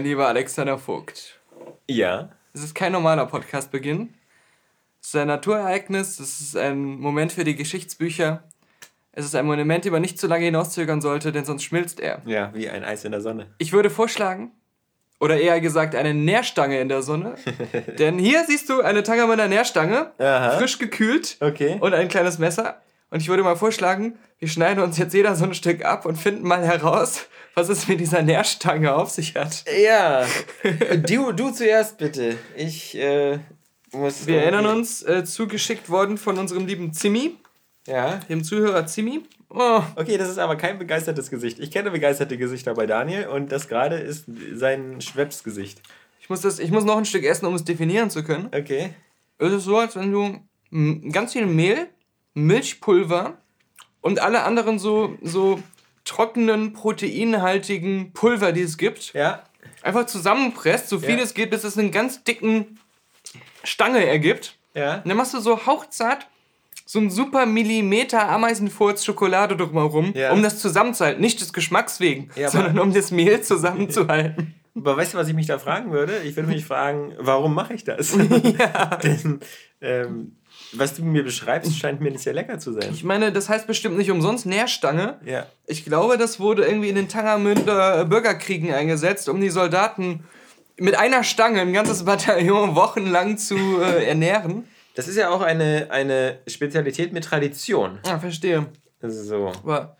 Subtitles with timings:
[0.00, 1.38] Mein lieber Alexander Vogt.
[1.86, 2.30] Ja.
[2.54, 4.14] Es ist kein normaler Podcastbeginn.
[5.02, 8.42] Es ist ein Naturereignis, es ist ein Moment für die Geschichtsbücher.
[9.12, 12.22] Es ist ein Monument, den man nicht zu lange hinauszögern sollte, denn sonst schmilzt er.
[12.24, 13.48] Ja, wie ein Eis in der Sonne.
[13.58, 14.52] Ich würde vorschlagen,
[15.18, 17.34] oder eher gesagt eine Nährstange in der Sonne.
[17.98, 20.56] denn hier siehst du eine Tangermünder Nährstange, Aha.
[20.56, 21.76] frisch gekühlt okay.
[21.78, 22.80] und ein kleines Messer.
[23.10, 26.16] Und ich würde mal vorschlagen, wir schneiden uns jetzt jeder so ein Stück ab und
[26.16, 29.64] finden mal heraus, was es mit dieser Nährstange auf sich hat.
[29.82, 30.24] Ja,
[31.08, 32.38] du, du zuerst bitte.
[32.56, 33.38] Ich äh,
[33.92, 34.26] muss.
[34.26, 37.36] Wir erinnern uns, äh, zugeschickt worden von unserem lieben Zimmi.
[37.86, 38.20] Ja.
[38.28, 39.22] Dem Zuhörer Zimmi.
[39.48, 39.82] Oh.
[39.96, 41.58] Okay, das ist aber kein begeistertes Gesicht.
[41.58, 45.82] Ich kenne begeisterte Gesichter bei Daniel und das gerade ist sein Schwepps-Gesicht.
[46.20, 48.46] Ich muss, das, ich muss noch ein Stück essen, um es definieren zu können.
[48.54, 48.90] Okay.
[49.38, 50.38] Es ist so, als wenn du
[51.10, 51.88] ganz viel Mehl,
[52.34, 53.38] Milchpulver
[54.00, 55.62] und alle anderen so, so
[56.04, 59.42] trockenen, proteinhaltigen Pulver, die es gibt, ja.
[59.82, 61.24] einfach zusammenpresst, so viel ja.
[61.24, 62.78] es geht, bis es einen ganz dicken
[63.64, 64.56] Stange ergibt.
[64.74, 64.96] Ja.
[64.96, 66.26] Und dann machst du so hauchzart
[66.90, 70.32] so ein super Millimeter Ameisenfurz Schokolade drumherum, ja.
[70.32, 71.20] um das zusammenzuhalten.
[71.20, 74.56] Nicht des Geschmacks wegen, ja, sondern um das Mehl zusammenzuhalten.
[74.74, 76.18] Aber weißt du, was ich mich da fragen würde?
[76.24, 78.16] Ich würde mich fragen, warum mache ich das?
[78.58, 78.96] Ja.
[79.04, 79.38] Denn
[79.80, 80.36] ähm,
[80.72, 82.90] was du mir beschreibst, scheint mir nicht sehr lecker zu sein.
[82.92, 85.18] Ich meine, das heißt bestimmt nicht umsonst Nährstange.
[85.24, 85.46] Ja.
[85.66, 90.24] Ich glaube, das wurde irgendwie in den Tangermünder Bürgerkriegen eingesetzt, um die Soldaten
[90.76, 94.64] mit einer Stange ein ganzes Bataillon wochenlang zu äh, ernähren.
[94.94, 97.98] Das ist ja auch eine, eine Spezialität mit Tradition.
[98.06, 98.66] Ja, verstehe.
[99.02, 99.52] So.
[99.62, 99.96] Aber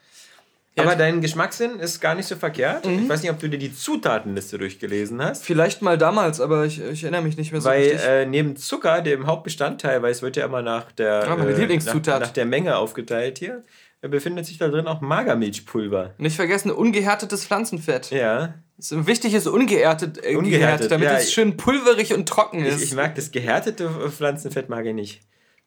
[0.80, 2.86] aber dein Geschmackssinn ist gar nicht so verkehrt.
[2.86, 3.04] Mhm.
[3.04, 5.44] Ich weiß nicht, ob du dir die Zutatenliste durchgelesen hast.
[5.44, 8.04] Vielleicht mal damals, aber ich, ich erinnere mich nicht mehr so Weil richtig.
[8.04, 11.78] Äh, neben Zucker, dem Hauptbestandteil, weil es wird ja immer nach der, ah, äh.
[11.78, 13.64] Nach, nach, der Menge aufgeteilt hier,
[14.00, 16.14] befindet sich da drin auch Magermilchpulver.
[16.18, 18.10] Nicht vergessen, ungehärtetes Pflanzenfett.
[18.10, 18.54] Ja.
[18.78, 22.82] Wichtig ist ungehärtet, äh, ungehärtet damit ja, es schön pulverig und trocken ist.
[22.82, 25.20] Ich, ich mag das gehärtete Pflanzenfett mag ich nicht.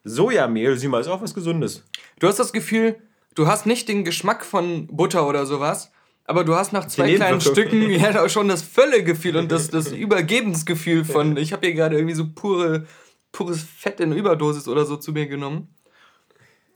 [0.04, 1.84] Sojamehl, sieh mal, ist auch was Gesundes.
[2.20, 2.96] Du hast das Gefühl,
[3.36, 5.92] du hast nicht den Geschmack von Butter oder sowas,
[6.26, 11.04] aber du hast nach zwei kleinen Stücken ja schon das Völlegefühl und das, das Übergebensgefühl
[11.06, 12.86] von, ich habe hier gerade irgendwie so pure,
[13.32, 15.74] pures Fett in Überdosis oder so zu mir genommen.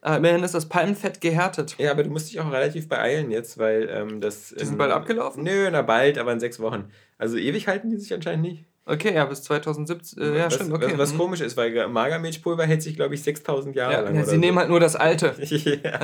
[0.01, 1.75] Aber immerhin ist das Palmfett gehärtet.
[1.79, 4.49] Ja, aber du musst dich auch relativ beeilen jetzt, weil ähm, das.
[4.49, 5.43] Die sind ähm, bald abgelaufen?
[5.43, 6.91] Nö, na bald, aber in sechs Wochen.
[7.17, 8.65] Also ewig halten die sich anscheinend nicht.
[8.89, 10.21] Okay, ja, bis 2017.
[10.21, 10.91] Äh, ja, was, stimmt, okay.
[10.93, 11.17] Was, was mhm.
[11.17, 14.15] komisch ist, weil Magermilchpulver hält sich, glaube ich, 6000 Jahre ja, lang.
[14.15, 14.37] Ja, sie so.
[14.37, 15.35] nehmen halt nur das alte.
[15.39, 15.99] ja.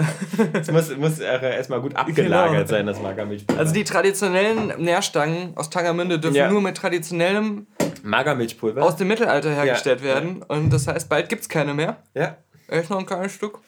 [0.53, 2.67] Es muss, muss erstmal gut abgelagert genau.
[2.67, 3.59] sein, das Magermilchpulver.
[3.59, 6.51] Also die traditionellen Nährstangen aus Tangermünde dürfen ja.
[6.51, 7.67] nur mit traditionellem
[8.03, 10.43] Magermilchpulver aus dem Mittelalter hergestellt werden.
[10.43, 12.03] Und das heißt, bald gibt es keine mehr.
[12.13, 12.37] Ja.
[12.67, 13.59] Echt noch ein kleines Stück.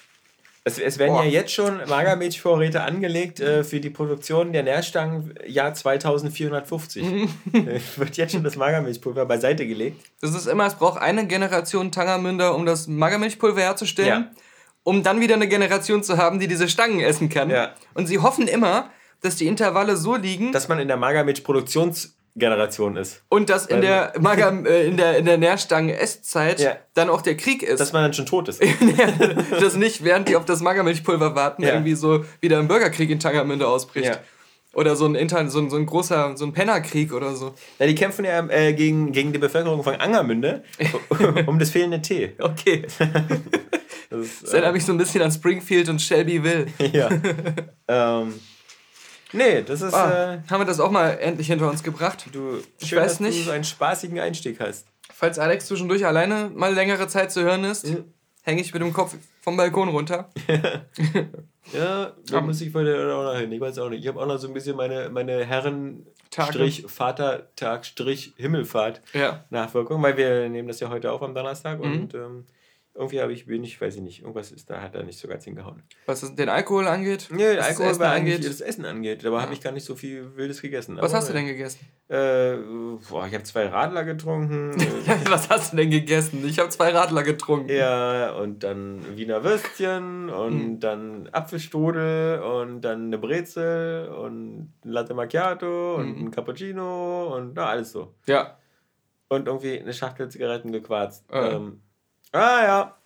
[0.67, 1.19] Es, es werden oh.
[1.19, 7.03] ja jetzt schon Magermilchvorräte angelegt äh, für die Produktion der Nährstangen Jahr 2450.
[7.97, 10.03] Wird jetzt schon das Magermilchpulver beiseite gelegt.
[10.21, 14.41] Das ist immer, es braucht eine Generation Tangermünder, um das Magermilchpulver herzustellen, ja.
[14.83, 17.51] um dann wieder eine Generation zu haben, die diese Stangen essen kann.
[17.51, 17.75] Ja.
[17.93, 18.89] Und sie hoffen immer,
[19.21, 23.23] dass die Intervalle so liegen, dass man in der Magermilchproduktions Generation ist.
[23.29, 26.75] Und dass in der, Magam, äh, in der, in der Nährstangen-Esszeit ja.
[26.94, 27.79] dann auch der Krieg ist.
[27.79, 28.62] Dass man dann schon tot ist.
[29.59, 31.69] dass nicht, während die auf das Magermilchpulver warten, ja.
[31.69, 34.07] irgendwie so wieder ein Bürgerkrieg in Tangermünde ausbricht.
[34.07, 34.19] Ja.
[34.74, 37.53] Oder so ein, Inter so, ein, so ein großer, so ein Pennerkrieg oder so.
[37.79, 40.63] Ja, die kämpfen ja äh, gegen, gegen die Bevölkerung von Angermünde
[41.45, 42.34] um das fehlende Tee.
[42.38, 42.85] Okay.
[44.09, 46.66] das, ist, das erinnert äh, mich so ein bisschen an Springfield und Shelbyville.
[46.91, 47.09] ja.
[47.88, 48.34] ähm,
[49.35, 49.93] Nee, das ist.
[49.93, 52.25] Ah, äh, haben wir das auch mal endlich hinter uns gebracht?
[52.31, 53.39] Du, ich schön, weiß dass nicht.
[53.39, 54.87] du so einen spaßigen Einstieg hast.
[55.13, 57.97] Falls Alex zwischendurch alleine mal längere Zeit zu hören ist, ja.
[58.43, 60.29] hänge ich mit dem Kopf vom Balkon runter.
[61.73, 63.51] ja, da muss ich heute auch noch hin.
[63.51, 64.01] Ich weiß auch nicht.
[64.01, 66.05] Ich habe auch noch so ein bisschen meine, meine Herren.
[66.33, 69.45] Strich Vatertag Strich Himmelfahrt ja.
[69.51, 71.85] Nachwirkung, weil wir nehmen das ja heute auf am Donnerstag mhm.
[71.85, 72.45] und ähm,
[72.97, 75.27] irgendwie habe ich, bin ich, weiß ich nicht, irgendwas ist da, hat er nicht so
[75.27, 75.83] ganz hingehauen.
[76.06, 77.27] Was den Alkohol angeht?
[77.30, 78.45] Nee, was Alkohol, das Essen angeht?
[78.45, 79.25] das Essen angeht.
[79.25, 79.42] Dabei ja.
[79.44, 80.97] habe ich gar nicht so viel Wildes gegessen.
[81.01, 81.80] Was hast du denn gegessen?
[82.07, 82.56] Äh,
[83.09, 84.71] boah, ich habe zwei Radler getrunken.
[85.30, 86.47] was hast du denn gegessen?
[86.47, 87.69] Ich habe zwei Radler getrunken.
[87.69, 90.80] Ja, und dann Wiener Würstchen und mhm.
[90.80, 96.27] dann Apfelstrudel und dann eine Brezel und ein Latte Macchiato und mhm.
[96.27, 98.13] ein Cappuccino und na, alles so.
[98.25, 98.57] Ja.
[99.27, 101.25] Und irgendwie eine Schachtel Zigaretten gequarzt.
[101.30, 101.56] Äh.
[101.56, 101.81] Ähm,
[102.31, 102.98] Ah ja.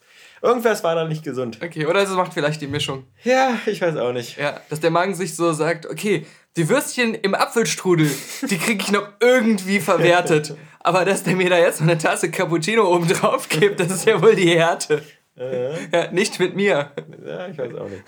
[0.42, 1.60] Irgendwas war da nicht gesund.
[1.62, 3.06] Okay, oder es macht vielleicht die Mischung.
[3.24, 4.38] Ja, ich weiß auch nicht.
[4.38, 6.26] Ja, dass der Magen sich so sagt, okay,
[6.56, 8.10] die Würstchen im Apfelstrudel,
[8.50, 10.56] die kriege ich noch irgendwie verwertet.
[10.80, 14.06] Aber dass der mir da jetzt noch eine Tasse Cappuccino oben drauf gibt, das ist
[14.06, 15.04] ja wohl die Härte.
[15.38, 15.90] Äh.
[15.92, 16.92] Ja, nicht mit mir.
[17.26, 18.04] Ja, ich weiß auch nicht.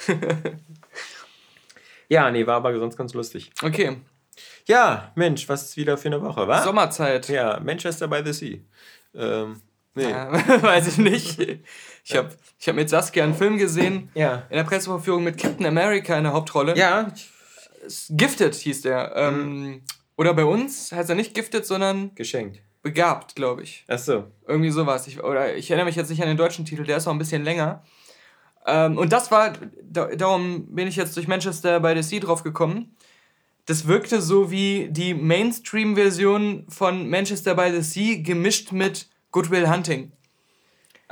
[2.07, 3.51] ja, nee, war aber sonst ganz lustig.
[3.61, 3.97] Okay.
[4.67, 6.61] Ja, Mensch, was ist wieder für eine Woche, wa?
[6.61, 7.27] Sommerzeit.
[7.27, 8.57] Ja, Manchester by the Sea.
[9.13, 9.61] Ähm,
[9.95, 10.05] Nee.
[10.05, 11.39] Äh, weiß ich nicht.
[12.03, 12.29] Ich habe
[12.59, 14.09] ich hab mit Saskia einen Film gesehen.
[14.13, 14.43] Ja.
[14.49, 16.77] In der Pressevorführung mit Captain America in der Hauptrolle.
[16.77, 17.11] Ja.
[18.09, 19.13] Gifted hieß der.
[19.15, 19.81] Ähm, mhm.
[20.15, 22.13] oder bei uns heißt er nicht Gifted, sondern.
[22.15, 22.61] Geschenkt.
[22.83, 23.85] Begabt, glaube ich.
[23.87, 24.25] Ach so.
[24.47, 25.07] Irgendwie sowas.
[25.07, 27.19] Ich, oder ich erinnere mich jetzt nicht an den deutschen Titel, der ist auch ein
[27.19, 27.83] bisschen länger.
[28.65, 29.53] Ähm, und das war,
[29.83, 32.95] da, darum bin ich jetzt durch Manchester by the Sea drauf gekommen.
[33.65, 40.11] Das wirkte so wie die Mainstream-Version von Manchester by the Sea gemischt mit Goodwill Hunting.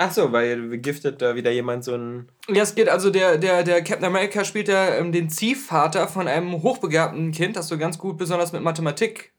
[0.02, 2.30] Ach so, weil giftet da wieder jemand so ein.
[2.48, 6.30] Ja, es geht also, der, der, der Captain America spielt ja ähm, den Ziehvater von
[6.30, 9.34] einem hochbegabten Kind, das so ganz gut besonders mit Mathematik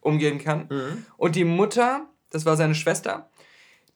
[0.00, 0.68] umgehen kann.
[0.70, 1.06] Mhm.
[1.16, 3.28] Und die Mutter, das war seine Schwester,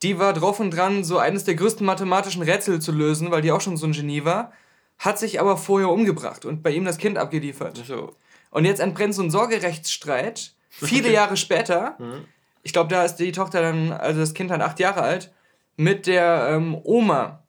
[0.02, 3.52] die war drauf und dran, so eines der größten mathematischen Rätsel zu lösen, weil die
[3.52, 4.52] auch schon so ein Genie war,
[4.98, 7.80] hat sich aber vorher umgebracht und bei ihm das Kind abgeliefert.
[7.86, 8.16] So.
[8.50, 11.94] Und jetzt entbrennt so ein Sorgerechtsstreit, viele Jahre später.
[12.00, 12.24] Mhm
[12.62, 15.32] ich glaube, da ist die Tochter dann, also das Kind dann acht Jahre alt,
[15.76, 17.44] mit der ähm, Oma.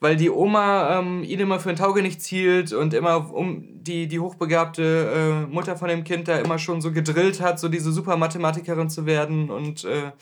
[0.00, 4.18] Weil die Oma ähm, ihn immer für ein Taugenichts hielt und immer um die, die
[4.18, 8.88] hochbegabte äh, Mutter von dem Kind da immer schon so gedrillt hat, so diese Supermathematikerin
[8.88, 10.12] zu werden und äh,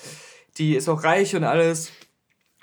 [0.58, 1.92] die ist auch reich und alles.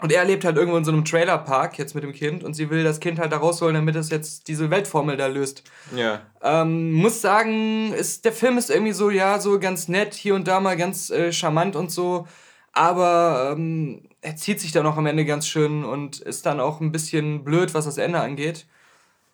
[0.05, 2.69] Und er lebt halt irgendwo in so einem Trailerpark jetzt mit dem Kind und sie
[2.69, 5.63] will das Kind halt da rausholen, damit es jetzt diese Weltformel da löst.
[5.95, 6.21] Ja.
[6.43, 10.47] Ähm, muss sagen, ist, der Film ist irgendwie so, ja, so ganz nett, hier und
[10.47, 12.27] da mal ganz äh, charmant und so.
[12.71, 16.81] Aber ähm, er zieht sich dann auch am Ende ganz schön und ist dann auch
[16.81, 18.67] ein bisschen blöd, was das Ende angeht.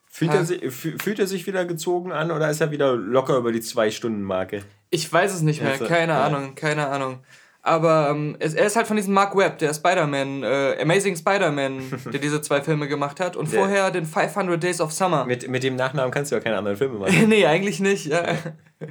[0.07, 3.51] Fühlt, er, sich, fühlt er sich wieder gezogen an oder ist er wieder locker über
[3.51, 4.63] die Zwei-Stunden-Marke?
[4.89, 6.25] Ich weiß es nicht mehr, also, keine ja.
[6.25, 7.19] Ahnung, keine Ahnung.
[7.63, 11.81] Aber ähm, er ist halt von diesem Mark Webb, der Spider-Man, äh, Amazing Spider-Man,
[12.11, 13.35] der diese zwei Filme gemacht hat.
[13.35, 15.25] Und der vorher den 500 Days of Summer.
[15.25, 17.25] Mit, mit dem Nachnamen kannst du ja keine anderen Filme machen.
[17.29, 18.07] nee, eigentlich nicht.
[18.07, 18.23] Ja.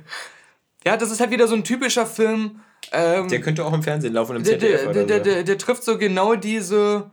[0.85, 2.61] ja, das ist halt wieder so ein typischer Film.
[2.93, 5.99] Ähm, der könnte auch im Fernsehen laufen, im ZDF der, der, der, der trifft so
[5.99, 7.11] genau diese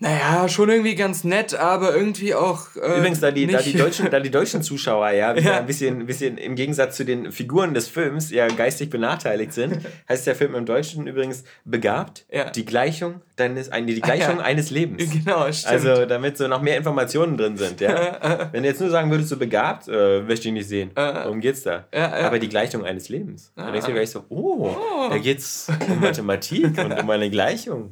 [0.00, 2.76] naja, schon irgendwie ganz nett, aber irgendwie auch.
[2.76, 5.58] Äh, Übrigens, da die, da, die deutschen, da die deutschen Zuschauer ja, ja.
[5.58, 10.24] ein bisschen, bisschen im Gegensatz zu den Figuren des Films ja geistig benachteiligt sind, heißt
[10.28, 12.48] der Film im Deutschen übrigens begabt, ja.
[12.50, 14.44] die Gleichung deines, die Gleichung ah, ja.
[14.44, 15.02] eines Lebens.
[15.18, 15.72] Genau, stimmt.
[15.72, 18.48] Also damit so noch mehr Informationen drin sind, ja.
[18.52, 20.90] Wenn du jetzt nur sagen würdest, du begabt, äh, möchte ich nicht sehen.
[20.94, 21.86] Worum geht's da?
[21.92, 23.52] Aber die Gleichung eines Lebens.
[23.56, 25.08] Da denkst du gleich so, oh, oh.
[25.10, 27.90] da geht's um Mathematik und um eine Gleichung.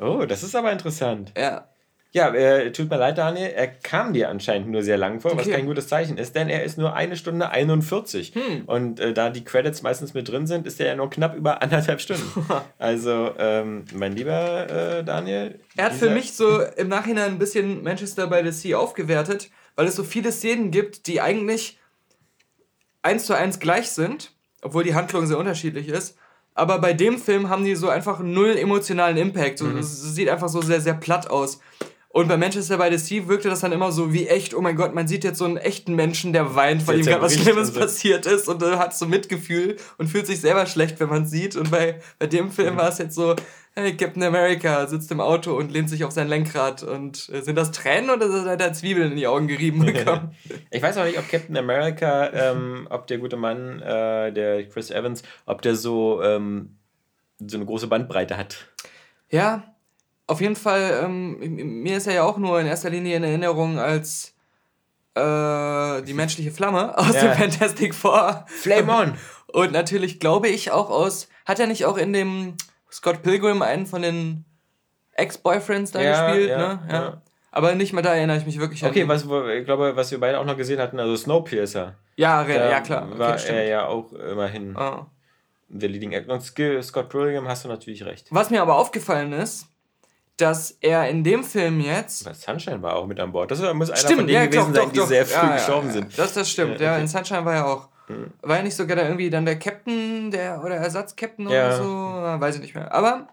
[0.00, 1.32] Oh, das ist aber interessant.
[1.36, 1.68] Ja.
[2.12, 5.40] Ja, äh, tut mir leid, Daniel, er kam dir anscheinend nur sehr lang vor, okay.
[5.40, 8.34] was kein gutes Zeichen ist, denn er ist nur eine Stunde 41.
[8.34, 8.64] Hm.
[8.64, 11.60] Und äh, da die Credits meistens mit drin sind, ist er ja nur knapp über
[11.62, 12.46] anderthalb Stunden.
[12.78, 15.60] also, ähm, mein lieber äh, Daniel.
[15.76, 19.86] Er hat für mich so im Nachhinein ein bisschen Manchester by the Sea aufgewertet, weil
[19.86, 21.78] es so viele Szenen gibt, die eigentlich
[23.02, 26.16] eins zu eins gleich sind, obwohl die Handlung sehr unterschiedlich ist.
[26.58, 29.58] Aber bei dem Film haben die so einfach null emotionalen Impact.
[29.58, 29.78] So, mhm.
[29.78, 31.60] Es sieht einfach so sehr, sehr platt aus.
[32.18, 34.74] Und bei Manchester by the Sea wirkte das dann immer so wie echt, oh mein
[34.74, 37.68] Gott, man sieht jetzt so einen echten Menschen, der weint, weil ihm gerade was Schlimmes
[37.68, 37.78] also.
[37.78, 41.30] passiert ist und äh, hat so Mitgefühl und fühlt sich selber schlecht, wenn man es
[41.30, 41.54] sieht.
[41.54, 42.78] Und bei, bei dem Film mhm.
[42.78, 43.36] war es jetzt so,
[43.76, 46.82] hey, Captain America sitzt im Auto und lehnt sich auf sein Lenkrad.
[46.82, 50.34] Und äh, sind das Tränen oder hat er Zwiebeln in die Augen gerieben bekommen?
[50.72, 54.90] ich weiß auch nicht, ob Captain America, ähm, ob der gute Mann, äh, der Chris
[54.90, 56.78] Evans, ob der so, ähm,
[57.38, 58.66] so eine große Bandbreite hat.
[59.30, 59.77] Ja,
[60.28, 61.38] auf jeden Fall, ähm,
[61.82, 64.34] mir ist er ja auch nur in erster Linie in Erinnerung als
[65.14, 67.22] äh, die menschliche Flamme aus ja.
[67.22, 68.44] dem Fantastic Four.
[68.46, 69.14] Flame on!
[69.52, 72.54] Und natürlich glaube ich auch aus, hat er nicht auch in dem
[72.92, 74.44] Scott Pilgrim einen von den
[75.14, 76.80] Ex-Boyfriends da ja, gespielt, ja, ne?
[76.90, 77.22] Ja.
[77.50, 79.10] Aber nicht mehr da erinnere ich mich wirklich okay, an.
[79.10, 81.94] Okay, was ich glaube, was wir beide auch noch gesehen hatten, also Snowpiercer.
[82.16, 83.08] Ja, da ja klar.
[83.08, 83.58] Okay, war stimmt.
[83.58, 85.06] er ja auch immerhin oh.
[85.68, 86.34] der Leading Actor.
[86.34, 88.28] Und Scott Pilgrim hast du natürlich recht.
[88.30, 89.66] Was mir aber aufgefallen ist,
[90.38, 92.24] dass er in dem Film jetzt.
[92.24, 93.50] Was Sunshine war auch mit an Bord.
[93.50, 95.54] Das muss einer stimmt, von denen ja, gewesen doch, sein, doch, die sehr früh ja,
[95.54, 96.18] gestorben sind.
[96.18, 97.00] Das, das stimmt, ja, okay.
[97.02, 97.88] in Sunshine war er auch.
[98.08, 98.32] Mhm.
[98.42, 101.84] War ja nicht sogar da irgendwie dann der Captain der, oder Ersatzcaptain oder so?
[101.84, 102.92] Weiß ich nicht mehr.
[102.92, 103.28] Aber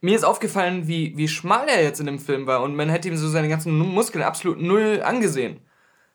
[0.00, 3.08] mir ist aufgefallen, wie, wie schmal er jetzt in dem Film war und man hätte
[3.08, 5.60] ihm so seine ganzen Muskeln absolut null angesehen.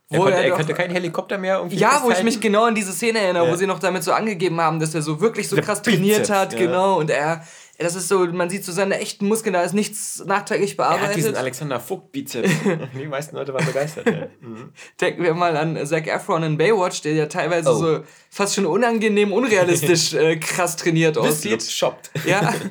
[0.09, 1.77] Er, konnte, er, er konnte keinen Helikopter mehr irgendwie.
[1.77, 3.51] Ja, wo ich mich genau an diese Szene erinnere, ja.
[3.51, 6.53] wo sie noch damit so angegeben haben, dass er so wirklich so krass trainiert hat,
[6.53, 6.59] ja.
[6.59, 6.99] genau.
[6.99, 7.43] Und er,
[7.83, 11.03] das ist so, man sieht so seine echten Muskeln, da ist nichts nachträglich bearbeitet.
[11.03, 12.49] Er hat diesen Alexander Vogt-Bizeps.
[12.97, 14.07] Die meisten Leute waren begeistert.
[14.07, 14.27] Ja.
[14.41, 14.71] Mhm.
[14.99, 17.75] Denken wir mal an Zac Efron in Baywatch, der ja teilweise oh.
[17.75, 17.99] so
[18.29, 21.63] fast schon unangenehm, unrealistisch äh, krass trainiert aussieht.
[21.63, 22.11] Shoppt.
[22.25, 22.53] Ja.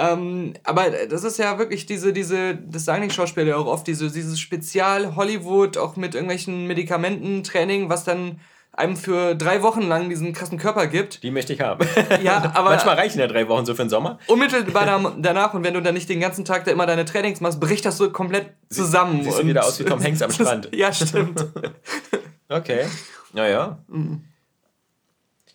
[0.00, 3.84] Ähm, aber das ist ja wirklich diese, diese, das sagen die Schauspieler ja auch oft,
[3.84, 8.38] diese, dieses Spezial-Hollywood, auch mit irgendwelchen Medikamententraining, was dann
[8.78, 11.22] einem für drei Wochen lang diesen krassen Körper gibt.
[11.22, 11.86] Die möchte ich haben.
[12.22, 12.70] Ja, aber.
[12.70, 14.18] Manchmal reichen ja drei Wochen so für den Sommer.
[14.26, 17.60] Unmittelbar danach und wenn du dann nicht den ganzen Tag da immer deine Trainings machst,
[17.60, 19.22] bricht das so komplett zusammen.
[19.22, 20.74] Siehst du wieder aus wie Tom Hanks am Strand.
[20.74, 21.46] ja, stimmt.
[22.48, 22.86] okay.
[23.32, 23.78] Naja.
[23.88, 24.24] Mhm.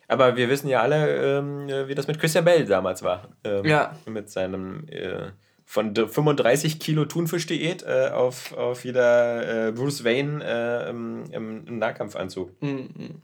[0.07, 3.29] Aber wir wissen ja alle, ähm, wie das mit Christian Bell damals war.
[3.43, 3.93] Ähm, ja.
[4.05, 5.31] Mit seinem äh,
[5.73, 12.51] von 35 Kilo Thunfisch-Diät äh, auf, auf wieder äh, Bruce Wayne äh, im, im, Nahkampfanzug.
[12.61, 13.23] Mhm.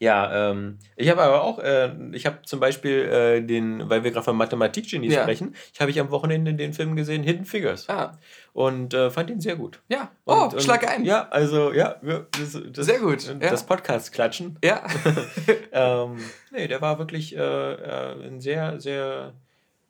[0.00, 4.10] Ja, ähm, ich habe aber auch, äh, ich habe zum Beispiel äh, den, weil wir
[4.10, 5.22] gerade von Mathematikgenies ja.
[5.22, 7.88] sprechen, ich habe ich am Wochenende den Film gesehen, Hidden Figures.
[7.88, 8.18] Ah.
[8.52, 9.80] Und äh, fand ihn sehr gut.
[9.88, 10.10] Ja.
[10.24, 11.04] Oh, und, schlag ein.
[11.04, 13.32] Ja, also, ja, das, das sehr gut.
[13.38, 13.66] Das ja.
[13.66, 14.58] Podcast klatschen.
[14.64, 14.82] Ja.
[15.70, 16.16] ähm,
[16.50, 19.34] nee, der war wirklich äh, äh, ein sehr, sehr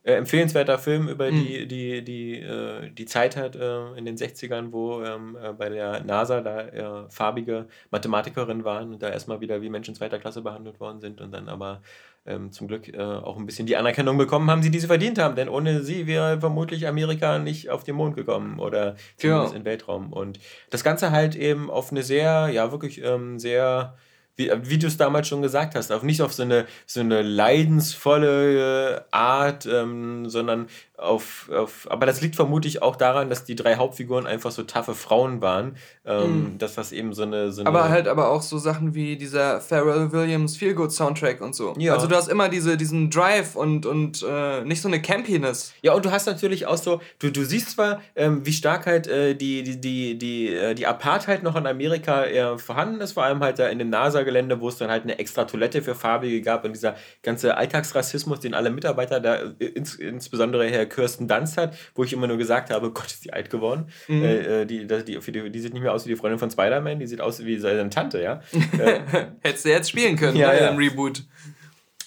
[0.03, 1.45] äh, empfehlenswerter Film über mhm.
[1.45, 5.69] die, die, die, äh, die Zeit hat äh, in den 60ern, wo ähm, äh, bei
[5.69, 10.41] der NASA da äh, farbige Mathematikerinnen waren und da erstmal wieder wie Menschen zweiter Klasse
[10.41, 11.83] behandelt worden sind und dann aber
[12.27, 15.37] ähm, zum Glück äh, auch ein bisschen die Anerkennung bekommen haben, sie diese verdient haben.
[15.37, 19.57] Denn ohne sie wäre vermutlich Amerika nicht auf den Mond gekommen oder zumindest ja.
[19.57, 20.13] in den Weltraum.
[20.13, 20.39] Und
[20.71, 23.97] das Ganze halt eben auf eine sehr, ja wirklich ähm, sehr
[24.41, 27.21] wie, wie du es damals schon gesagt hast, auf nicht auf so eine, so eine
[27.21, 30.67] leidensvolle Art, ähm, sondern
[31.01, 34.95] auf, auf, aber das liegt vermutlich auch daran, dass die drei Hauptfiguren einfach so taffe
[34.95, 35.77] Frauen waren.
[36.05, 36.59] Ähm, mm.
[36.59, 37.69] Das was eben so eine, so eine.
[37.69, 41.75] Aber halt aber auch so Sachen wie dieser Pharrell Williams Feel Good Soundtrack und so.
[41.79, 41.95] Ja.
[41.95, 45.73] Also du hast immer diese, diesen Drive und, und äh, nicht so eine Campiness.
[45.83, 49.07] Ja, und du hast natürlich auch so, du, du siehst zwar, ähm, wie stark halt
[49.07, 53.25] äh, die, die, die, die, äh, die Apartheid noch in Amerika eher vorhanden ist, vor
[53.25, 53.91] allem halt da in dem
[54.31, 58.41] NASA-Gelände, wo es dann halt eine extra Toilette für Farbige gab und dieser ganze Alltagsrassismus,
[58.41, 62.39] den alle Mitarbeiter da, äh, ins, insbesondere Herr Kirsten Dunst hat, wo ich immer nur
[62.39, 63.87] gesagt habe, Gott, ist die alt geworden.
[64.09, 64.23] Mhm.
[64.23, 66.99] Äh, äh die, die, die, die, sieht nicht mehr aus wie die Freundin von Spider-Man,
[66.99, 68.41] die sieht aus wie seine Tante, ja.
[68.79, 69.01] äh,
[69.41, 70.69] Hättest du jetzt spielen können ja, bei ja.
[70.69, 71.25] einem Reboot.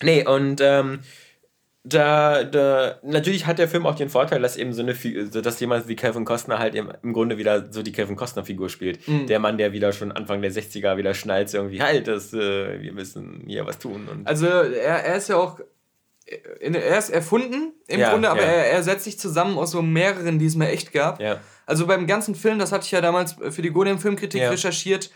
[0.02, 1.00] Nee, und ähm,
[1.86, 5.88] da, da, natürlich hat der Film auch den Vorteil, dass eben so eine, dass jemand
[5.90, 9.06] wie Kevin Costner halt im, im Grunde wieder so die Kevin Costner-Figur spielt.
[9.06, 9.28] Mhm.
[9.28, 12.94] Der Mann, der wieder schon Anfang der 60er wieder schnallt, irgendwie halt, das, äh, wir
[12.94, 14.08] müssen hier was tun.
[14.10, 15.60] Und also er, er ist ja auch
[16.26, 18.48] er ist erfunden im ja, Grunde, aber ja.
[18.48, 21.20] er, er setzt sich zusammen aus so mehreren, die es mir echt gab.
[21.20, 21.42] Ja.
[21.66, 25.12] Also beim ganzen Film, das hatte ich ja damals für die Golden Filmkritik recherchiert,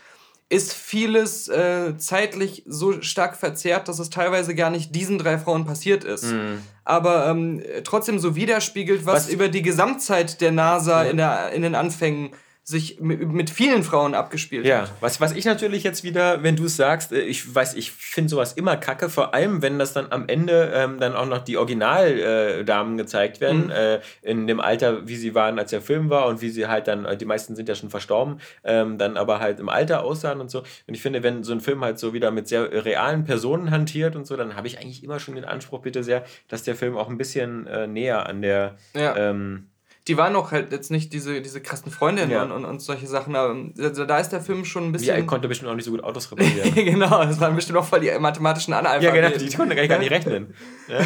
[0.50, 5.66] ist vieles äh, zeitlich so stark verzerrt, dass es teilweise gar nicht diesen drei Frauen
[5.66, 6.24] passiert ist.
[6.24, 6.62] Mhm.
[6.84, 11.62] Aber ähm, trotzdem so widerspiegelt, was, was, über die Gesamtzeit der NASA in, der, in
[11.62, 12.30] den Anfängen
[12.68, 14.82] sich mit vielen Frauen abgespielt ja.
[14.82, 14.88] hat.
[14.88, 17.92] Ja, was, was ich natürlich jetzt wieder, wenn du es sagst, äh, ich weiß, ich
[17.92, 21.38] finde sowas immer kacke, vor allem wenn das dann am Ende ähm, dann auch noch
[21.38, 23.70] die Originaldamen äh, gezeigt werden, mhm.
[23.70, 26.88] äh, in dem Alter, wie sie waren, als der Film war und wie sie halt
[26.88, 30.42] dann, äh, die meisten sind ja schon verstorben, ähm, dann aber halt im Alter aussahen
[30.42, 30.58] und so.
[30.58, 34.14] Und ich finde, wenn so ein Film halt so wieder mit sehr realen Personen hantiert
[34.14, 36.98] und so, dann habe ich eigentlich immer schon den Anspruch, bitte sehr, dass der Film
[36.98, 39.16] auch ein bisschen äh, näher an der ja.
[39.16, 39.68] ähm,
[40.08, 42.42] die waren auch halt jetzt nicht diese, diese krassen Freundinnen ja.
[42.42, 43.36] und, und, und, solche Sachen.
[43.36, 45.08] Aber also da ist der Film schon ein bisschen.
[45.08, 46.74] Ja, er konnte bestimmt auch nicht so gut Autos reparieren.
[46.74, 49.14] genau, das waren bestimmt auch voll die mathematischen Analphabeten.
[49.14, 50.54] Ja, genau, die konnten gar, gar nicht rechnen.
[50.88, 51.00] Ja.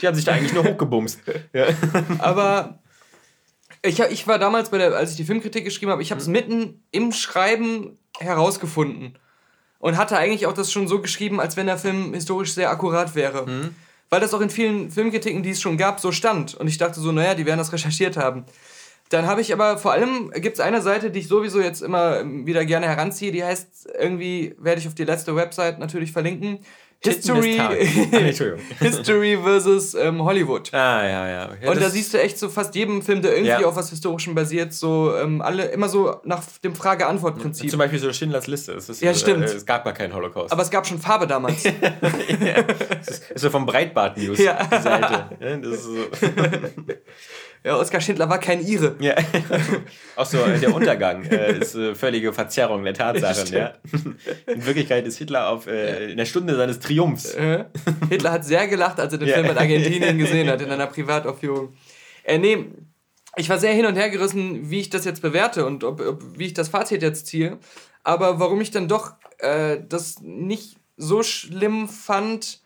[0.00, 1.20] Die haben sich da eigentlich nur hochgebumst.
[1.52, 1.66] Ja.
[2.18, 2.78] Aber
[3.82, 6.26] ich, ich war damals, bei der, als ich die Filmkritik geschrieben habe, ich habe es
[6.26, 6.32] mhm.
[6.32, 9.18] mitten im Schreiben herausgefunden.
[9.78, 13.14] Und hatte eigentlich auch das schon so geschrieben, als wenn der Film historisch sehr akkurat
[13.14, 13.46] wäre.
[13.46, 13.74] Mhm
[14.16, 16.54] weil das auch in vielen Filmkritiken, die es schon gab, so stand.
[16.54, 18.46] Und ich dachte so, naja, die werden das recherchiert haben.
[19.10, 22.24] Dann habe ich aber vor allem, gibt es eine Seite, die ich sowieso jetzt immer
[22.24, 26.60] wieder gerne heranziehe, die heißt irgendwie, werde ich auf die letzte Website natürlich verlinken,
[27.04, 27.58] History,
[28.80, 30.72] History versus ähm, Hollywood.
[30.72, 31.48] Ah, ja, ja.
[31.62, 33.66] ja und da siehst du echt so fast jedem Film, der irgendwie ja.
[33.66, 37.70] auf was Historischem basiert, so ähm, alle immer so nach dem Frage-Antwort-Prinzip.
[37.70, 38.72] Zum Beispiel so Schindlers Liste.
[38.72, 39.44] Ist, ja, stimmt.
[39.44, 40.52] Äh, es gab mal keinen Holocaust.
[40.52, 41.64] Aber es gab schon Farbe damals.
[41.64, 41.72] ja.
[42.62, 44.38] Das ist, ist so vom Breitbart-News.
[44.38, 44.64] Ja.
[44.68, 45.36] Seite.
[45.40, 45.92] Ja, das ist so.
[47.74, 48.96] Oskar Schindler war kein Ire.
[49.00, 49.14] Ja.
[50.16, 53.46] Auch so äh, der Untergang äh, ist äh, völlige Verzerrung der Tatsachen.
[53.56, 53.74] Ja.
[54.46, 57.34] In Wirklichkeit ist Hitler auf äh, in der Stunde seines Triumphs.
[57.34, 57.64] Äh,
[58.10, 59.34] Hitler hat sehr gelacht, als er den ja.
[59.34, 61.74] Film in Argentinien gesehen hat, in einer Privataufführung.
[62.24, 62.66] Äh, nee,
[63.36, 66.38] ich war sehr hin und her gerissen, wie ich das jetzt bewerte und ob, ob
[66.38, 67.58] wie ich das Fazit jetzt ziehe.
[68.02, 72.60] Aber warum ich dann doch äh, das nicht so schlimm fand,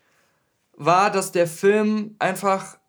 [0.76, 2.79] war, dass der Film einfach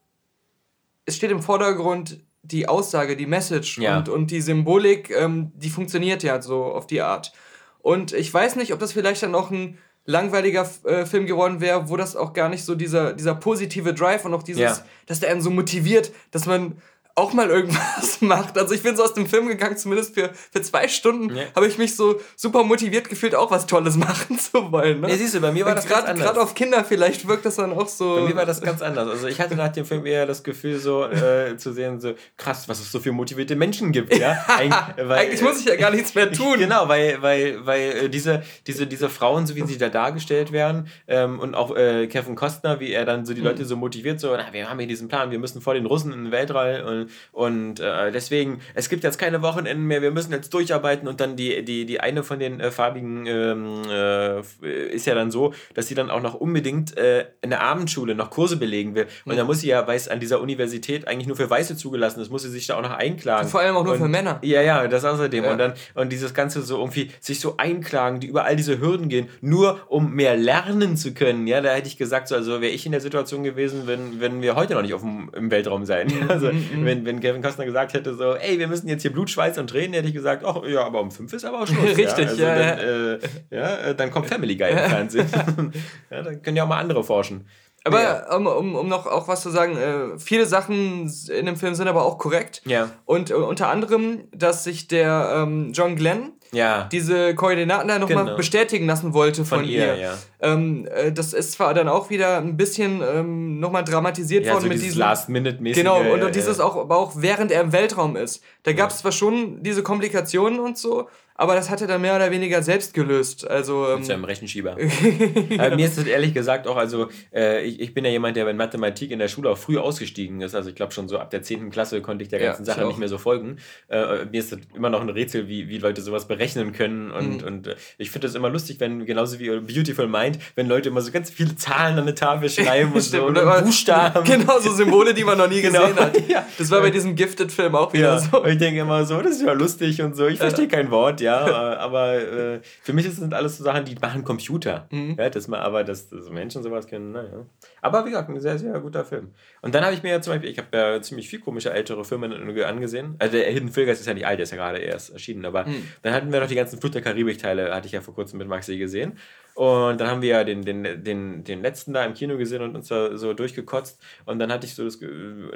[1.06, 3.98] es steht im Vordergrund die Aussage, die Message ja.
[3.98, 7.34] und, und die Symbolik, ähm, die funktioniert ja so auf die Art.
[7.80, 11.90] Und ich weiß nicht, ob das vielleicht dann noch ein langweiliger äh, Film geworden wäre,
[11.90, 14.78] wo das auch gar nicht so dieser, dieser positive Drive und auch dieses, ja.
[15.06, 16.82] dass der einen so motiviert, dass man
[17.16, 18.58] auch mal irgendwas macht.
[18.58, 21.44] Also ich bin so aus dem Film gegangen, zumindest für, für zwei Stunden ja.
[21.56, 25.02] habe ich mich so super motiviert gefühlt, auch was Tolles machen zu wollen.
[25.02, 25.10] Ne?
[25.10, 26.28] Ja, siehst du, bei mir war das grad, ganz anders.
[26.28, 28.16] Gerade auf Kinder vielleicht wirkt das dann auch so...
[28.16, 29.10] Bei mir war das ganz anders.
[29.10, 32.70] Also ich hatte nach dem Film eher das Gefühl so äh, zu sehen, so krass,
[32.70, 34.16] was es so viele motivierte Menschen gibt.
[34.16, 34.46] Ja?
[34.48, 36.58] Eig weil, Eigentlich muss ich ja gar nichts mehr tun.
[36.60, 40.88] genau, weil, weil, weil äh, diese, diese, diese Frauen, so wie sie da dargestellt werden
[41.08, 43.48] ähm, und auch äh, Kevin Costner, wie er dann so die mhm.
[43.48, 46.14] Leute so motiviert, so, na, wir haben hier diesen Plan, wir müssen vor den Russen
[46.14, 47.01] in den Weltall und
[47.32, 51.36] und äh, deswegen, es gibt jetzt keine Wochenenden mehr, wir müssen jetzt durcharbeiten und dann
[51.36, 54.42] die, die, die eine von den äh, farbigen ähm, äh,
[54.90, 58.30] ist ja dann so, dass sie dann auch noch unbedingt äh, in der Abendschule noch
[58.30, 59.08] Kurse belegen will.
[59.26, 59.38] Und mhm.
[59.38, 62.32] dann muss sie ja, weil es an dieser Universität eigentlich nur für Weiße zugelassen ist,
[62.32, 63.50] muss sie sich da auch noch einklagen.
[63.50, 64.40] Vor allem auch nur und, für Männer.
[64.42, 65.44] Ja, ja, das außerdem.
[65.44, 65.52] Ja.
[65.52, 69.10] Und dann, und dieses Ganze so irgendwie sich so einklagen, die über all diese Hürden
[69.10, 71.48] gehen, nur um mehr lernen zu können.
[71.48, 74.42] Ja, da hätte ich gesagt, so, also wäre ich in der Situation gewesen, wenn, wenn
[74.42, 76.08] wir heute noch nicht auf dem, im Weltraum sein.
[76.08, 76.32] Mhm.
[76.32, 76.86] Also, mhm.
[76.92, 79.70] Wenn, wenn Kevin Costner gesagt hätte, so, ey, wir müssen jetzt hier Blut, Schweiß und
[79.70, 81.98] Tränen, hätte ich gesagt, ach ja, aber um fünf ist aber auch Schluss.
[81.98, 82.30] Richtig, ja.
[82.30, 83.20] Also ja, dann, äh,
[83.50, 85.28] ja, äh, dann kommt Family Guy im Fernsehen.
[86.12, 87.48] ja, dann können ja auch mal andere forschen.
[87.84, 88.36] Aber ja.
[88.36, 91.88] um, um, um noch auch was zu sagen, äh, viele Sachen in dem Film sind
[91.88, 92.62] aber auch korrekt.
[92.66, 92.92] Ja.
[93.06, 96.88] Und äh, unter anderem, dass sich der ähm, John Glenn ja.
[96.92, 98.38] diese Koordinaten da nochmal genau.
[98.38, 99.96] bestätigen lassen wollte von, von ihr.
[99.96, 99.96] ihr.
[99.96, 100.14] Ja.
[100.42, 104.64] Ähm, äh, das ist zwar dann auch wieder ein bisschen ähm, nochmal dramatisiert ja, worden
[104.64, 105.84] so mit diesem Last-Minute-mäßige.
[105.84, 108.44] Genau, und, und dieses auch, aber auch während er im Weltraum ist.
[108.64, 112.16] Da gab es zwar schon diese Komplikationen und so, aber das hat er dann mehr
[112.16, 113.50] oder weniger selbst gelöst.
[113.50, 114.78] Also, ähm, Mit seinem Rechenschieber.
[114.80, 118.48] äh, mir ist das ehrlich gesagt auch, also äh, ich, ich bin ja jemand, der
[118.48, 120.54] in Mathematik in der Schule auch früh ausgestiegen ist.
[120.56, 121.72] Also ich glaube schon so ab der 10.
[121.72, 123.58] Klasse konnte ich der ganzen ja, Sache nicht mehr so folgen.
[123.88, 127.12] Äh, mir ist das immer noch ein Rätsel, wie, wie Leute sowas berechnen können.
[127.12, 127.48] Und, mhm.
[127.48, 131.02] und äh, ich finde das immer lustig, wenn, genauso wie Beautiful Mind, wenn Leute immer
[131.02, 134.24] so ganz viele Zahlen an eine Tafel schreiben und so und Buchstaben.
[134.26, 135.88] Genau, so Symbole, die man noch nie genau.
[135.88, 136.30] gesehen hat.
[136.30, 136.46] ja.
[136.58, 138.20] Das war bei diesem Gifted-Film auch wieder ja.
[138.20, 138.44] so.
[138.44, 140.28] Und ich denke immer so, das ist ja lustig und so.
[140.28, 143.96] Ich verstehe kein Wort, ja ja, aber äh, für mich sind alles so Sachen, die
[143.96, 144.88] machen Computer.
[144.92, 145.16] Mhm.
[145.18, 147.46] Ja, dass man aber, dass, dass Menschen sowas kennen, naja.
[147.82, 149.34] Aber wie gesagt, ein sehr, sehr guter Film.
[149.62, 152.04] Und dann habe ich mir ja zum Beispiel, ich habe ja ziemlich viel komische ältere
[152.06, 152.28] Filme
[152.66, 153.16] angesehen.
[153.20, 155.66] Also der Hidden Figures ist ja nicht alt, der ist ja gerade erst erschienen, aber
[155.66, 155.88] mhm.
[156.02, 158.48] dann hatten wir noch die ganzen Flut der Karibik-Teile, hatte ich ja vor kurzem mit
[158.48, 159.18] Maxi gesehen.
[159.54, 162.76] Und dann haben wir ja den, den, den, den letzten da im Kino gesehen und
[162.76, 164.02] uns da so durchgekotzt.
[164.26, 165.00] Und dann hatte ich so das,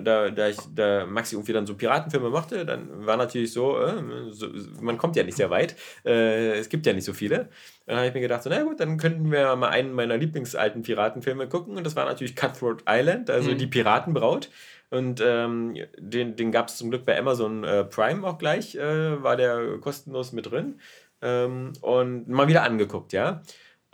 [0.02, 3.94] da, da ich, da Maxi irgendwie dann so Piratenfilme mochte, dann war natürlich so, äh,
[4.32, 4.48] so
[4.82, 5.76] man kommt ja nicht sehr weit.
[6.06, 7.50] Äh, es gibt ja nicht so viele.
[7.86, 10.82] Dann habe ich mir gedacht, so, na gut, dann könnten wir mal einen meiner lieblingsalten
[10.82, 11.78] Piratenfilme gucken.
[11.78, 13.58] Und das war natürlich Cutthroat Island, also mhm.
[13.58, 14.50] die Piratenbraut.
[14.90, 19.24] Und ähm, den, den gab es zum Glück bei Amazon äh, Prime auch gleich, äh,
[19.24, 20.80] war der kostenlos mit drin.
[21.22, 23.42] Ähm, und mal wieder angeguckt, ja.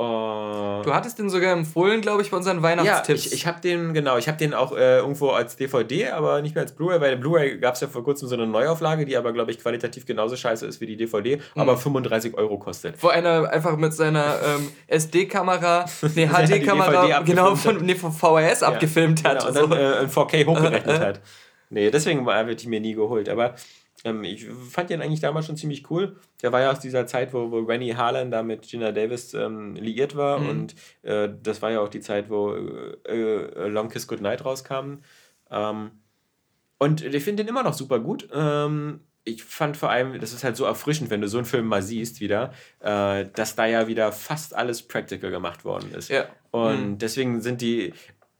[0.01, 3.25] Uh, du hattest den sogar empfohlen, glaube ich, bei unseren Weihnachtstipps.
[3.25, 6.41] Ja, ich, ich habe den, genau, ich habe den auch äh, irgendwo als DVD, aber
[6.41, 6.97] nicht mehr als Blu-ray.
[6.97, 9.59] Bei der Blu-ray gab es ja vor kurzem so eine Neuauflage, die aber, glaube ich,
[9.59, 11.61] qualitativ genauso scheiße ist wie die DVD, mhm.
[11.61, 12.95] aber 35 Euro kostet.
[13.03, 15.85] Wo einer einfach mit seiner ähm, SD-Kamera,
[16.15, 19.45] nee, HD-Kamera, genau, von, nee, von VHS ja, abgefilmt hat.
[19.45, 21.21] Genau, und dann äh, in 4K hochgerechnet hat.
[21.69, 23.55] Nee, deswegen habe ich mir nie geholt, aber
[24.03, 26.15] ähm, ich fand den eigentlich damals schon ziemlich cool.
[26.41, 29.75] Der war ja aus dieser Zeit, wo, wo Rennie Harlan da mit Gina Davis ähm,
[29.75, 30.39] liiert war.
[30.39, 30.49] Mhm.
[30.49, 34.99] Und äh, das war ja auch die Zeit, wo äh, äh Long Kiss Goodnight rauskam.
[35.49, 35.91] Ähm,
[36.79, 38.27] und ich finde den immer noch super gut.
[38.33, 41.67] Ähm, ich fand vor allem, das ist halt so erfrischend, wenn du so einen Film
[41.67, 46.09] mal siehst wieder, äh, dass da ja wieder fast alles practical gemacht worden ist.
[46.09, 46.25] Ja.
[46.49, 46.97] Und mhm.
[46.97, 47.93] deswegen sind die,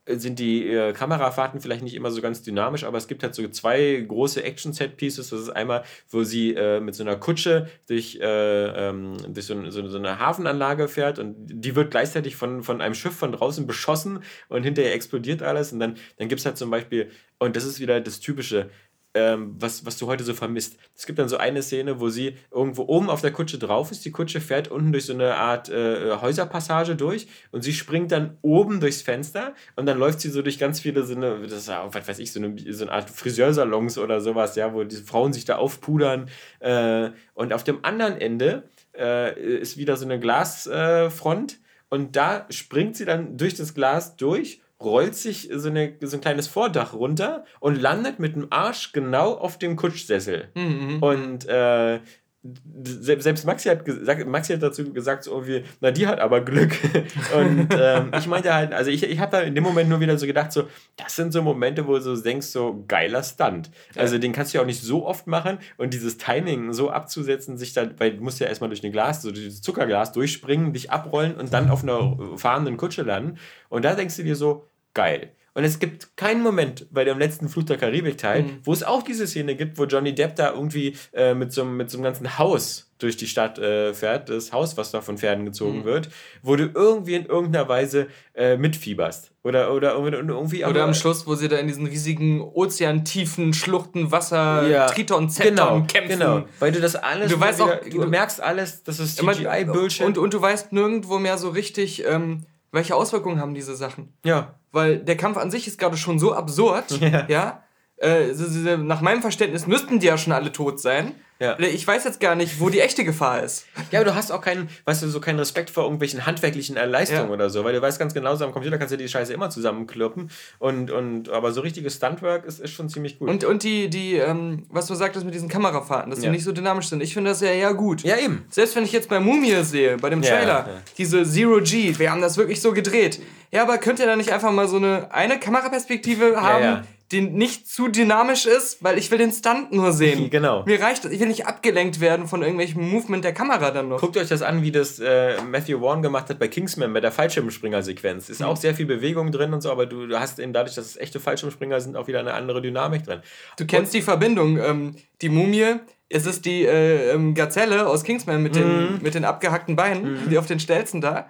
[0.08, 3.48] sind die äh, Kamerafahrten vielleicht nicht immer so ganz dynamisch, aber es gibt halt so
[3.50, 5.30] zwei große Action-Set-Pieces.
[5.30, 9.70] Das ist einmal, wo sie äh, mit so einer Kutsche durch, äh, ähm, durch so,
[9.70, 13.68] so, so, eine Hafenanlage fährt und die wird gleichzeitig von, von einem Schiff von draußen
[13.68, 15.72] beschossen und hinterher explodiert alles.
[15.72, 18.70] Und dann, dann gibt es halt zum Beispiel, und das ist wieder das Typische,
[19.14, 20.78] ähm, was, was du heute so vermisst.
[20.96, 24.06] Es gibt dann so eine Szene, wo sie irgendwo oben auf der Kutsche drauf ist.
[24.06, 28.38] Die Kutsche fährt unten durch so eine Art äh, Häuserpassage durch und sie springt dann
[28.42, 31.70] oben durchs Fenster und dann läuft sie so durch ganz viele so eine, das ist
[31.70, 35.04] auch, was weiß ich, so eine, so eine Art Friseursalons oder sowas, ja, wo diese
[35.04, 36.30] Frauen sich da aufpudern.
[36.60, 42.96] Äh, und auf dem anderen Ende äh, ist wieder so eine Glasfront und da springt
[42.96, 47.46] sie dann durch das Glas durch rollt sich so, eine, so ein kleines Vordach runter
[47.60, 50.50] und landet mit dem Arsch genau auf dem Kutschsessel.
[50.56, 50.64] Mhm.
[50.64, 51.04] mhm.
[51.04, 52.00] Und äh,
[52.44, 56.72] selbst Maxi hat, gesagt, Maxi hat dazu gesagt, so irgendwie, na, die hat aber Glück.
[57.38, 60.18] Und ähm, ich meinte halt, also ich, ich habe da in dem Moment nur wieder
[60.18, 60.64] so gedacht, so,
[60.98, 63.70] das sind so Momente, wo du so denkst, so geiler Stunt.
[63.96, 67.58] Also den kannst du ja auch nicht so oft machen und dieses Timing so abzusetzen,
[67.58, 70.90] sich dann, weil du musst ja erstmal durch ein Glas, so dieses Zuckerglas durchspringen, dich
[70.90, 73.38] abrollen und dann auf einer fahrenden Kutsche landen.
[73.70, 75.34] Und da denkst du dir so, geil.
[75.54, 78.60] Und es gibt keinen Moment bei dem letzten Fluch der Karibik-Teil, mhm.
[78.64, 81.90] wo es auch diese Szene gibt, wo Johnny Depp da irgendwie äh, mit, so, mit
[81.90, 85.44] so einem ganzen Haus durch die Stadt äh, fährt, das Haus, was da von Pferden
[85.44, 85.84] gezogen mhm.
[85.84, 86.10] wird,
[86.42, 89.32] wo du irgendwie in irgendeiner Weise äh, mitfieberst.
[89.44, 90.64] Oder, oder, irgendwie.
[90.64, 95.56] Oder am Schluss, wo sie da in diesen riesigen ozeantiefen Schluchten, Wasser, ja, Triton, Zenton
[95.56, 96.20] genau, kämpfen.
[96.20, 97.30] Genau, weil du das alles.
[97.30, 100.06] Du, weißt wieder, auch, du, du merkst alles, das ist CGI-Bullshit.
[100.06, 102.06] Und, und du weißt nirgendwo mehr so richtig.
[102.06, 104.14] Ähm, welche Auswirkungen haben diese Sachen?
[104.24, 104.56] Ja.
[104.72, 107.26] Weil der Kampf an sich ist gerade schon so absurd, ja.
[107.28, 107.64] ja?
[107.98, 108.34] Äh,
[108.78, 111.14] nach meinem Verständnis müssten die ja schon alle tot sein.
[111.42, 111.58] Ja.
[111.58, 113.66] Ich weiß jetzt gar nicht, wo die echte Gefahr ist.
[113.90, 117.28] Ja, aber du hast auch keinen, weißt du, so keinen Respekt vor irgendwelchen handwerklichen Leistungen
[117.28, 117.34] ja.
[117.34, 119.50] oder so, weil du weißt ganz genau, so am Computer kannst du die Scheiße immer
[119.50, 120.30] zusammenkloppen.
[120.60, 123.28] Und, und aber so richtiges Stuntwork ist, ist schon ziemlich gut.
[123.28, 126.26] Und, und die, die ähm, was du sagtest mit diesen Kamerafahrten, dass ja.
[126.26, 128.04] die nicht so dynamisch sind, ich finde das ja ja gut.
[128.04, 128.46] Ja, eben.
[128.50, 132.22] Selbst wenn ich jetzt bei Mumie sehe, bei dem Trailer, diese Zero G, wir haben
[132.22, 133.20] das wirklich so gedreht.
[133.52, 136.86] Ja, aber könnt ihr da nicht einfach mal so eine, eine Kameraperspektive haben?
[137.12, 140.30] die nicht zu dynamisch ist, weil ich will den Stunt nur sehen.
[140.30, 140.64] genau.
[140.66, 141.12] Mir reicht das.
[141.12, 144.00] Ich will nicht abgelenkt werden von irgendwelchem Movement der Kamera dann noch.
[144.00, 147.12] Guckt euch das an, wie das äh, Matthew Vaughn gemacht hat bei Kingsman, bei der
[147.12, 148.30] Fallschirmspringer-Sequenz.
[148.30, 148.48] Ist mhm.
[148.48, 150.98] auch sehr viel Bewegung drin und so, aber du, du, hast eben dadurch, dass es
[150.98, 153.20] echte Fallschirmspringer sind, auch wieder eine andere Dynamik drin.
[153.58, 154.58] Du kennst und, die Verbindung.
[154.58, 155.76] Ähm, die Mumie,
[156.08, 158.60] es ist die äh, ähm, Gazelle aus Kingsman mit, mhm.
[158.60, 160.30] den, mit den abgehackten Beinen, mhm.
[160.30, 161.28] die auf den Stelzen da.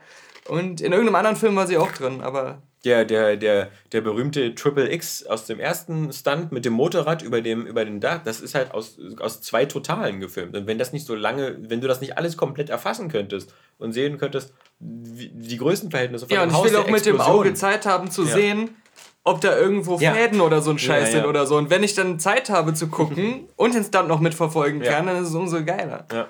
[0.48, 4.56] Und in irgendeinem anderen Film war sie auch drin, aber der, der, der, der berühmte
[4.56, 8.42] Triple X aus dem ersten Stunt mit dem Motorrad über dem, über dem Dach, das
[8.42, 10.58] ist halt aus, aus zwei Totalen gefilmt.
[10.58, 13.94] Und wenn das nicht so lange, wenn du das nicht alles komplett erfassen könntest und
[13.94, 16.58] sehen könntest, wie, die Größenverhältnisse von ja, dem Haus.
[16.58, 18.34] Ja, und ich will auch mit dem Auge Zeit haben zu ja.
[18.34, 18.76] sehen,
[19.24, 20.44] ob da irgendwo Fäden ja.
[20.44, 21.20] oder so ein Scheiß ja.
[21.20, 21.58] sind oder so.
[21.58, 25.22] Und wenn ich dann Zeit habe zu gucken und den Stunt noch mitverfolgen kann, dann
[25.22, 26.08] ist es umso geiler.
[26.12, 26.28] Ja,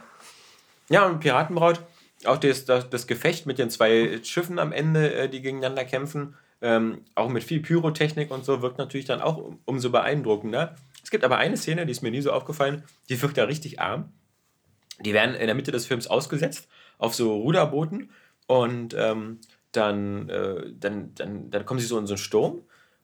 [0.90, 1.80] ja und Piratenbraut
[2.26, 6.36] auch das, das, das, Gefecht mit den zwei Schiffen am Ende, äh, die gegeneinander kämpfen,
[6.62, 10.76] ähm, auch mit viel Pyrotechnik und so, wirkt natürlich dann auch umso beeindruckender.
[11.04, 13.80] Es gibt aber eine Szene, die ist mir nie so aufgefallen, die wirkt da richtig
[13.80, 14.12] arm.
[15.00, 16.68] Die werden in der Mitte des Films ausgesetzt
[17.00, 18.12] auf so Ruderbooten
[18.46, 19.40] und ähm,
[19.72, 22.62] dann, äh, dann, dann, dann kommen sie so in so einen Sturm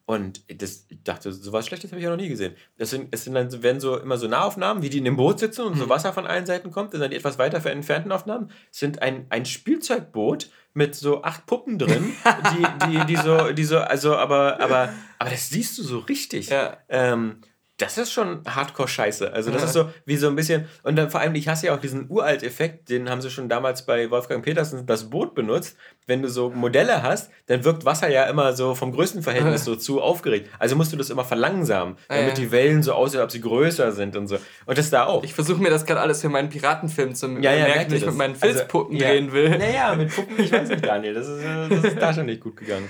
[0.08, 2.54] und das, ich dachte, so was Schlechtes habe ich ja noch nie gesehen.
[2.78, 5.38] Das sind, es sind dann, werden so immer so Nahaufnahmen, wie die in dem Boot
[5.38, 6.94] sitzen und so Wasser von allen Seiten kommt.
[6.94, 8.50] Das sind die etwas weiter für entfernten Aufnahmen.
[8.72, 13.64] Es sind ein, ein Spielzeugboot mit so acht Puppen drin, die, die, die so, die
[13.64, 16.48] so, also, aber, aber, aber das siehst du so richtig.
[16.48, 16.78] Ja.
[16.88, 17.42] Ähm,
[17.78, 19.32] das ist schon Hardcore-Scheiße.
[19.32, 19.66] Also das ja.
[19.68, 22.10] ist so wie so ein bisschen, und dann vor allem, ich hasse ja auch diesen
[22.10, 25.76] Uralt-Effekt, den haben sie schon damals bei Wolfgang Petersen das Boot benutzt.
[26.06, 29.76] Wenn du so Modelle hast, dann wirkt Wasser ja immer so vom größten Verhältnis so
[29.76, 30.50] zu aufgeregt.
[30.58, 32.34] Also musst du das immer verlangsamen, damit ja.
[32.34, 34.38] die Wellen so aussehen, ob sie größer sind und so.
[34.66, 35.22] Und das da auch.
[35.22, 38.06] Ich versuche mir das gerade alles für meinen Piratenfilm zu ja, ja, merken, wenn ich
[38.06, 39.56] mit meinen Filzpuppen also, drehen will.
[39.56, 42.40] Naja, mit Puppen, ich weiß nicht, Daniel, das ist, äh, das ist da schon nicht
[42.40, 42.88] gut gegangen.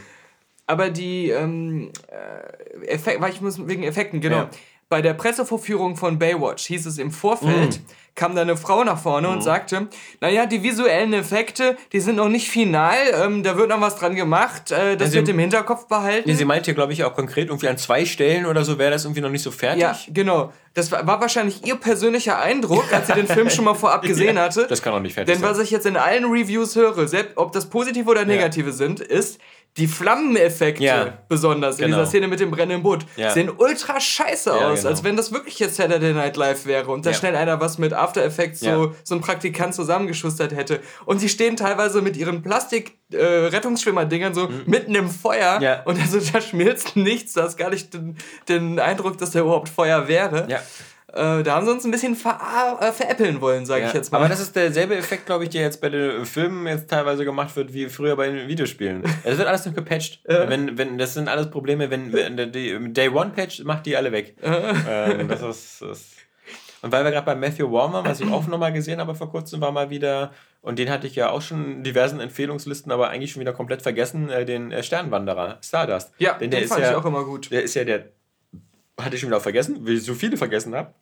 [0.67, 4.37] Aber die ähm, äh, Effekte, weil ich muss wegen Effekten, genau.
[4.37, 4.51] Ja
[4.89, 7.83] bei der Pressevorführung von Baywatch hieß es im Vorfeld, mm.
[8.15, 9.33] kam da eine Frau nach vorne mm.
[9.33, 9.89] und sagte,
[10.21, 14.15] naja, die visuellen Effekte, die sind noch nicht final, ähm, da wird noch was dran
[14.15, 16.29] gemacht, äh, das also, wird im Hinterkopf behalten.
[16.29, 18.91] Nee, sie meint hier, glaube ich, auch konkret, irgendwie an zwei Stellen oder so wäre
[18.91, 19.83] das irgendwie noch nicht so fertig.
[19.83, 20.53] Ja, genau.
[20.73, 24.39] Das war, war, wahrscheinlich ihr persönlicher Eindruck, als sie den Film schon mal vorab gesehen
[24.39, 24.67] hatte.
[24.69, 25.51] Das kann auch nicht fertig Denn sein.
[25.51, 28.75] was ich jetzt in allen Reviews höre, selbst ob das positive oder negative ja.
[28.75, 29.39] sind, ist,
[29.77, 31.85] die Flammeneffekte ja, besonders genau.
[31.85, 32.09] in dieser genau.
[32.09, 33.31] Szene mit dem brennenden Boot ja.
[33.31, 34.91] sehen ultra scheiße ja, aus, genau.
[34.91, 37.93] als wenn das wirklich jetzt Saturday Night Live wäre und da schnell einer was mit
[37.93, 40.81] After Effects so, so ein Praktikant zusammengeschustert hätte.
[41.05, 44.63] Und sie stehen teilweise mit ihren Plastik-Rettungsschwimmer-Dingern äh, so mhm.
[44.67, 48.17] mitten im Feuer und also da schmilzt nichts, da hast gar nicht den,
[48.49, 50.49] den Eindruck, dass da überhaupt Feuer wäre.
[50.49, 50.61] Ja.
[51.13, 52.39] Äh, da haben sie uns ein bisschen ver
[52.81, 54.19] äh, veräppeln wollen, sage ja, ich jetzt mal.
[54.19, 57.57] Aber das ist derselbe Effekt, glaube ich, der jetzt bei den Filmen jetzt teilweise gemacht
[57.57, 59.03] wird, wie früher bei den Videospielen.
[59.25, 60.21] Es wird alles noch gepatcht.
[60.29, 60.47] Äh.
[60.49, 64.13] Wenn, wenn, das sind alles Probleme, wenn, wenn der Day One Patch macht die alle
[64.13, 64.37] weg.
[64.43, 66.19] ähm, das ist, das
[66.83, 69.61] und weil wir gerade bei Matthew Warmer, was ich auch nochmal gesehen habe vor kurzem,
[69.61, 73.33] war mal wieder, und den hatte ich ja auch schon in diversen Empfehlungslisten, aber eigentlich
[73.33, 76.13] schon wieder komplett vergessen, äh, den äh, Sternwanderer, Stardust.
[76.19, 77.51] Ja, den, den fand ja, ich auch immer gut.
[77.51, 78.07] Der ist ja der
[78.99, 80.93] hatte ich schon wieder vergessen, wie ich so viele vergessen habe.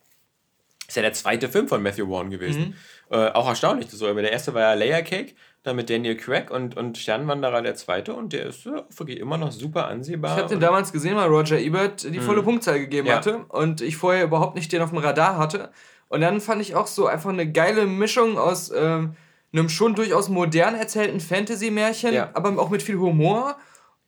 [0.88, 2.76] Ist ja der zweite Film von Matthew Vaughn gewesen.
[3.10, 3.16] Mhm.
[3.16, 3.90] Äh, auch erstaunlich.
[3.90, 7.60] So, aber der erste war ja Layer Cake, dann mit Daniel Craig und, und Sternwanderer
[7.62, 10.36] der zweite und der ist wirklich immer noch super ansehbar.
[10.36, 12.46] Ich habe den damals gesehen, weil Roger Ebert die volle mhm.
[12.46, 13.16] Punktzahl gegeben ja.
[13.16, 15.70] hatte und ich vorher überhaupt nicht den auf dem Radar hatte.
[16.08, 19.16] Und dann fand ich auch so einfach eine geile Mischung aus ähm,
[19.52, 22.30] einem schon durchaus modern erzählten Fantasy-Märchen, ja.
[22.34, 23.56] aber auch mit viel Humor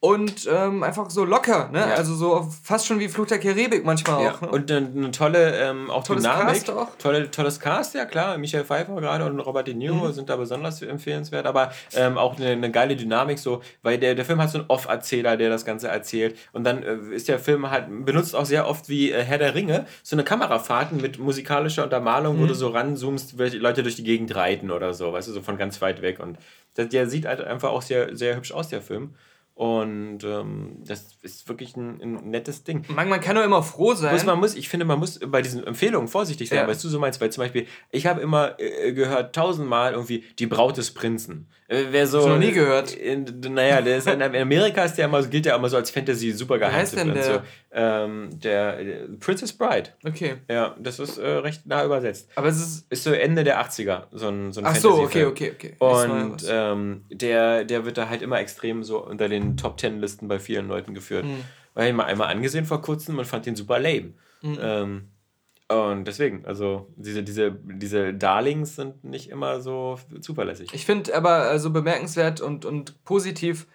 [0.00, 1.80] und ähm, einfach so locker, ne?
[1.80, 1.94] Ja.
[1.94, 4.32] Also so fast schon wie Fluch der Karibik manchmal ja.
[4.32, 4.40] auch.
[4.42, 4.48] Ne?
[4.48, 6.46] Und eine, eine, tolle ähm, auch tolles Dynamik.
[6.46, 6.88] Cast auch.
[6.98, 8.38] Tolle, tolles Cast, ja klar.
[8.38, 10.12] Michael Pfeiffer gerade und Robert De Niro mhm.
[10.12, 14.24] sind da besonders empfehlenswert, aber ähm, auch eine, eine, geile Dynamik so, weil der, der
[14.24, 17.68] Film hat so einen Off-Erzähler, der das Ganze erzählt und dann äh, ist der Film
[17.68, 21.82] halt benutzt auch sehr oft wie äh, Herr der Ringe so eine Kamerafahrten mit musikalischer
[21.82, 22.42] Untermalung, mhm.
[22.42, 25.58] wo du so ranzoomst, Leute durch die Gegend reiten oder so, weißt du, so von
[25.58, 26.38] ganz weit weg und
[26.76, 29.16] der, der sieht halt einfach auch sehr, sehr hübsch aus, der Film.
[29.59, 32.85] Und ähm, das ist wirklich ein, ein, nettes Ding.
[32.94, 34.14] Man, man kann doch immer froh sein.
[34.14, 36.68] Muss, man muss, ich finde, man muss bei diesen Empfehlungen vorsichtig sein, ja.
[36.68, 40.47] weißt du so meinst, weil zum Beispiel, ich habe immer äh, gehört tausendmal irgendwie die
[40.47, 41.49] Braut des Prinzen.
[41.66, 42.94] Äh, wer so, ich noch nie gehört.
[42.94, 46.31] In, naja, der ist in, Amerika ist der immer, gilt der immer so als Fantasy
[46.31, 46.75] super geheim.
[46.75, 47.25] Wie heißt denn der?
[47.25, 49.90] So, ähm, der, der, Princess Bride.
[50.04, 50.37] Okay.
[50.48, 52.31] Ja, das ist äh, recht nah übersetzt.
[52.35, 52.90] Aber es ist.
[52.90, 55.76] Ist so Ende der 80er, so ein, so ein Ach so, okay, okay, okay.
[55.78, 60.28] Und ähm, der, der wird da halt immer extrem so unter den Top Ten Listen
[60.28, 61.24] bei vielen Leuten geführt.
[61.24, 61.44] Mhm.
[61.74, 64.14] Weil ich ihn mal einmal angesehen vor kurzem und fand den super lame.
[64.42, 64.59] Mhm.
[64.61, 65.09] Ähm,
[65.68, 70.70] und deswegen, also diese, diese, diese Darlings sind nicht immer so zuverlässig.
[70.72, 73.66] Ich finde aber also bemerkenswert und, und positiv,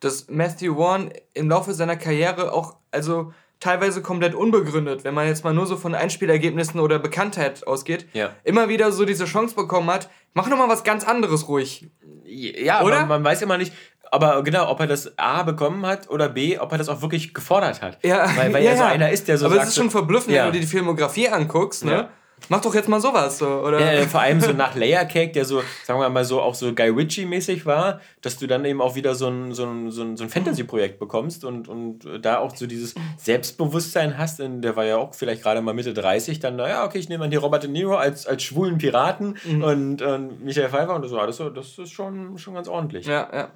[0.00, 5.44] dass Matthew Vaughn im Laufe seiner Karriere auch, also teilweise komplett unbegründet, wenn man jetzt
[5.44, 8.30] mal nur so von Einspielergebnissen oder Bekanntheit ausgeht, ja.
[8.42, 11.88] immer wieder so diese Chance bekommen hat, mach doch mal was ganz anderes ruhig.
[12.24, 13.00] Ja, oder?
[13.00, 13.72] Man, man weiß immer nicht,
[14.10, 17.34] aber genau, ob er das A bekommen hat oder B, ob er das auch wirklich
[17.34, 17.98] gefordert hat.
[18.02, 19.46] Ja, weil, weil ja, er so einer ist, der so.
[19.46, 20.42] Aber sagt, es ist schon verblüffend, ja.
[20.42, 21.92] wenn du dir die Filmografie anguckst, ne?
[21.92, 22.10] Ja.
[22.48, 23.94] Mach doch jetzt mal sowas, so, oder?
[23.94, 26.74] Ja, vor allem so nach Layer Cake, der so, sagen wir mal so, auch so
[26.74, 30.16] Guy Ritchie-mäßig war, dass du dann eben auch wieder so ein, so ein, so ein,
[30.16, 34.40] so ein Fantasy-Projekt bekommst und, und da auch so dieses Selbstbewusstsein hast.
[34.40, 37.24] Und der war ja auch vielleicht gerade mal Mitte 30, dann, naja, okay, ich nehme
[37.24, 39.62] mal hier Robert De Niro als, als schwulen Piraten mhm.
[39.62, 43.06] und, und Michael Pfeiffer und das so, das ist schon, schon ganz ordentlich.
[43.06, 43.50] Ja, ja.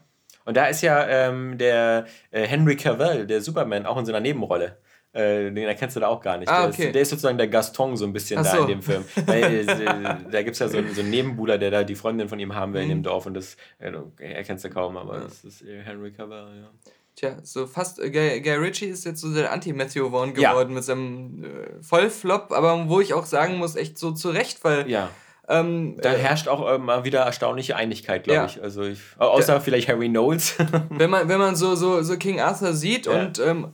[0.47, 4.77] Und da ist ja ähm, der äh, Henry Cavill, der Superman, auch in seiner Nebenrolle.
[5.17, 6.49] Äh, den erkennst du da auch gar nicht.
[6.49, 6.77] Ah, okay.
[6.77, 8.51] der, ist, der, ist, sozusagen der Gaston so ein bisschen so.
[8.51, 9.05] da in dem Film.
[9.27, 9.65] Äh,
[10.31, 12.75] da gibt es ja so, so einen Nebenbuhler, der da die Freundin von ihm haben
[12.75, 12.91] will mhm.
[12.91, 13.05] in dem mhm.
[13.05, 15.25] Dorf und das äh, erkennst du kaum, aber ja.
[15.25, 16.71] das ist Henry Cavill, ja.
[17.15, 20.75] Tja, so fast, äh, Guy, Guy Ritchie ist jetzt so der Anti-Matthew Vaughn geworden ja.
[20.75, 25.09] mit seinem äh, Vollflop, aber wo ich auch sagen muss, echt so zurecht, weil ja
[25.49, 28.47] ähm, da äh, herrscht auch äh, mal wieder erstaunliche Einigkeit, glaube ja.
[28.47, 28.63] ich.
[28.63, 29.61] Also ich, außer ja.
[29.61, 30.57] vielleicht Harry Knowles.
[30.91, 33.13] wenn man, wenn man so, so, so King Arthur sieht ja.
[33.13, 33.73] und ähm,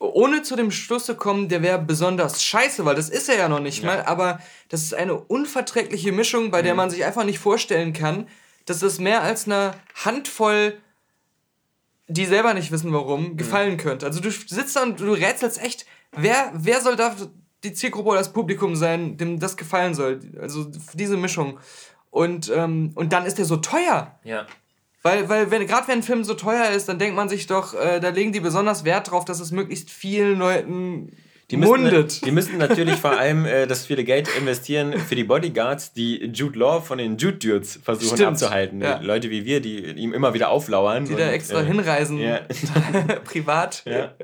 [0.00, 3.48] ohne zu dem Schluss zu kommen, der wäre besonders scheiße, weil das ist er ja
[3.48, 6.78] noch nicht mal, aber das ist eine unverträgliche Mischung, bei der mhm.
[6.78, 8.26] man sich einfach nicht vorstellen kann,
[8.64, 10.76] dass es mehr als eine Handvoll
[12.10, 13.36] die selber nicht wissen, warum, mhm.
[13.36, 14.04] gefallen könnte.
[14.04, 17.14] Also du sitzt da und du rätselst echt, wer, wer soll da
[17.62, 20.20] die Zielgruppe oder das Publikum sein, dem das gefallen soll.
[20.40, 21.58] Also diese Mischung.
[22.10, 24.18] Und, ähm, und dann ist der so teuer.
[24.24, 24.46] Ja.
[25.02, 27.74] Weil, weil wenn, gerade wenn ein Film so teuer ist, dann denkt man sich doch,
[27.74, 31.12] äh, da legen die besonders Wert drauf, dass es möglichst vielen Leuten
[31.50, 32.24] die müssen, mundet.
[32.24, 36.58] Die müssen natürlich vor allem äh, das viele Geld investieren für die Bodyguards, die Jude
[36.58, 38.32] Law von den Jude Dudes versuchen Stimmt.
[38.32, 38.80] abzuhalten.
[38.80, 39.00] Ja.
[39.00, 41.06] Leute wie wir, die ihm immer wieder auflauern.
[41.06, 42.18] Die und, da extra äh, hinreisen.
[42.18, 42.40] Ja.
[43.24, 43.82] Privat.
[43.86, 44.14] Ja.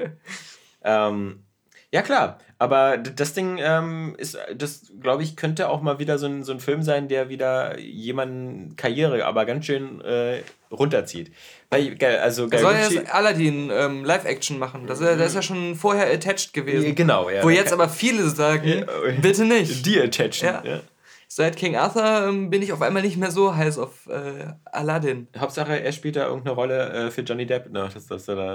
[0.84, 1.40] ähm,
[1.90, 2.38] ja, klar.
[2.58, 6.52] Aber das Ding ähm, ist, das glaube ich, könnte auch mal wieder so ein, so
[6.52, 11.32] ein Film sein, der wieder jemanden Karriere, aber ganz schön äh, runterzieht.
[11.70, 14.86] Weil, also Guy soll ja jetzt Aladdin ähm, Live-Action machen.
[14.86, 16.94] Das, das ist ja schon vorher attached gewesen.
[16.94, 17.42] Genau, ja.
[17.42, 18.86] Wo jetzt aber viele sagen, ja,
[19.20, 19.84] bitte nicht.
[19.86, 20.62] Die attached, ja.
[20.64, 20.80] ja.
[21.28, 25.28] seit King Arthur ähm, bin ich auf einmal nicht mehr so heiß auf äh, Aladdin.
[25.36, 27.70] Hauptsache, er spielt da irgendeine Rolle äh, für Johnny Depp.
[27.70, 28.54] No, das, das, da,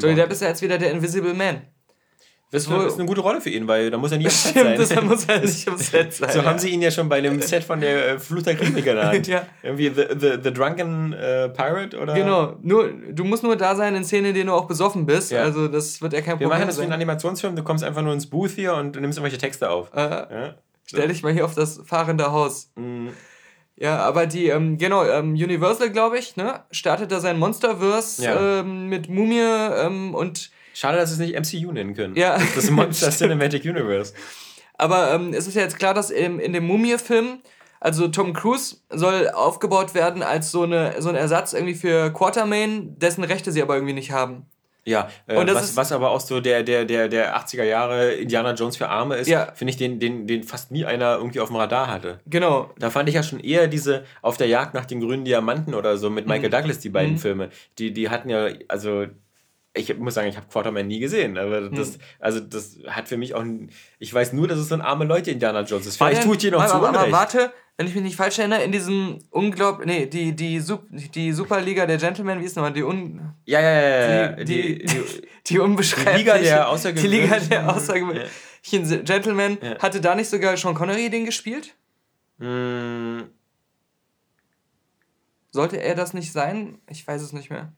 [0.00, 1.62] Johnny Depp ist ja jetzt wieder der Invisible Man.
[2.52, 4.76] Das ist eine gute Rolle für ihn, weil da muss er nie am Set sein.
[4.76, 6.30] Das muss er nicht am Set sein.
[6.30, 8.84] so haben sie ihn ja schon bei dem Set von der äh, Flut der Karibik
[8.84, 9.26] genannt.
[9.26, 9.46] ja.
[9.62, 12.12] Irgendwie The, the, the Drunken uh, Pirate oder?
[12.12, 15.30] Genau, nur, du musst nur da sein in Szenen, in denen du auch besoffen bist.
[15.30, 15.42] Ja.
[15.44, 18.02] Also das wird ja kein Problem Wir machen das wie ein Animationsfilm, du kommst einfach
[18.02, 19.90] nur ins Booth hier und nimmst irgendwelche Texte auf.
[19.94, 20.54] Äh, ja.
[20.84, 22.70] Stell dich mal hier auf das fahrende Haus.
[22.76, 23.12] Mhm.
[23.76, 28.60] Ja, aber die, ähm, genau, ähm, Universal, glaube ich, ne, startet da sein Monsterverse ja.
[28.60, 32.16] ähm, mit Mumie ähm, und Schade, dass sie es nicht MCU nennen können.
[32.16, 32.38] Ja.
[32.54, 34.12] Das Monster Cinematic Universe.
[34.78, 37.40] Aber ähm, es ist ja jetzt klar, dass im, in dem Mumie-Film,
[37.80, 42.98] also Tom Cruise soll aufgebaut werden als so, eine, so ein Ersatz irgendwie für Quartermain,
[42.98, 44.46] dessen Rechte sie aber irgendwie nicht haben.
[44.84, 48.76] Ja, äh, was, was aber auch so der, der, der, der 80er Jahre Indiana Jones
[48.76, 49.52] für Arme ist, ja.
[49.54, 52.18] finde ich, den, den, den fast nie einer irgendwie auf dem Radar hatte.
[52.26, 52.70] Genau.
[52.78, 55.96] Da fand ich ja schon eher diese Auf der Jagd nach den grünen Diamanten oder
[55.98, 56.52] so mit Michael mhm.
[56.52, 57.18] Douglas, die beiden mhm.
[57.18, 57.50] Filme.
[57.78, 59.06] Die, die hatten ja, also
[59.74, 61.38] ich muss sagen, ich habe Quarterman nie gesehen.
[61.38, 62.00] Aber das, hm.
[62.18, 63.44] also das hat für mich auch.
[63.98, 65.96] Ich weiß nur, dass es so ein arme Leute Indiana Jones ist.
[65.96, 66.94] Vielleicht tue ich dir noch zu Unrecht.
[66.94, 69.86] Aber warte, wenn ich mich nicht falsch erinnere, in diesem unglaublich.
[69.86, 72.74] Nee, die, die, Sup die Superliga der Gentlemen, wie ist nochmal?
[72.74, 73.34] Die un.
[73.46, 74.28] Ja, ja, ja.
[74.32, 76.18] Die, die, die, die, die unbeschreibliche.
[76.18, 77.10] Liga der Außergewöhnlichen.
[77.10, 79.58] Die Liga der Außergewöhnlichen Gentlemen.
[79.62, 79.78] Ja.
[79.78, 81.74] Hatte da nicht sogar Sean Connery den gespielt?
[82.38, 83.30] Hm.
[85.50, 86.78] Sollte er das nicht sein?
[86.90, 87.72] Ich weiß es nicht mehr.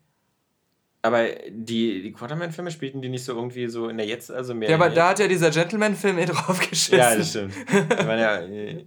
[1.05, 4.71] Aber die, die Quarterman-Filme spielten die nicht so irgendwie so in der Jetzt, also mehr.
[4.71, 6.97] Ja, aber da hat ja dieser Gentleman-Film eh draufgeschissen.
[6.97, 7.53] Ja, das stimmt.
[8.01, 8.87] ja, äh,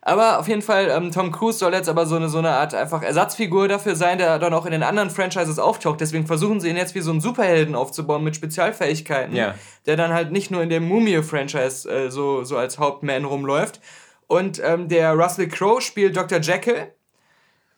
[0.00, 2.74] aber auf jeden Fall, ähm, Tom Cruise soll jetzt aber so eine, so eine Art
[2.74, 6.00] einfach Ersatzfigur dafür sein, der dann auch in den anderen Franchises auftaucht.
[6.00, 9.36] Deswegen versuchen sie ihn jetzt wie so einen Superhelden aufzubauen mit Spezialfähigkeiten.
[9.36, 9.54] Ja.
[9.84, 13.82] Der dann halt nicht nur in dem Mumie-Franchise äh, so, so als Hauptman rumläuft.
[14.28, 16.40] Und ähm, der Russell Crowe spielt Dr.
[16.40, 16.90] Jekyll.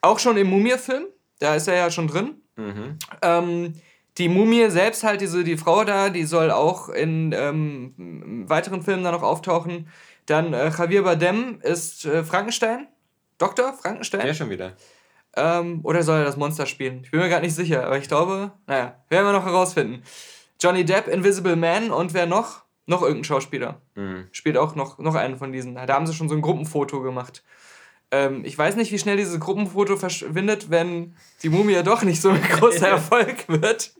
[0.02, 1.06] Auch schon im Mumie-Film.
[1.40, 2.40] Da ist er ja schon drin.
[2.56, 2.98] Mhm.
[3.22, 3.74] Ähm,
[4.18, 9.02] die Mumie selbst halt, diese, die Frau da, die soll auch in ähm, weiteren Filmen
[9.02, 9.88] dann noch auftauchen.
[10.26, 12.86] Dann äh, Javier Bardem ist äh, Frankenstein.
[13.38, 14.26] Doktor Frankenstein.
[14.26, 14.72] Ja, schon wieder.
[15.36, 17.00] Ähm, oder soll er das Monster spielen?
[17.02, 20.02] Ich bin mir gerade nicht sicher, aber ich glaube, naja, werden wir noch herausfinden.
[20.60, 22.62] Johnny Depp, Invisible Man und wer noch?
[22.86, 23.80] Noch irgendein Schauspieler.
[23.94, 24.28] Mhm.
[24.30, 25.74] Spielt auch noch, noch einen von diesen.
[25.74, 27.42] Da haben sie schon so ein Gruppenfoto gemacht.
[28.14, 32.20] Ähm, ich weiß nicht, wie schnell dieses Gruppenfoto verschwindet, wenn die Mumie ja doch nicht
[32.20, 33.92] so ein großer Erfolg wird.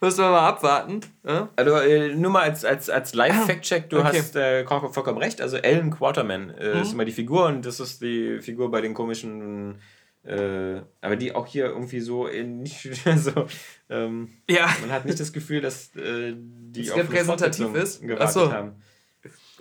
[0.00, 1.00] Müssen wir mal abwarten.
[1.26, 1.48] Ja?
[1.56, 4.18] Also äh, nur mal als, als, als Live-Fact-Check, du okay.
[4.18, 5.40] hast äh, vollkommen recht.
[5.40, 6.82] Also Alan Quarterman äh, mhm.
[6.82, 9.78] ist immer die Figur und das ist die Figur bei den komischen
[10.24, 13.46] äh, aber die auch hier irgendwie so in nicht so
[13.88, 14.68] ähm, ja.
[14.82, 18.02] man hat nicht das Gefühl, dass äh, die das auf repräsentativ ist.
[18.02, 18.52] gewartet so.
[18.52, 18.74] haben.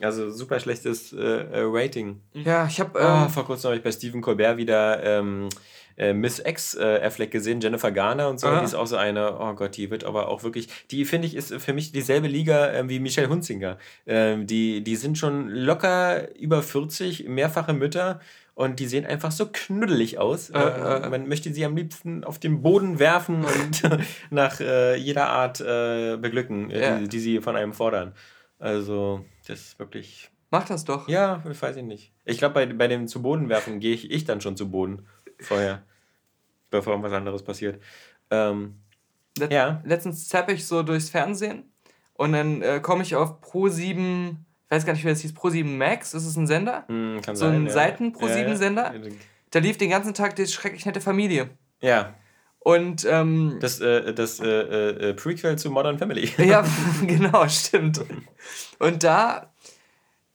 [0.01, 2.21] Also super schlechtes äh, äh Rating.
[2.33, 2.99] Ja, ich habe.
[2.99, 5.49] Ähm, oh, vor kurzem habe ich bei Stephen Colbert wieder ähm,
[5.97, 8.47] äh, Miss X äh, Affleck gesehen, Jennifer Garner und so.
[8.47, 8.59] Ah.
[8.59, 11.35] Die ist auch so eine, oh Gott, die wird aber auch wirklich, die finde ich
[11.35, 13.77] ist für mich dieselbe Liga äh, wie Michelle Hunzinger.
[14.05, 18.19] Ähm, die, die sind schon locker über 40, mehrfache Mütter
[18.53, 20.49] und die sehen einfach so knuddelig aus.
[20.49, 23.81] Äh, äh, man möchte sie am liebsten auf den Boden werfen und
[24.29, 26.97] nach äh, jeder Art äh, beglücken, ja.
[26.97, 28.13] die, die, sie von einem fordern.
[28.59, 30.29] Also, das ist wirklich.
[30.49, 31.07] Mach das doch.
[31.07, 32.13] Ja, weiß ich nicht.
[32.25, 35.05] Ich glaube, bei, bei dem zu Boden werfen gehe ich, ich dann schon zu Boden
[35.39, 35.83] vorher,
[36.69, 37.81] bevor irgendwas anderes passiert.
[38.29, 38.79] Ähm,
[39.37, 39.81] Let ja.
[39.85, 41.71] Letztens zappe ich so durchs Fernsehen
[42.13, 45.65] und dann äh, komme ich auf Pro7, ich weiß gar nicht, wie das hieß, Pro7
[45.65, 46.85] Max, ist es ein Sender?
[46.87, 47.71] Mm, kann so sein, ein ja.
[47.71, 48.93] Seiten Pro7 Sender.
[48.93, 49.11] Ja, ja.
[49.51, 51.49] Da lief den ganzen Tag die schrecklich nette Familie.
[51.81, 52.15] Ja.
[52.67, 56.29] Und ähm, das, äh, das äh, äh, Prequel zu Modern Family.
[56.37, 56.65] ja,
[57.07, 58.01] genau, stimmt.
[58.77, 59.53] Und da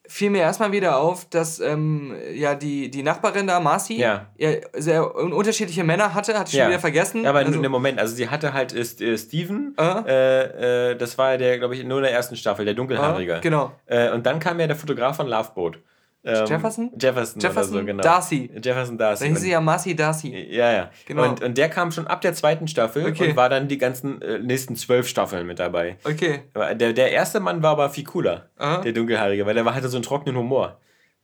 [0.09, 4.29] fiel mir erstmal wieder auf, dass ähm, ja die, die Nachbarin da, Marcy, ja.
[4.39, 6.65] ja sehr unterschiedliche Männer hatte, hatte ich ja.
[6.65, 7.25] schon wieder vergessen.
[7.25, 10.97] Ja, aber also, in dem Moment, also sie hatte halt ist, äh, Steven, uh äh,
[10.97, 13.37] das war der, glaube ich, nur in der ersten Staffel, der Dunkelhaarige.
[13.37, 13.73] Uh genau.
[13.85, 15.81] Äh, und dann kam ja der Fotograf von Loveboat.
[16.25, 16.93] Ähm, Jefferson?
[17.01, 17.41] Jefferson?
[17.41, 18.03] Jefferson so, genau.
[18.03, 18.51] Darcy.
[18.63, 19.25] Jefferson Darcy.
[19.25, 20.47] Da hieß sie ja Marcy Darcy.
[20.51, 20.91] Ja, ja.
[21.07, 21.29] Genau.
[21.29, 23.31] Und, und der kam schon ab der zweiten Staffel okay.
[23.31, 25.97] und war dann die ganzen äh, nächsten zwölf Staffeln mit dabei.
[26.05, 26.43] Okay.
[26.55, 28.83] Der, der erste Mann war aber viel cooler, Aha.
[28.83, 30.81] der Dunkelhaarige, weil der hatte so einen trockenen Humor.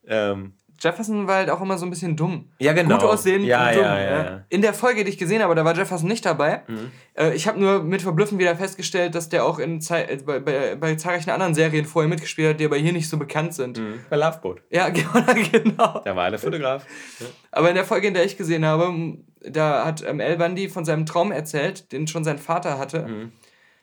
[0.07, 2.51] Ähm, Jefferson war halt auch immer so ein bisschen dumm.
[2.59, 2.97] Ja, genau.
[2.97, 3.83] Gut aussehen, ja, dumm.
[3.83, 6.63] Ja, ja, ja, In der Folge, die ich gesehen habe, da war Jefferson nicht dabei.
[6.67, 6.93] Mhm.
[7.15, 10.77] Äh, ich habe nur mit Verblüffen wieder festgestellt, dass der auch in äh, bei, bei,
[10.77, 13.79] bei, zahlreichen anderen Serien vorher mitgespielt hat, die aber hier nicht so bekannt sind.
[13.79, 14.01] Mhm.
[14.09, 14.63] Bei Loveboat.
[14.71, 14.89] Ja,
[15.53, 16.01] genau.
[16.05, 16.87] Da war der Fotograf.
[17.51, 20.85] Aber in der Folge, in der ich gesehen habe, da hat ähm, El Bundy von
[20.85, 23.07] seinem Traum erzählt, den schon sein Vater hatte.
[23.09, 23.33] Mhm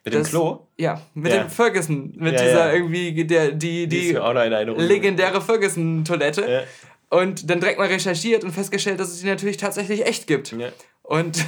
[0.06, 0.68] mit das, dem Klo?
[0.78, 1.44] Ja, mit ja.
[1.44, 2.14] dem Ferguson.
[2.16, 2.74] Mit ja, dieser ja.
[2.74, 6.66] irgendwie, der, die, die, die legendäre Ferguson-Toilette.
[7.10, 10.56] Und dann direkt mal recherchiert und festgestellt, dass es sie natürlich tatsächlich echt gibt.
[11.02, 11.44] Und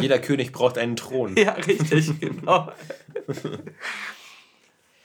[0.00, 1.34] Jeder König braucht einen Thron.
[1.38, 2.72] Ja, richtig, genau.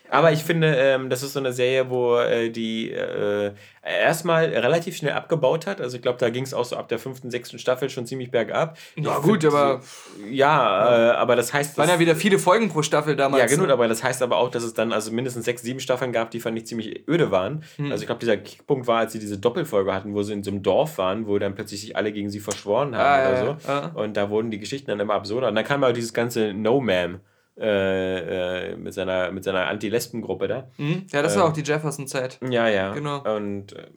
[0.09, 3.51] Aber ich finde, ähm, das ist so eine Serie, wo äh, die äh,
[3.83, 5.81] erstmal relativ schnell abgebaut hat.
[5.81, 8.31] Also ich glaube, da ging es auch so ab der fünften, sechsten Staffel schon ziemlich
[8.31, 8.77] bergab.
[8.95, 9.81] Ja, gut, aber.
[10.29, 11.77] Ja, äh, aber das heißt.
[11.77, 13.41] Waren ja wieder viele Folgen pro Staffel damals.
[13.41, 13.73] Ja, genau, ne?
[13.73, 16.39] aber das heißt aber auch, dass es dann also mindestens sechs, sieben Staffeln gab, die
[16.39, 17.63] fand ich ziemlich öde waren.
[17.77, 17.91] Hm.
[17.91, 20.51] Also ich glaube, dieser Kickpunkt war, als sie diese Doppelfolge hatten, wo sie in so
[20.51, 23.57] einem Dorf waren, wo dann plötzlich sich alle gegen sie verschworen haben ah, oder ja,
[23.59, 23.67] so.
[23.67, 23.91] Ja.
[23.95, 25.47] Und da wurden die Geschichten dann immer absurder.
[25.47, 27.19] Und dann kam ja auch dieses ganze No Man.
[27.59, 30.67] Äh, äh, mit seiner, mit seiner Anti-Lesben-Gruppe da.
[30.77, 31.07] Mhm.
[31.11, 32.37] Ja, das ähm, war auch die Jefferson-Zeit.
[32.47, 32.93] Ja, ja.
[32.93, 33.23] Genau.
[33.35, 33.87] Und äh,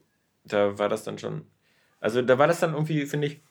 [0.44, 1.42] da war das dann schon.
[2.00, 3.42] Also da war das dann irgendwie, finde ich,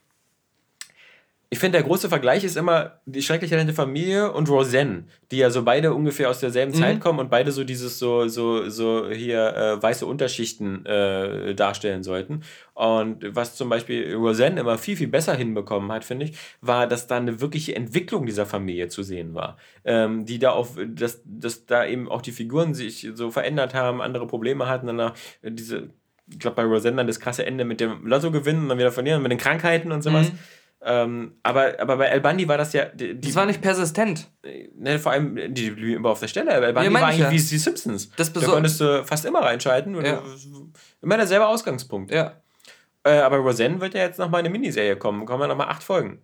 [1.51, 5.49] ich finde, der große Vergleich ist immer die schrecklich nette Familie und Roseanne, die ja
[5.49, 6.77] so beide ungefähr aus derselben mhm.
[6.77, 12.03] Zeit kommen und beide so dieses so, so, so hier äh, weiße Unterschichten äh, darstellen
[12.03, 12.43] sollten.
[12.75, 17.07] Und was zum Beispiel Roseanne immer viel, viel besser hinbekommen hat, finde ich, war, dass
[17.07, 19.57] da eine wirkliche Entwicklung dieser Familie zu sehen war.
[19.85, 24.03] Ähm, die da auf, dass, dass da eben auch die Figuren sich so verändert haben,
[24.03, 25.89] andere Probleme hatten, danach diese,
[26.31, 28.91] ich glaube bei Roseanne dann das krasse Ende mit dem Lotto gewinnen und dann wieder
[28.91, 30.31] verlieren, mit den Krankheiten und sowas.
[30.31, 30.37] Mhm.
[30.81, 32.85] Ähm, aber, aber bei El Bandi war das ja.
[32.85, 34.29] Die, das war nicht persistent.
[34.75, 36.51] Ne, vor allem, die blieben immer auf der Stelle.
[36.51, 37.31] El Bandi ja, war eigentlich ja.
[37.31, 38.09] wie die Simpsons.
[38.15, 39.93] Das da konntest du fast immer reinschalten.
[40.03, 40.23] Ja.
[41.01, 42.11] Immer derselbe Ausgangspunkt.
[42.11, 42.33] Ja.
[43.03, 45.25] Äh, aber Roseanne wird ja jetzt nochmal eine Miniserie kommen.
[45.25, 46.21] Kommen ja nochmal acht Folgen.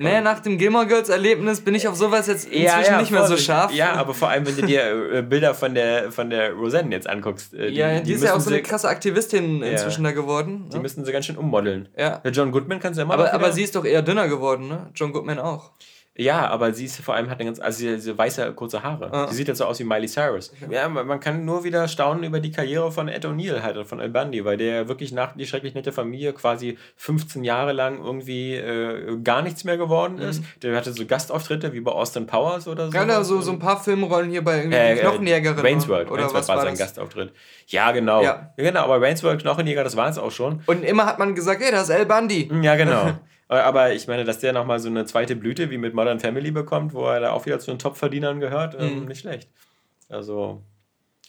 [0.00, 3.10] Naja, nach dem Gilmore Girls Erlebnis bin ich auf sowas jetzt inzwischen ja, ja, nicht
[3.10, 3.72] mehr so scharf.
[3.72, 7.08] Ja, aber vor allem, wenn du dir äh, Bilder von der, von der Roseanne jetzt
[7.08, 7.52] anguckst.
[7.52, 10.68] Äh, die, ja, die, die ist ja auch so eine krasse Aktivistin inzwischen da geworden.
[10.70, 10.82] Die ne?
[10.82, 11.88] müssten sie ganz schön ummodeln.
[11.98, 12.22] Ja.
[12.30, 14.88] John Goodman kannst du ja immer Aber, aber sie ist doch eher dünner geworden, ne?
[14.94, 15.72] John Goodman auch.
[16.20, 19.12] Ja, aber sie ist vor allem hat eine ganz, also diese weiße kurze Haare.
[19.12, 19.26] Ah.
[19.30, 20.52] Die sieht jetzt so aus wie Miley Cyrus.
[20.68, 24.08] Ja, man kann nur wieder staunen über die Karriere von Ed O'Neill halt, von Al
[24.08, 29.16] Bundy, weil der wirklich nach die schrecklich nette Familie quasi 15 Jahre lang irgendwie äh,
[29.22, 30.22] gar nichts mehr geworden mhm.
[30.22, 30.42] ist.
[30.60, 32.98] Der hatte so Gastauftritte wie bei Austin Powers oder so.
[32.98, 35.62] Genau, so, so ein paar Filmrollen hier bei irgendwie äh, äh Knochenjägerin.
[35.62, 37.32] Wayne's World, oder Wayne's was war, war sein Gastauftritt.
[37.68, 38.24] Ja, genau.
[38.24, 38.52] Ja.
[38.56, 40.62] genau, aber Wayne's World, Knochenjäger, das war es auch schon.
[40.66, 42.50] Und immer hat man gesagt, ey, das ist Al Bundy.
[42.60, 43.12] Ja, genau.
[43.48, 46.50] Äh, aber ich meine, dass der nochmal so eine zweite Blüte wie mit Modern Family
[46.50, 49.04] bekommt, wo er da auch wieder zu den Top-Verdienern gehört, ähm, mhm.
[49.06, 49.48] nicht schlecht.
[50.08, 50.62] Also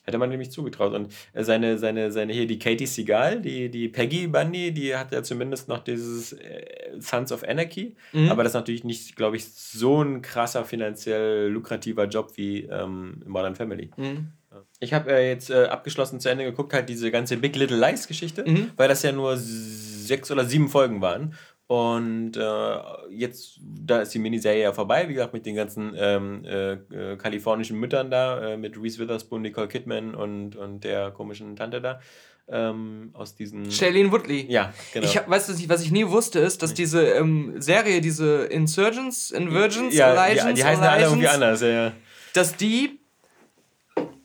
[0.10, 0.94] hätte man nämlich zugetraut.
[0.94, 5.12] Und äh, seine, seine, seine hier, die Katie Seagal, die, die Peggy Bundy, die hat
[5.12, 7.96] ja zumindest noch dieses äh, Sons of Anarchy.
[8.12, 8.30] Mhm.
[8.30, 13.24] Aber das ist natürlich nicht, glaube ich, so ein krasser finanziell lukrativer Job wie ähm,
[13.26, 13.92] Modern Family.
[13.98, 14.34] Mhm.
[14.80, 18.08] Ich habe äh, jetzt äh, abgeschlossen zu Ende geguckt, halt diese ganze Big Little Lies
[18.08, 18.72] Geschichte, mhm.
[18.76, 21.36] weil das ja nur sechs oder sieben Folgen waren.
[21.70, 22.78] Und äh,
[23.12, 27.16] jetzt, da ist die Miniserie ja vorbei, wie gesagt, mit den ganzen ähm, äh, äh,
[27.16, 32.02] kalifornischen Müttern da, äh, mit Reese Witherspoon, Nicole Kidman und, und der komischen Tante da.
[32.48, 33.70] Ähm, aus diesen.
[33.70, 34.48] Shailene Woodley.
[34.50, 35.06] Ja, genau.
[35.06, 39.94] Ich, weißt du, was ich nie wusste, ist, dass diese ähm, Serie, diese Insurgents, Invirgins,
[39.94, 41.92] ja, Allegiance, die, die heißen alle irgendwie anders, ja, ja.
[42.34, 43.00] Dass die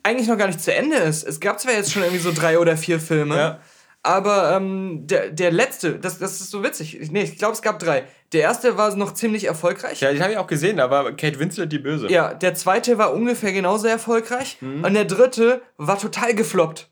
[0.01, 1.23] eigentlich noch gar nicht zu Ende ist.
[1.23, 3.35] Es gab zwar jetzt schon irgendwie so drei oder vier Filme.
[3.35, 3.59] Ja
[4.05, 6.99] aber ähm, der, der letzte, das, das ist so witzig.
[7.11, 8.03] Nee, ich glaube, es gab drei.
[8.33, 10.01] Der erste war noch ziemlich erfolgreich.
[10.01, 12.09] Ja, den habe ich auch gesehen, da war Kate Winslet die Böse.
[12.09, 14.57] Ja, der zweite war ungefähr genauso erfolgreich.
[14.61, 14.83] Mhm.
[14.83, 16.89] Und der dritte war total gefloppt.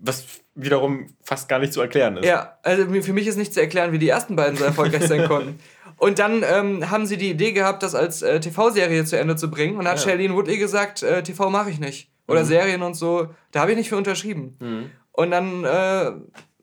[0.00, 0.24] Was
[0.54, 2.26] wiederum fast gar nicht zu erklären ist.
[2.26, 5.24] Ja, also für mich ist nicht zu erklären, wie die ersten beiden so erfolgreich sein
[5.28, 5.58] konnten.
[5.96, 9.50] Und dann ähm, haben sie die Idee gehabt, das als äh, TV-Serie zu Ende zu
[9.50, 9.76] bringen.
[9.76, 10.04] Und hat ja.
[10.04, 12.10] Shailene Woodley gesagt, äh, TV mache ich nicht.
[12.28, 12.46] Oder mhm.
[12.46, 13.28] Serien und so.
[13.50, 14.56] Da habe ich nicht für unterschrieben.
[14.60, 14.90] Mhm.
[15.18, 16.12] Und dann äh,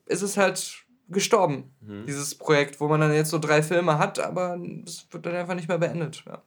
[0.06, 2.06] ist es halt gestorben, mhm.
[2.06, 5.56] dieses Projekt, wo man dann jetzt so drei Filme hat, aber es wird dann einfach
[5.56, 6.24] nicht mehr beendet.
[6.26, 6.42] Ja.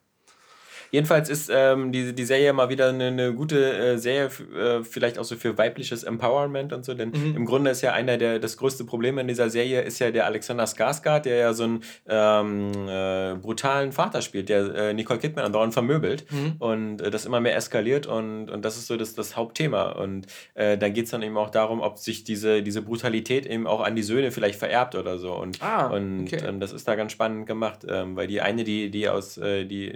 [0.91, 5.19] Jedenfalls ist ähm, die, die Serie mal wieder eine, eine gute äh, Serie, äh, vielleicht
[5.19, 7.37] auch so für weibliches Empowerment und so, denn mhm.
[7.37, 10.27] im Grunde ist ja einer der, das größte Problem in dieser Serie ist ja der
[10.27, 15.45] Alexander Skarsgård, der ja so einen ähm, äh, brutalen Vater spielt, der äh, Nicole Kidman
[15.45, 16.55] andauernd vermöbelt mhm.
[16.59, 20.27] und äh, das immer mehr eskaliert und, und das ist so das, das Hauptthema und
[20.55, 23.83] äh, dann geht es dann eben auch darum, ob sich diese, diese Brutalität eben auch
[23.83, 26.41] an die Söhne vielleicht vererbt oder so und, ah, und okay.
[26.47, 29.93] ähm, das ist da ganz spannend gemacht, ähm, weil die eine, die, die aus, die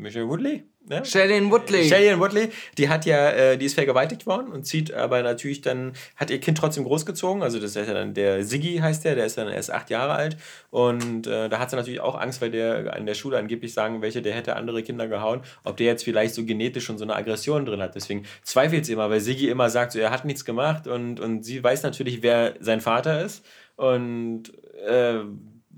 [0.00, 0.64] Michelle Woodley?
[0.88, 1.04] Ne?
[1.04, 1.88] Shailene Woodley.
[1.88, 2.48] Shailene Woodley,
[2.78, 6.40] die hat ja, äh, die ist vergewaltigt worden und zieht aber natürlich dann, hat ihr
[6.40, 7.42] Kind trotzdem großgezogen.
[7.42, 10.14] Also das ist ja dann der Siggi heißt der, der ist dann erst acht Jahre
[10.14, 10.36] alt.
[10.70, 14.00] Und äh, da hat sie natürlich auch Angst, weil der an der Schule angeblich sagen,
[14.00, 17.14] welche, der hätte andere Kinder gehauen, ob der jetzt vielleicht so genetisch schon so eine
[17.14, 17.94] Aggression drin hat.
[17.94, 21.44] Deswegen zweifelt sie immer, weil Siggi immer sagt, so, er hat nichts gemacht und, und
[21.44, 23.44] sie weiß natürlich, wer sein Vater ist.
[23.76, 24.52] Und
[24.86, 25.20] äh,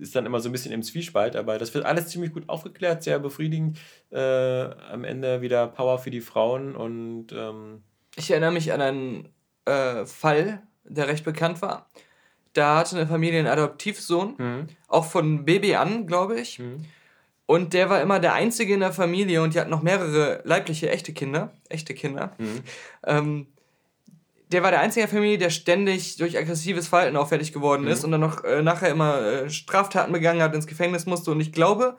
[0.03, 3.03] ist dann immer so ein bisschen im Zwiespalt, aber das wird alles ziemlich gut aufgeklärt,
[3.03, 3.79] sehr befriedigend.
[4.11, 7.33] Äh, am Ende wieder Power für die Frauen und.
[7.33, 7.83] Ähm
[8.17, 9.29] ich erinnere mich an einen
[9.65, 11.89] äh, Fall, der recht bekannt war.
[12.53, 14.67] da hatte eine Familie einen Adoptivsohn, mhm.
[14.89, 16.59] auch von Baby an, glaube ich.
[16.59, 16.85] Mhm.
[17.47, 20.91] Und der war immer der Einzige in der Familie und die hatten noch mehrere leibliche,
[20.91, 21.53] echte Kinder.
[21.69, 22.35] Echte Kinder.
[22.39, 22.61] Mhm.
[23.05, 23.47] Ähm,
[24.53, 28.01] der war der einzige in der Familie, der ständig durch aggressives Verhalten auffällig geworden ist
[28.01, 28.05] mhm.
[28.05, 31.31] und dann noch äh, nachher immer äh, Straftaten begangen hat, ins Gefängnis musste.
[31.31, 31.97] Und ich glaube,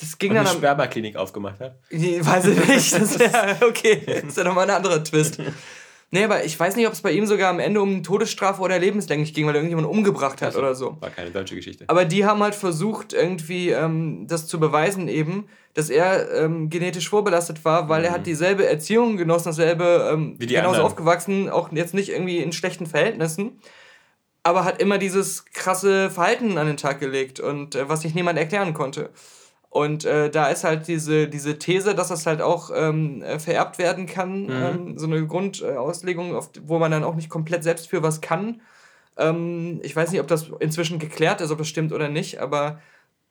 [0.00, 0.46] das ging und dann.
[0.46, 1.78] Eine Spermaklinik aufgemacht hat?
[1.90, 2.92] Weiß ich nicht.
[2.94, 5.38] Das wär, okay, das ist ja nochmal ein anderer Twist.
[6.14, 8.78] Nee, aber ich weiß nicht, ob es bei ihm sogar am Ende um Todesstrafe oder
[8.78, 10.98] lebenslänglich ging, weil er irgendjemanden umgebracht hat also, oder so.
[11.00, 11.86] War keine deutsche Geschichte.
[11.88, 17.08] Aber die haben halt versucht, irgendwie ähm, das zu beweisen eben, dass er ähm, genetisch
[17.08, 18.06] vorbelastet war, weil mhm.
[18.06, 20.86] er hat dieselbe Erziehung genossen, dasselbe, ähm, Wie die genauso anderen.
[20.86, 23.58] aufgewachsen, auch jetzt nicht irgendwie in schlechten Verhältnissen,
[24.42, 28.38] aber hat immer dieses krasse Verhalten an den Tag gelegt und äh, was sich niemand
[28.38, 29.08] erklären konnte.
[29.72, 33.78] Und äh, da ist halt diese, diese These, dass das halt auch ähm, äh, vererbt
[33.78, 34.50] werden kann, mhm.
[34.50, 38.60] ähm, so eine Grundauslegung, wo man dann auch nicht komplett selbst für was kann.
[39.16, 42.82] Ähm, ich weiß nicht, ob das inzwischen geklärt ist, ob das stimmt oder nicht, aber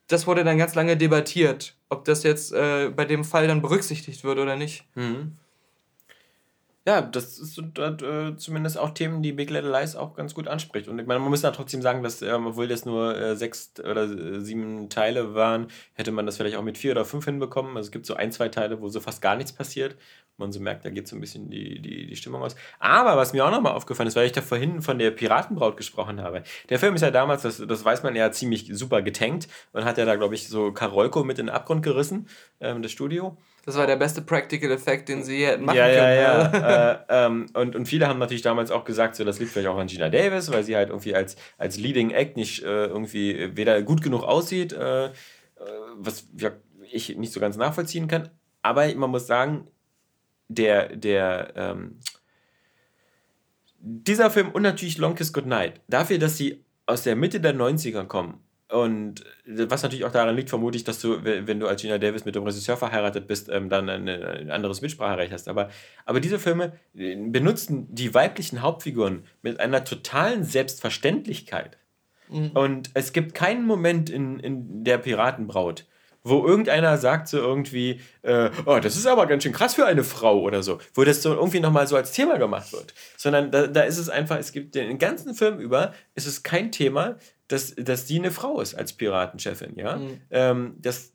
[0.08, 4.24] das wurde dann ganz lange debattiert, ob das jetzt äh, bei dem Fall dann berücksichtigt
[4.24, 4.86] wird oder nicht.
[4.96, 5.38] Mhm.
[6.88, 10.88] Ja, das ist äh, zumindest auch Themen, die Big Little Lies auch ganz gut anspricht.
[10.88, 13.74] Und ich meine, man muss ja trotzdem sagen, dass, ähm, obwohl das nur äh, sechs
[13.80, 17.78] oder äh, sieben Teile waren, hätte man das vielleicht auch mit vier oder fünf hinbekommen.
[17.78, 19.96] Also es gibt so ein, zwei Teile, wo so fast gar nichts passiert.
[20.38, 22.56] Man so merkt, da geht so ein bisschen die, die, die Stimmung aus.
[22.80, 26.20] Aber was mir auch nochmal aufgefallen ist, weil ich da vorhin von der Piratenbraut gesprochen
[26.20, 26.42] habe.
[26.70, 30.00] Der Film ist ja damals, das, das weiß man ja, ziemlich super getankt und hat
[30.00, 32.28] ja da, glaube ich, so Karolko mit in den Abgrund gerissen,
[32.60, 33.38] ähm, das Studio.
[33.64, 36.00] Das war der beste Practical Effekt, den sie hätten machen ja, können.
[36.00, 37.06] Ja, ja.
[37.10, 39.78] äh, ähm, und, und viele haben natürlich damals auch gesagt, so, das liegt vielleicht auch
[39.78, 43.82] an Gina Davis, weil sie halt irgendwie als, als Leading Act nicht äh, irgendwie weder
[43.84, 45.10] gut genug aussieht, äh, äh,
[45.96, 46.52] was ja,
[46.92, 48.30] ich nicht so ganz nachvollziehen kann.
[48.64, 49.68] Aber man muss sagen,
[50.48, 52.00] der, der, ähm,
[53.78, 58.06] dieser Film und natürlich Long Kiss Goodnight, dafür, dass sie aus der Mitte der 90er
[58.06, 61.98] kommen und was natürlich auch daran liegt, vermute ich, dass du, wenn du als Gina
[61.98, 65.50] Davis mit dem Regisseur verheiratet bist, ähm, dann ein, ein anderes Mitspracherecht hast.
[65.50, 65.70] Aber,
[66.06, 71.78] aber diese Filme äh, benutzen die weiblichen Hauptfiguren mit einer totalen Selbstverständlichkeit.
[72.30, 72.52] Mhm.
[72.52, 75.86] Und es gibt keinen Moment in, in der Piratenbraut,
[76.24, 80.04] wo irgendeiner sagt so irgendwie, äh, oh, das ist aber ganz schön krass für eine
[80.04, 82.94] Frau oder so, wo das so irgendwie nochmal so als Thema gemacht wird.
[83.18, 86.72] Sondern da, da ist es einfach, es gibt den ganzen Film über, ist es kein
[86.72, 87.18] Thema,
[87.48, 89.98] dass, dass die eine Frau ist als Piratenchefin, ja.
[89.98, 90.22] Mhm.
[90.30, 91.14] Ähm, das,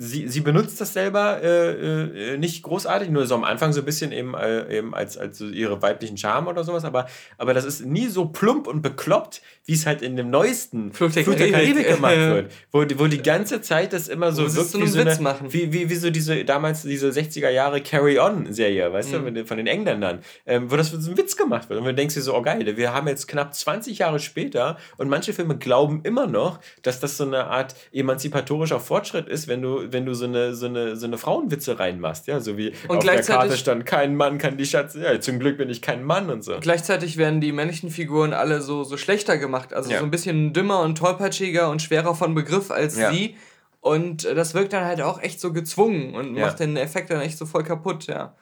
[0.00, 3.84] sie, sie benutzt das selber äh, äh, nicht großartig, nur so am Anfang so ein
[3.84, 7.64] bisschen eben, äh, eben als, als so ihre weiblichen Charme oder sowas, aber, aber das
[7.64, 11.88] ist nie so plump und bekloppt, wie es halt in dem neuesten Flucht der Karibik.
[11.88, 15.18] Gemacht wird, wo, wo die ganze Zeit das immer so wirkt wie so, eine,
[15.48, 19.34] wie, wie, wie so diese, damals diese 60er Jahre Carry-On-Serie, weißt mhm.
[19.34, 21.80] du, von den Engländern, ähm, wo das so ein Witz gemacht wird.
[21.80, 25.08] Und du denkst dir so, oh geil, wir haben jetzt knapp 20 Jahre später und
[25.08, 29.87] manche Filme glauben immer noch, dass das so eine Art emanzipatorischer Fortschritt ist, wenn du
[29.92, 33.04] wenn du so eine, so eine, so eine Frauenwitze reinmachst, ja, so wie und auf
[33.04, 36.30] der Karte stand, kein Mann kann die Schatz, ja, zum Glück bin ich kein Mann
[36.30, 36.56] und so.
[36.60, 39.98] Gleichzeitig werden die männlichen Figuren alle so, so schlechter gemacht, also ja.
[39.98, 43.10] so ein bisschen dümmer und tollpatschiger und schwerer von Begriff als ja.
[43.10, 43.36] sie.
[43.80, 46.46] Und das wirkt dann halt auch echt so gezwungen und ja.
[46.46, 48.34] macht den Effekt dann echt so voll kaputt, ja.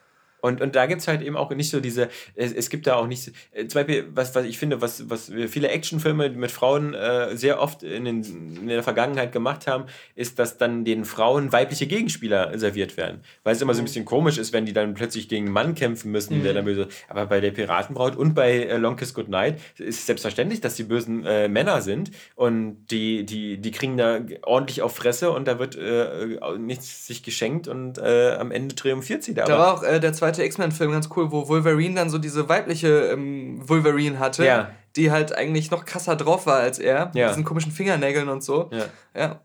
[0.47, 2.94] Und, und da gibt es halt eben auch nicht so diese, es, es gibt da
[2.94, 6.94] auch nicht, äh, zum Beispiel, was, was ich finde, was, was viele Actionfilme mit Frauen
[6.94, 11.53] äh, sehr oft in, den, in der Vergangenheit gemacht haben, ist, dass dann den Frauen
[11.53, 13.22] weibliche Gegenspieler serviert werden.
[13.42, 13.86] Weil es immer so ein mhm.
[13.86, 16.44] bisschen komisch ist, wenn die dann plötzlich gegen einen Mann kämpfen müssen, mhm.
[16.44, 16.86] der dann böse.
[17.09, 20.84] Aber bei der Piratenbraut und bei äh, Long Kiss Goodnight ist es selbstverständlich, dass die
[20.84, 25.59] bösen äh, Männer sind und die, die, die kriegen da ordentlich auf Fresse und da
[25.59, 29.44] wird äh, nichts sich geschenkt und äh, am Ende triumphiert sie da.
[29.44, 33.11] Da war auch der zweite zweite X-Men-Film ganz cool, wo Wolverine dann so diese weibliche
[33.12, 34.70] ähm, Wolverine hatte, ja.
[34.95, 37.11] die halt eigentlich noch krasser drauf war als er.
[37.14, 37.26] Ja.
[37.26, 38.70] Mit diesen komischen Fingernägeln und so.
[38.72, 38.84] Ja.
[39.14, 39.41] ja.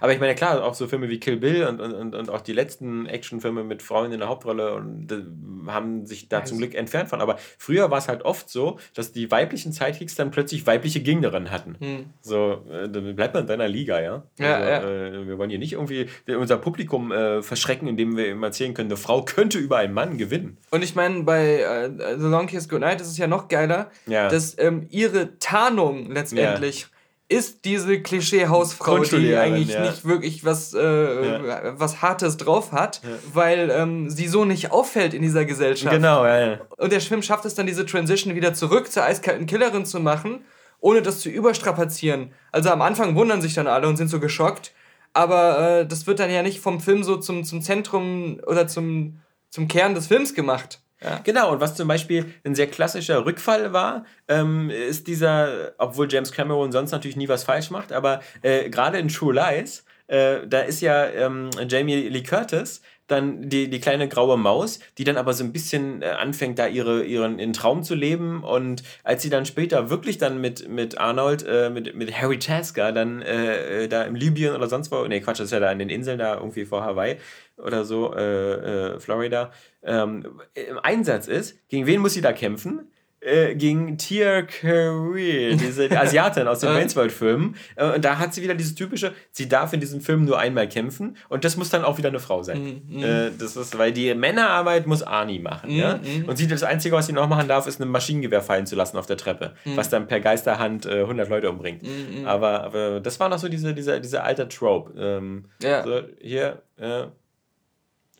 [0.00, 2.52] Aber ich meine, klar, auch so Filme wie Kill Bill und, und, und auch die
[2.52, 5.22] letzten Actionfilme mit Frauen in der Hauptrolle und, äh,
[5.66, 6.50] haben sich da also.
[6.50, 7.20] zum Glück entfernt von.
[7.20, 11.50] Aber früher war es halt oft so, dass die weiblichen Sidekicks dann plötzlich weibliche Gegnerinnen
[11.50, 11.76] hatten.
[11.78, 12.04] Hm.
[12.20, 14.22] So, äh, dann bleibt man in deiner Liga, ja.
[14.38, 15.06] ja, also, ja.
[15.06, 18.88] Äh, wir wollen hier nicht irgendwie unser Publikum äh, verschrecken, indem wir ihm erzählen können,
[18.88, 20.58] eine Frau könnte über einen Mann gewinnen.
[20.70, 24.28] Und ich meine, bei äh, The Long Kiss Goodnight ist es ja noch geiler, ja.
[24.28, 26.86] dass ähm, ihre Tarnung letztendlich
[27.28, 29.80] ist diese Klischee-Hausfrau, die eigentlich ja.
[29.82, 31.80] nicht wirklich was, äh, ja.
[31.80, 33.10] was Hartes drauf hat, ja.
[33.32, 35.94] weil ähm, sie so nicht auffällt in dieser Gesellschaft.
[35.94, 36.60] Genau, ja, ja.
[36.76, 40.44] Und der Film schafft es dann, diese Transition wieder zurück zur eiskalten Killerin zu machen,
[40.80, 42.32] ohne das zu überstrapazieren.
[42.52, 44.72] Also am Anfang wundern sich dann alle und sind so geschockt,
[45.14, 49.20] aber äh, das wird dann ja nicht vom Film so zum, zum Zentrum oder zum,
[49.48, 50.80] zum Kern des Films gemacht.
[51.02, 51.20] Ja.
[51.22, 56.32] Genau, und was zum Beispiel ein sehr klassischer Rückfall war, ähm, ist dieser, obwohl James
[56.32, 60.60] Cameron sonst natürlich nie was falsch macht, aber äh, gerade in True Lies, äh, da
[60.60, 65.32] ist ja ähm, Jamie Lee Curtis dann die, die kleine graue Maus, die dann aber
[65.34, 68.42] so ein bisschen äh, anfängt, da ihre, ihren, ihren Traum zu leben.
[68.42, 72.92] Und als sie dann später wirklich dann mit, mit Arnold, äh, mit, mit Harry Tasker,
[72.92, 75.70] dann äh, äh da im Libyen oder sonst wo, nee, Quatsch, das ist ja da
[75.70, 77.16] in den Inseln da irgendwie vor Hawaii
[77.56, 79.52] oder so, äh, äh, Florida,
[79.82, 82.90] ähm, im Einsatz ist, gegen wen muss sie da kämpfen?
[83.24, 87.56] Äh, gegen Tia Carrere, diese Asiatin aus den Wayne's-World-Filmen.
[87.76, 90.68] Äh, und da hat sie wieder dieses typische, sie darf in diesem Film nur einmal
[90.68, 92.82] kämpfen und das muss dann auch wieder eine Frau sein.
[92.88, 95.74] Mm, Äh, das ist, weil die Männerarbeit muss Arnie machen.
[95.74, 95.96] Mm, ja?
[95.96, 96.28] Mm.
[96.28, 98.96] Und sie das Einzige, was sie noch machen darf, ist ein Maschinengewehr fallen zu lassen
[98.98, 99.76] auf der Treppe, mhm.
[99.76, 101.82] was dann per Geisterhand äh, 100 Leute umbringt.
[101.82, 104.92] Mhm, aber, aber das war noch so diese, diese, diese alte Trope.
[104.98, 105.82] Ähm, ja.
[105.82, 106.62] So, hier,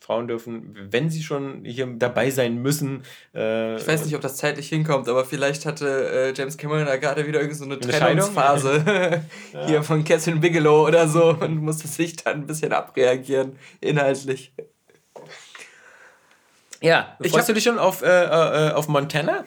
[0.05, 3.05] Frauen dürfen, wenn sie schon hier dabei sein müssen.
[3.35, 6.97] Äh, ich weiß nicht, ob das zeitlich hinkommt, aber vielleicht hatte äh, James Cameron da
[6.97, 8.85] gerade wieder irgendwie so eine, Trennungsphase
[9.55, 9.67] ja.
[9.67, 14.53] hier von Catherine Bigelow oder so und musste sich dann ein bisschen abreagieren, inhaltlich.
[16.83, 19.45] Ja, ich freust du dich schon auf, äh, äh, auf Montana?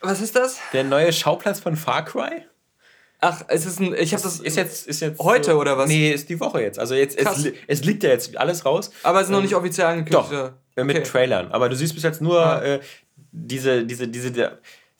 [0.00, 0.60] Was ist das?
[0.72, 2.46] Der neue Schauplatz von Far Cry?
[3.22, 3.94] Ach, es ist ein.
[3.94, 4.40] Ich habe das.
[4.40, 5.20] Ist jetzt, ist jetzt.
[5.20, 5.88] Heute so, oder was?
[5.88, 6.78] Nee, ist die Woche jetzt.
[6.78, 8.90] Also jetzt es, es, liegt ja jetzt alles raus.
[9.02, 10.32] Aber es ist noch ähm, nicht offiziell angekündigt.
[10.32, 10.52] Doch.
[10.76, 10.84] Okay.
[10.84, 11.52] Mit Trailern.
[11.52, 12.62] Aber du siehst bis jetzt nur ah.
[12.62, 12.80] äh,
[13.32, 14.30] diese, diese, diese.
[14.30, 14.46] Die,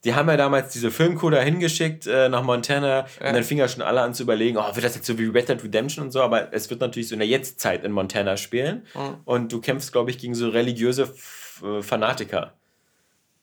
[0.05, 3.29] die haben ja damals diese Filmcode hingeschickt äh, nach Montana ja.
[3.29, 5.27] und dann fingen ja schon alle an zu überlegen, oh, wird das jetzt so wie
[5.27, 8.39] Red Dead Redemption und so, aber es wird natürlich so in der Jetztzeit in Montana
[8.39, 9.16] spielen mhm.
[9.27, 12.55] und du kämpfst, glaube ich, gegen so religiöse F äh, Fanatiker.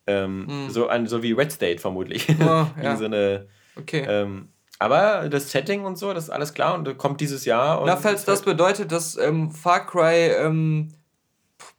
[0.07, 0.69] Ähm, mhm.
[0.71, 2.25] so, an, so wie Red State vermutlich.
[2.41, 2.95] Oh, ja.
[2.95, 4.05] so eine, okay.
[4.09, 4.49] Ähm,
[4.79, 7.83] aber das Setting und so, das ist alles klar und kommt dieses Jahr.
[7.85, 10.93] Na, falls das bedeutet, dass ähm, Far Cry ähm,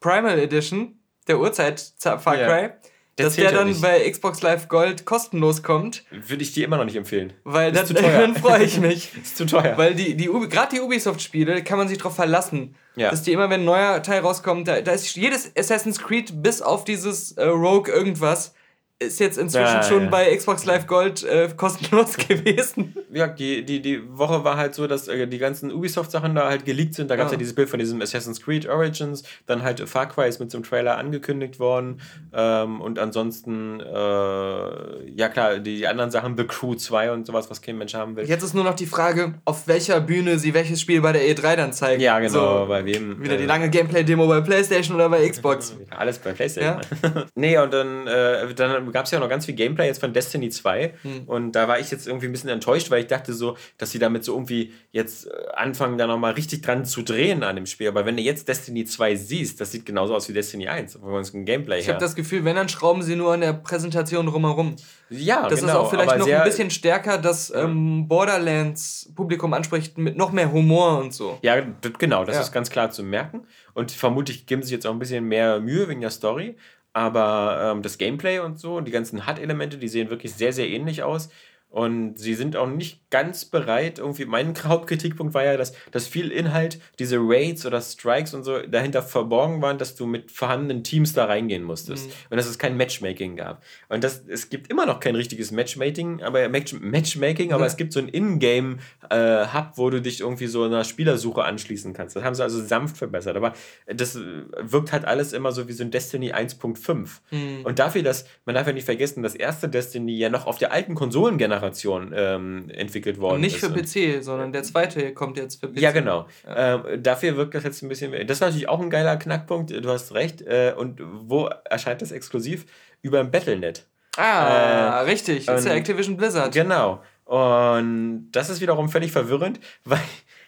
[0.01, 2.73] Primal Edition, der Uhrzeit Far Cry, ja.
[3.17, 6.05] dass der dann bei Xbox Live Gold kostenlos kommt.
[6.11, 7.33] Würde ich dir immer noch nicht empfehlen.
[7.45, 9.13] Weil dann, dann freue ich mich.
[9.23, 9.77] ist zu teuer.
[9.77, 12.75] Weil die, die gerade die Ubisoft-Spiele kann man sich darauf verlassen.
[12.97, 13.11] Ja.
[13.11, 16.63] Dass die immer, wenn ein neuer Teil rauskommt, da, da ist jedes Assassin's Creed bis
[16.63, 18.55] auf dieses äh, Rogue irgendwas
[19.01, 20.09] ist jetzt inzwischen ja, schon ja.
[20.09, 22.97] bei Xbox Live Gold äh, kostenlos gewesen.
[23.13, 26.65] Ja, die, die, die Woche war halt so, dass äh, die ganzen Ubisoft-Sachen da halt
[26.65, 27.09] geleakt sind.
[27.09, 27.37] Da gab es ja.
[27.37, 27.39] ja.
[27.39, 29.23] dieses Bild von diesem Assassin's Creed Origins.
[29.47, 32.01] Dann halt Far Cry ist mit so einem Trailer angekündigt worden.
[32.33, 37.49] Ähm, und ansonsten, äh, ja klar, die, die, anderen Sachen, The Crew 2 und sowas,
[37.51, 38.29] was kein Mensch haben will.
[38.29, 41.55] Jetzt ist nur noch die Frage, auf welcher Bühne sie welches Spiel bei der E3
[41.55, 42.03] dann zeigen.
[42.03, 43.23] Ja, genau, so, bei wem.
[43.23, 45.77] Wieder die äh, lange Gameplay-Demo bei PlayStation oder bei Xbox.
[45.91, 46.81] Alles bei PlayStation.
[47.03, 47.27] Ja.
[47.37, 50.51] nee, und dann, äh, dann gab es ja noch ganz viel Gameplay jetzt von Destiny
[50.51, 51.23] 2 hm.
[51.27, 53.99] und da war ich jetzt irgendwie ein bisschen enttäuscht, weil ich dachte so, dass sie
[53.99, 57.89] damit so irgendwie jetzt äh, anfangen, da nochmal richtig dran zu drehen an dem Spiel.
[57.89, 61.11] Aber wenn du jetzt Destiny 2 siehst, das sieht genauso aus wie Destiny 1, wo
[61.11, 63.53] man es ein Gameplay Ich habe das Gefühl, wenn, dann schrauben sie nur an der
[63.53, 64.77] Präsentation drumherum.
[65.11, 69.97] Ja, das genau, ist auch vielleicht noch ein bisschen stärker, dass ähm, Borderlands Publikum anspricht
[69.97, 71.39] mit noch mehr Humor und so.
[71.43, 71.63] Ja,
[71.99, 72.43] genau, das ja.
[72.43, 73.47] ist ganz klar zu merken.
[73.75, 76.57] Und vermutlich geben sie jetzt auch ein bisschen mehr Mühe wegen der Story.
[76.93, 81.03] Aber ähm, das Gameplay und so, die ganzen HUD-Elemente, die sehen wirklich sehr, sehr ähnlich
[81.03, 81.29] aus.
[81.71, 86.31] Und sie sind auch nicht ganz bereit, irgendwie, mein Hauptkritikpunkt war ja, dass, dass viel
[86.31, 91.13] Inhalt, diese Raids oder Strikes und so dahinter verborgen waren, dass du mit vorhandenen Teams
[91.13, 92.07] da reingehen musstest.
[92.07, 92.13] Mhm.
[92.31, 93.63] Und dass es kein Matchmaking gab.
[93.91, 97.69] Und das, es gibt immer noch kein richtiges Matchmaking, aber Match, Matchmaking, aber mhm.
[97.69, 102.17] es gibt so ein Ingame-Hub, äh, wo du dich irgendwie so einer Spielersuche anschließen kannst.
[102.17, 103.37] Das haben sie also sanft verbessert.
[103.37, 103.53] Aber
[103.87, 104.19] das
[104.59, 107.09] wirkt halt alles immer so wie so ein Destiny 1.5.
[107.31, 107.65] Mhm.
[107.65, 110.73] Und dafür, dass, man darf ja nicht vergessen, das erste Destiny ja noch auf der
[110.73, 113.65] alten Konsolengeneration Generation ähm, entwickelt worden nicht ist.
[113.65, 115.81] für PC, sondern der zweite kommt jetzt für PC.
[115.81, 116.27] Ja, genau.
[116.47, 116.75] Ja.
[116.75, 118.13] Ähm, dafür wirkt das jetzt ein bisschen.
[118.27, 120.43] Das ist natürlich auch ein geiler Knackpunkt, du hast recht.
[120.43, 122.67] Äh, und wo erscheint das exklusiv?
[123.03, 123.85] Über ein Battlenet.
[124.17, 125.47] Ah, äh, richtig.
[125.47, 126.53] Das ist ja Activision Blizzard.
[126.53, 127.03] Genau.
[127.25, 130.01] Und das ist wiederum völlig verwirrend, weil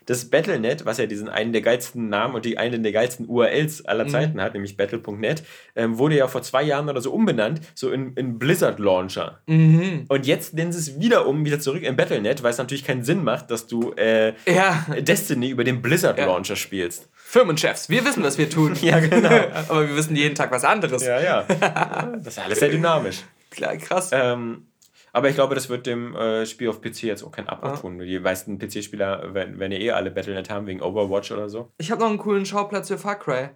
[0.06, 3.84] das Battlenet, was ja diesen einen der geilsten Namen und die einen der geilsten URLs
[3.84, 4.08] aller mhm.
[4.08, 5.42] Zeiten hat, nämlich battle.net,
[5.76, 9.40] ähm, wurde ja vor zwei Jahren oder so umbenannt, so in, in Blizzard Launcher.
[9.46, 10.06] Mhm.
[10.08, 13.04] Und jetzt nennen sie es wieder um, wieder zurück in Battlenet, weil es natürlich keinen
[13.04, 14.86] Sinn macht, dass du äh, ja.
[15.00, 16.56] Destiny über den Blizzard Launcher ja.
[16.56, 17.08] spielst.
[17.14, 18.76] Firmenchefs, wir wissen, was wir tun.
[18.82, 19.28] ja, genau.
[19.68, 21.04] Aber wir wissen jeden Tag was anderes.
[21.04, 21.46] Ja, ja.
[22.22, 23.22] Das ist alles sehr dynamisch.
[23.50, 24.10] Klar, krass.
[24.12, 24.66] Ähm,
[25.12, 27.98] aber ich glaube, das wird dem äh, Spiel auf PC jetzt auch keinen Abbruch tun.
[27.98, 31.72] Die meisten PC-Spieler werden, werden ja eh alle Battlenet haben wegen Overwatch oder so.
[31.78, 33.50] Ich habe noch einen coolen Schauplatz für Far Cry.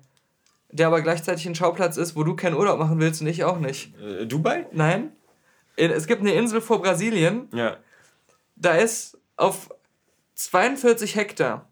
[0.70, 3.58] Der aber gleichzeitig ein Schauplatz ist, wo du keinen Urlaub machen willst und ich auch
[3.58, 3.94] nicht.
[4.00, 4.66] Äh, Dubai?
[4.72, 5.12] Nein.
[5.76, 7.48] Es gibt eine Insel vor Brasilien.
[7.52, 7.76] Ja.
[8.56, 9.70] Da ist auf
[10.34, 11.68] 42 Hektar.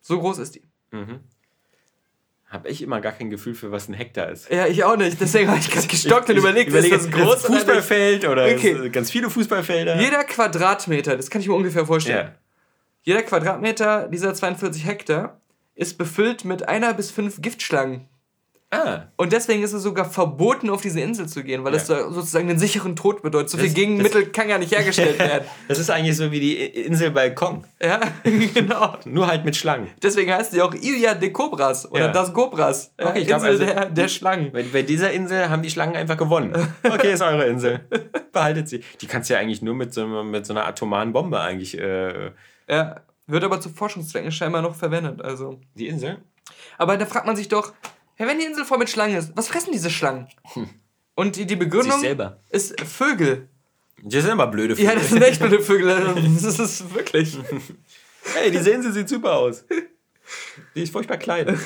[0.00, 0.62] So groß ist die.
[0.90, 1.20] Mhm.
[2.50, 4.50] Habe ich immer gar kein Gefühl für, was ein Hektar ist.
[4.50, 5.20] Ja, ich auch nicht.
[5.20, 8.44] Deswegen habe ich gerade gestockt ich, und überlegt, überleg, ist das ein großes Fußballfeld oder
[8.46, 8.90] okay.
[8.90, 10.00] ganz viele Fußballfelder?
[10.00, 12.26] Jeder Quadratmeter, das kann ich mir ungefähr vorstellen.
[12.26, 12.34] Ja.
[13.02, 15.40] Jeder Quadratmeter dieser 42 Hektar
[15.76, 18.08] ist befüllt mit einer bis fünf Giftschlangen.
[18.72, 19.06] Ah.
[19.16, 21.78] Und deswegen ist es sogar verboten, auf diese Insel zu gehen, weil ja.
[21.78, 23.50] das sozusagen den sicheren Tod bedeutet.
[23.50, 25.44] So viel Gegenmittel das, kann ja nicht hergestellt werden.
[25.66, 27.64] das ist eigentlich so wie die Insel bei Kong.
[27.82, 28.00] Ja,
[28.54, 28.96] genau.
[29.06, 29.88] Nur halt mit Schlangen.
[30.00, 32.12] Deswegen heißt sie auch Ilya de Cobras oder ja.
[32.12, 32.94] das Cobras.
[32.96, 34.52] Okay, ich Insel also, der, der Schlangen.
[34.52, 36.54] Bei, bei, dieser Insel haben die Schlangen einfach gewonnen.
[36.84, 37.80] Okay, ist eure Insel.
[38.32, 38.84] Behaltet sie.
[39.00, 41.76] Die kannst du ja eigentlich nur mit so, mit so einer atomaren Bombe eigentlich.
[41.76, 42.30] Äh,
[42.68, 45.22] ja, wird aber zu Forschungszwecken scheinbar noch verwendet.
[45.22, 45.58] Also.
[45.74, 46.18] Die Insel?
[46.78, 47.72] Aber da fragt man sich doch,
[48.20, 50.28] ja, wenn die Insel voll mit Schlangen ist, was fressen diese Schlangen?
[50.52, 50.68] Hm.
[51.14, 52.04] Und die, die Begründung
[52.50, 53.48] ist Vögel.
[54.02, 54.90] Das sind aber blöde Vögel.
[54.90, 55.88] Ja, das sind echt blöde Vögel.
[56.42, 57.38] Das ist wirklich.
[58.34, 59.64] Hey, diese Insel sieht super aus.
[60.74, 61.58] Die ist furchtbar klein.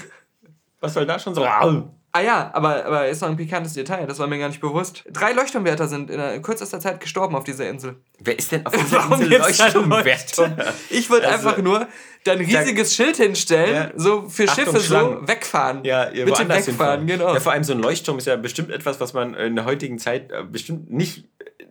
[0.78, 1.44] Was soll da schon so?
[2.16, 5.02] Ah ja, aber, aber ist noch ein pikantes Detail, das war mir gar nicht bewusst.
[5.10, 7.96] Drei Leuchtturmwärter sind in kürzester Zeit gestorben auf dieser Insel.
[8.20, 10.74] Wer ist denn auf dieser Warum Insel Leuchtturmwärter?
[10.90, 11.88] Ich würde also, einfach nur
[12.22, 15.18] da ein riesiges da, Schild hinstellen, ja, so für Achtung, Schiffe Schlangen.
[15.22, 15.84] so wegfahren.
[15.84, 17.34] Ja, ihr Bitte wegfahren, genau.
[17.34, 19.98] Ja, vor allem so ein Leuchtturm ist ja bestimmt etwas, was man in der heutigen
[19.98, 21.24] Zeit äh, bestimmt nicht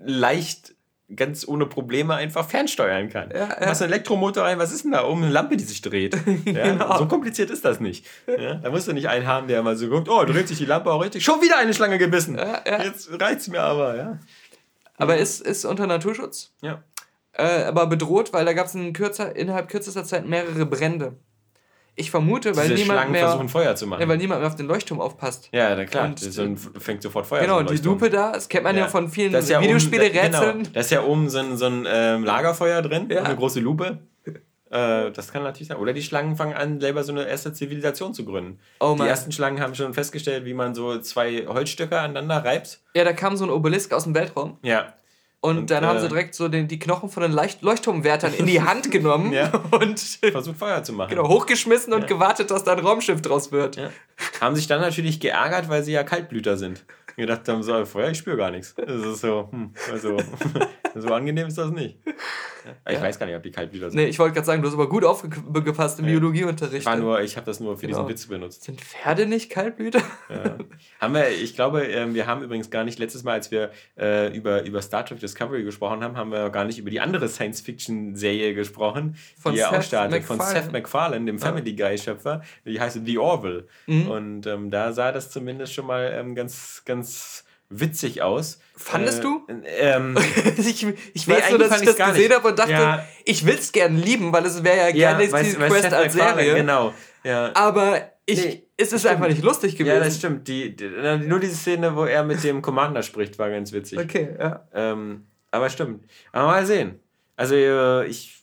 [0.04, 0.73] leicht
[1.16, 3.30] ganz ohne Probleme einfach fernsteuern kann.
[3.32, 3.66] Ja, ja.
[3.68, 5.24] Machst einen Elektromotor rein, was ist denn da oben?
[5.24, 6.16] Eine Lampe, die sich dreht.
[6.45, 6.97] Ja, genau.
[6.97, 8.05] So kompliziert ist das nicht.
[8.28, 10.66] Ja, da musst du nicht einen haben, der mal so guckt, oh, dreht sich die
[10.66, 11.24] Lampe auch richtig.
[11.24, 12.39] Schon wieder eine Schlange gebissen.
[12.66, 14.20] Jetzt reizt mir aber, ja.
[14.97, 16.51] Aber ist, ist unter Naturschutz.
[16.61, 16.84] Ja.
[17.34, 21.14] Äh, aber bedroht, weil da gab es innerhalb kürzester Zeit mehrere Brände.
[21.96, 24.02] Ich vermute, weil niemand Schlangen mehr versuchen Feuer zu machen.
[24.02, 25.50] Ja, weil niemand mehr auf den Leuchtturm aufpasst.
[25.52, 26.06] Ja, dann klar.
[26.06, 29.10] Und so fängt sofort Feuer Genau, die Lupe da, das kennt man ja, ja von
[29.10, 30.58] vielen ja Videospiele-Rätseln.
[30.60, 30.70] Genau.
[30.74, 33.24] Da ist ja oben so ein, so ein ähm, Lagerfeuer drin, ja.
[33.24, 34.00] eine große Lupe.
[34.74, 35.78] Äh, das kann natürlich sein.
[35.78, 38.60] Oder die Schlangen fangen an, selber so eine erste Zivilisation zu gründen.
[38.80, 42.80] Oh die ersten Schlangen haben schon festgestellt, wie man so zwei Holzstücke aneinander reibt.
[42.96, 44.58] Ja, da kam so ein Obelisk aus dem Weltraum.
[44.64, 44.94] Ja.
[45.44, 48.34] Und, und dann äh, haben sie direkt so den, die Knochen von den Leicht Leuchtturmwärtern
[48.34, 49.52] in die Hand genommen ja.
[49.72, 51.10] und versucht Feuer zu machen.
[51.10, 53.76] Genau, hochgeschmissen und gewartet, dass da ein Raumschiff draus wird.
[53.76, 53.89] Ja.
[54.39, 56.86] Haben sich dann natürlich geärgert, weil sie ja Kaltblüter sind
[57.18, 58.76] gedacht haben, so, Feuer, ich spüre gar nichts.
[58.76, 60.18] Das ist so, hm, also,
[60.95, 61.97] so angenehm ist das nicht.
[62.88, 63.01] Ich ja.
[63.01, 63.99] weiß gar nicht, ob die kalt wieder sind.
[63.99, 66.11] Nee, ich wollte gerade sagen, du hast aber gut aufgepasst im ja.
[66.11, 66.86] Biologieunterricht.
[66.86, 67.99] War nur, ich habe das nur für genau.
[67.99, 68.64] diesen Witz benutzt.
[68.64, 70.01] Sind Pferde nicht Kaltblüter?
[70.30, 70.57] Ja.
[70.99, 74.36] Haben wir, ich glaube, ähm, wir haben übrigens gar nicht, letztes Mal, als wir äh,
[74.36, 78.53] über, über Star Trek Discovery gesprochen haben, haben wir gar nicht über die andere Science-Fiction-Serie
[78.53, 82.41] gesprochen, von die ja auch startet, von Seth MacFarlane, dem Family Guy-Schöpfer.
[82.66, 83.68] Die heißt The Orville.
[83.88, 84.07] Mhm.
[84.07, 88.60] Und ähm, da sah das zumindest schon mal ähm, ganz, ganz ganz witzig aus.
[88.76, 89.47] Fandest äh, du?
[89.66, 90.18] Ähm,
[90.58, 93.08] ich ich weiß nur, dass ich das gesehen habe und dachte, ja.
[93.26, 96.56] ich will es gerne lieben, weil es wäre ja, ja gerne Galaxy Quest als Serie.
[96.56, 96.93] Genau.
[97.24, 97.51] Ja.
[97.56, 99.16] Aber ich, nee, es ist stimmt.
[99.16, 99.95] einfach nicht lustig gewesen.
[99.95, 100.47] Ja, das stimmt.
[100.47, 100.89] Die, die,
[101.26, 103.99] nur diese Szene, wo er mit dem Commander spricht, war ganz witzig.
[103.99, 104.68] Okay, ja.
[104.74, 106.06] Ähm, aber stimmt.
[106.32, 106.99] Aber mal sehen.
[107.36, 108.39] Also äh, ich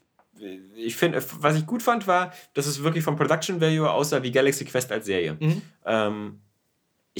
[0.74, 4.30] ich finde, was ich gut fand, war, dass es wirklich vom Production Value aussah wie
[4.30, 5.36] Galaxy Quest als Serie.
[5.38, 5.62] Mhm.
[5.84, 6.40] Ähm,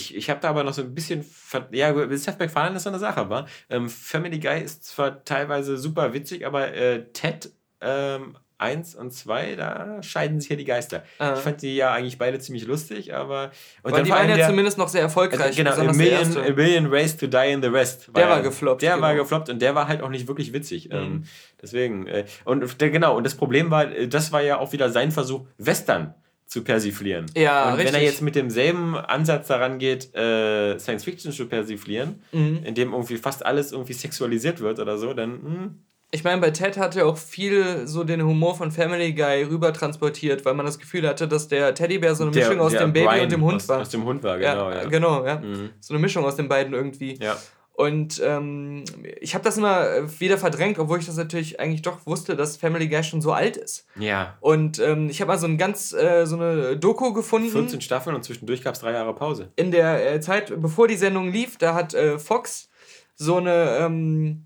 [0.01, 1.24] ich, ich habe da aber noch so ein bisschen.
[1.72, 6.12] Ja, Seth MacFarlane ist so eine Sache, aber ähm, Family Guy ist zwar teilweise super
[6.12, 11.03] witzig, aber äh, Ted ähm, 1 und 2, da scheiden sich ja die Geister.
[11.18, 11.32] Ah.
[11.34, 13.53] Ich fand die ja eigentlich beide ziemlich lustig, aber.
[13.82, 15.59] Und aber die waren ja der, zumindest noch sehr erfolgreich.
[15.59, 18.09] Äh, genau, A Million, A Million Ways to Die in the Rest.
[18.09, 18.82] War der war gefloppt.
[18.82, 19.07] Der genau.
[19.07, 20.90] war gefloppt und der war halt auch nicht wirklich witzig.
[20.90, 20.94] Mhm.
[20.94, 21.24] Ähm,
[21.61, 22.07] deswegen.
[22.07, 25.11] Äh, und der, genau, und das Problem war, äh, das war ja auch wieder sein
[25.11, 26.14] Versuch, Western
[26.51, 27.26] zu persiflieren.
[27.36, 27.94] Ja, und richtig.
[27.94, 32.62] wenn er jetzt mit demselben Ansatz daran geht, äh, Science Fiction zu persiflieren, mhm.
[32.64, 35.30] in dem irgendwie fast alles irgendwie sexualisiert wird oder so, dann.
[35.30, 35.51] Mh.
[35.51, 35.74] Hm.
[36.12, 39.72] Ich meine, bei Ted hat er auch viel so den Humor von Family Guy rüber
[39.72, 42.92] transportiert, weil man das Gefühl hatte, dass der Teddybär so eine der, Mischung aus dem
[42.92, 43.80] Baby Brian und dem Hund aus, war.
[43.82, 44.70] Aus dem Hund war, genau.
[44.70, 44.88] Ja, ja.
[44.88, 45.38] Genau, ja.
[45.38, 45.70] Mhm.
[45.78, 47.16] So eine Mischung aus den beiden irgendwie.
[47.22, 47.36] Ja.
[47.81, 48.85] Und ähm,
[49.22, 52.59] ich habe das immer äh, wieder verdrängt, obwohl ich das natürlich eigentlich doch wusste, dass
[52.59, 53.87] Family Guy schon so alt ist.
[53.99, 54.37] Ja.
[54.41, 57.49] Und ähm, ich habe mal so ein ganz äh, so eine Doku gefunden.
[57.49, 59.51] 14 Staffeln und zwischendurch gab es drei Jahre Pause.
[59.57, 62.68] In der äh, Zeit, bevor die Sendung lief, da hat äh, Fox
[63.16, 64.45] so eine ähm,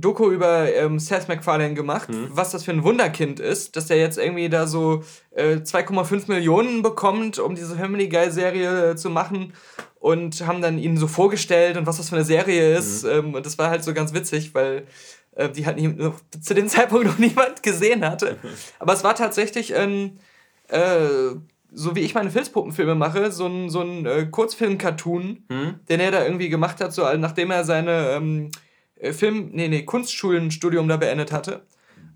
[0.00, 2.28] Doku über ähm, Seth MacFarlane gemacht, mhm.
[2.30, 5.02] was das für ein Wunderkind ist, dass er jetzt irgendwie da so
[5.34, 9.52] äh, 2,5 Millionen bekommt, um diese Family Guy Serie äh, zu machen
[10.00, 13.04] und haben dann ihn so vorgestellt und was das für eine Serie ist.
[13.04, 13.10] Mhm.
[13.10, 14.86] Ähm, und das war halt so ganz witzig, weil
[15.34, 15.94] äh, die halt nie,
[16.40, 18.36] zu dem Zeitpunkt noch niemand gesehen hatte.
[18.78, 20.18] Aber es war tatsächlich ein,
[20.68, 21.36] äh,
[21.72, 25.74] so wie ich meine Filzpuppenfilme mache, so ein, so ein äh, Kurzfilm-Cartoon, mhm.
[25.88, 28.67] den er da irgendwie gemacht hat, so nachdem er seine ähm, äh,
[29.12, 31.62] Film, nee, nee, Kunstschulenstudium da beendet hatte.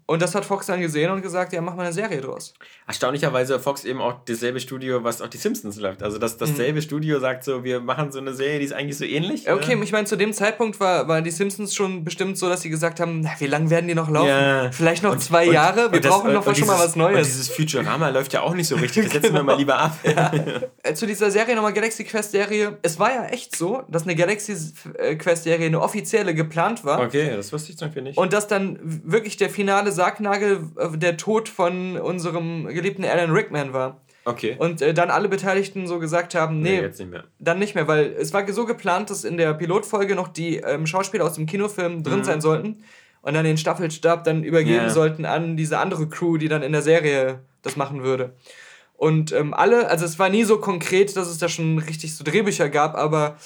[0.06, 2.54] Und das hat Fox dann gesehen und gesagt, ja, mach mal eine Serie draus.
[2.86, 6.02] Erstaunlicherweise Fox eben auch dasselbe Studio, was auch die Simpsons läuft.
[6.02, 6.82] Also dass dasselbe mhm.
[6.82, 9.50] Studio sagt so, wir machen so eine Serie, die ist eigentlich so ähnlich.
[9.50, 9.82] Okay, äh?
[9.82, 12.98] ich meine, zu dem Zeitpunkt war, war die Simpsons schon bestimmt so, dass sie gesagt
[12.98, 14.28] haben, na, wie lange werden die noch laufen?
[14.28, 14.70] Ja.
[14.72, 17.16] Vielleicht noch und, zwei und, Jahre, wir brauchen das, noch schon mal was Neues.
[17.16, 19.40] Und dieses Futurama läuft ja auch nicht so richtig, das setzen genau.
[19.40, 19.96] wir mal lieber ab.
[20.04, 20.32] Ja.
[20.82, 22.78] Äh, zu dieser Serie nochmal Galaxy Quest Serie.
[22.82, 24.56] Es war ja echt so, dass eine Galaxy
[24.98, 27.00] äh, Quest Serie eine offizielle geplant war.
[27.00, 28.18] Okay, das wusste ich zum Beispiel nicht.
[28.18, 33.72] Und dass dann wirklich der finale Sargnagel äh, der Tod von unserem geliebten Alan Rickman
[33.72, 34.00] war.
[34.24, 34.56] Okay.
[34.58, 38.14] Und äh, dann alle Beteiligten so gesagt haben, nee, nee, nicht dann nicht mehr, weil
[38.18, 42.04] es war so geplant, dass in der Pilotfolge noch die ähm, Schauspieler aus dem Kinofilm
[42.04, 42.24] drin mhm.
[42.24, 42.84] sein sollten
[43.22, 44.90] und dann den Staffelstab dann übergeben yeah.
[44.90, 48.34] sollten an diese andere Crew, die dann in der Serie das machen würde.
[48.96, 52.22] Und ähm, alle, also es war nie so konkret, dass es da schon richtig so
[52.22, 53.36] Drehbücher gab, aber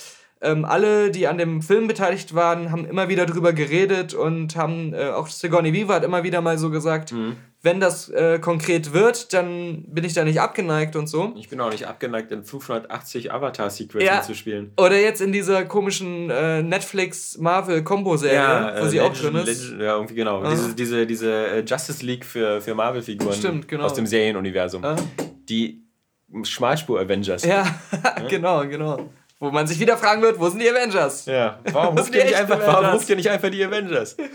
[0.42, 4.92] ähm, alle, die an dem Film beteiligt waren, haben immer wieder drüber geredet und haben,
[4.92, 7.36] äh, auch Sigourney Weaver hat immer wieder mal so gesagt, mhm.
[7.62, 11.32] wenn das äh, konkret wird, dann bin ich da nicht abgeneigt und so.
[11.36, 14.20] Ich bin auch nicht abgeneigt, in 580 Avatar-Sequels ja.
[14.20, 14.72] zu spielen.
[14.76, 19.46] Oder jetzt in dieser komischen äh, Netflix-Marvel-Kombo-Serie, ja, wo sie auch drin ist.
[19.46, 20.42] Legend, ja, irgendwie genau.
[20.42, 20.50] Ah.
[20.50, 23.84] Diese, diese, diese äh, Justice League für, für Marvel-Figuren genau.
[23.84, 24.84] aus dem Serienuniversum.
[24.84, 24.96] Ah.
[25.48, 25.82] Die
[26.42, 27.44] Schmalspur-Avengers.
[27.44, 27.64] Ja,
[28.28, 29.08] genau, genau.
[29.38, 31.26] Wo man sich wieder fragen wird, wo sind die Avengers?
[31.26, 34.16] Ja, warum ruft ihr nicht, einfach, warum ruft ihr nicht einfach die Avengers?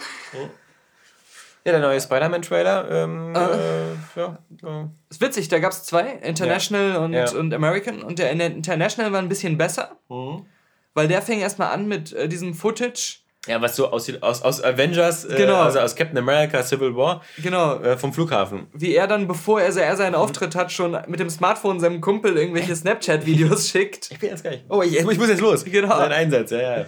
[1.64, 2.90] Ja, der neue Spider-Man-Trailer.
[2.90, 4.86] Ähm, uh, äh, ja, äh.
[5.10, 6.98] Ist witzig, da gab es zwei, International ja.
[6.98, 7.32] Und, ja.
[7.34, 8.02] und American.
[8.02, 10.48] Und der International war ein bisschen besser, mhm.
[10.96, 14.64] weil der fing erstmal an mit äh, diesem Footage ja, was so aussieht aus, aus
[14.64, 15.62] Avengers, äh, genau.
[15.62, 17.80] also aus Captain America Civil War, genau.
[17.80, 18.68] Äh, vom Flughafen.
[18.74, 22.38] Wie er dann, bevor er, er seinen Auftritt hat, schon mit dem Smartphone seinem Kumpel
[22.38, 24.12] irgendwelche Snapchat-Videos schickt.
[24.12, 24.64] Ich bin jetzt gleich.
[24.70, 25.66] Oh, ich, ich muss jetzt los.
[25.66, 25.98] Genau.
[25.98, 26.86] Sein Einsatz, ja, ja.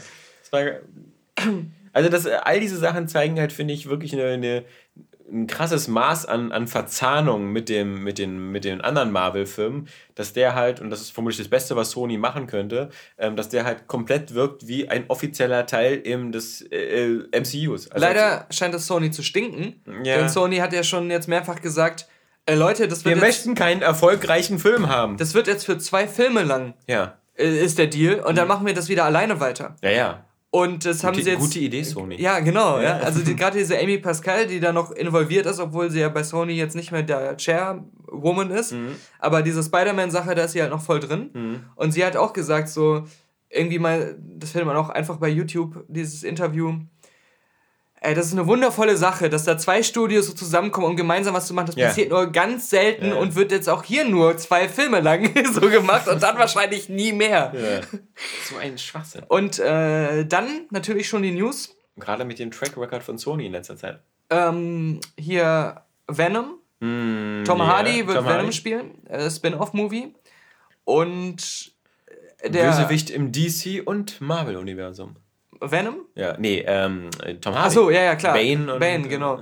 [1.93, 4.65] also das, all diese Sachen zeigen halt, finde ich, wirklich eine, eine
[5.33, 10.33] ein krasses Maß an, an Verzahnung mit, dem, mit, den, mit den anderen Marvel-Filmen, dass
[10.33, 13.65] der halt, und das ist vermutlich das Beste, was Sony machen könnte, ähm, dass der
[13.65, 17.91] halt komplett wirkt wie ein offizieller Teil eben des äh, MCUs.
[17.91, 20.17] Also Leider scheint es Sony zu stinken, ja.
[20.17, 22.07] denn Sony hat ja schon jetzt mehrfach gesagt,
[22.45, 25.17] äh, Leute, das wird Wir jetzt, möchten keinen erfolgreichen Film haben.
[25.17, 26.73] Das wird jetzt für zwei Filme lang.
[26.87, 27.17] Ja.
[27.35, 28.19] Äh, ist der Deal.
[28.19, 28.49] Und dann mhm.
[28.49, 29.75] machen wir das wieder alleine weiter.
[29.81, 30.25] Ja, ja.
[30.55, 31.39] Und das gute, haben sie jetzt.
[31.39, 32.21] Gute Idee, Sony.
[32.21, 32.77] Ja, genau.
[32.77, 32.83] Ja.
[32.83, 32.97] ja.
[32.99, 36.21] Also die, gerade diese Amy Pascal, die da noch involviert ist, obwohl sie ja bei
[36.21, 38.73] Sony jetzt nicht mehr der Chairwoman ist.
[38.73, 38.95] Mhm.
[39.17, 41.31] Aber diese Spider-Man-Sache, da ist sie halt noch voll drin.
[41.33, 41.59] Mhm.
[41.75, 43.03] Und sie hat auch gesagt, so
[43.49, 46.75] irgendwie mal, das findet man auch einfach bei YouTube, dieses Interview
[48.05, 51.47] Ey, das ist eine wundervolle Sache, dass da zwei Studios so zusammenkommen, um gemeinsam was
[51.47, 51.67] zu machen.
[51.67, 51.87] Das yeah.
[51.87, 53.15] passiert nur ganz selten yeah.
[53.15, 57.13] und wird jetzt auch hier nur zwei Filme lang so gemacht und dann wahrscheinlich nie
[57.13, 57.53] mehr.
[57.55, 57.81] Yeah.
[58.49, 59.23] So ein Schwachsinn.
[59.29, 61.77] Und äh, dann natürlich schon die News.
[61.95, 64.01] Gerade mit dem Track Record von Sony in letzter Zeit.
[64.29, 66.59] Ähm, hier Venom.
[66.81, 68.51] Mm, Tom Hardy wird Tom Venom Hardy.
[68.51, 70.13] spielen, äh, Spin-off-Movie.
[70.83, 71.71] Und
[72.45, 75.15] der Bösewicht im DC und Marvel-Universum.
[75.71, 75.95] Venom?
[76.15, 77.09] Ja, nee, ähm,
[77.41, 77.67] Tom Hardy.
[77.67, 78.33] Achso, ja, ja, klar.
[78.33, 79.39] Bane, und, Bane genau.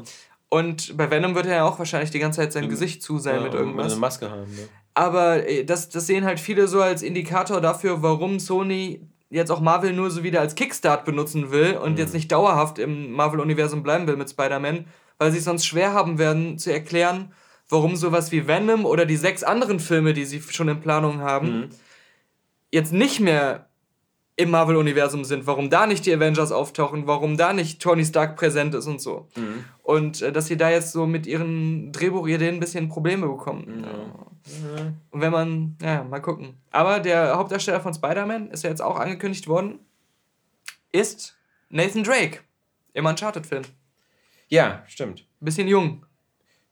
[0.49, 3.35] Und bei Venom wird er ja auch wahrscheinlich die ganze Zeit sein Gesicht zu sein
[3.35, 3.93] ja, mit irgendwas.
[3.93, 4.67] Eine Maske haben, ne?
[4.93, 9.61] Aber äh, das, das sehen halt viele so als Indikator dafür, warum Sony jetzt auch
[9.61, 11.97] Marvel nur so wieder als Kickstart benutzen will und mhm.
[11.97, 16.19] jetzt nicht dauerhaft im Marvel-Universum bleiben will mit Spider-Man, weil sie es sonst schwer haben
[16.19, 17.31] werden zu erklären,
[17.69, 21.59] warum sowas wie Venom oder die sechs anderen Filme, die sie schon in Planung haben,
[21.59, 21.69] mhm.
[22.71, 23.69] jetzt nicht mehr
[24.41, 28.73] im Marvel-Universum sind, warum da nicht die Avengers auftauchen, warum da nicht Tony Stark präsent
[28.73, 29.27] ist und so.
[29.35, 29.65] Mhm.
[29.83, 33.85] Und äh, dass sie da jetzt so mit ihren Drehbuchideen ein bisschen Probleme bekommen.
[33.85, 34.93] Ja.
[35.11, 36.55] Und wenn man, ja, mal gucken.
[36.71, 39.79] Aber der Hauptdarsteller von Spider-Man ist ja jetzt auch angekündigt worden,
[40.91, 41.37] ist
[41.69, 42.39] Nathan Drake
[42.93, 43.63] im Uncharted-Film.
[44.49, 45.25] Ja, stimmt.
[45.39, 46.05] Bisschen jung.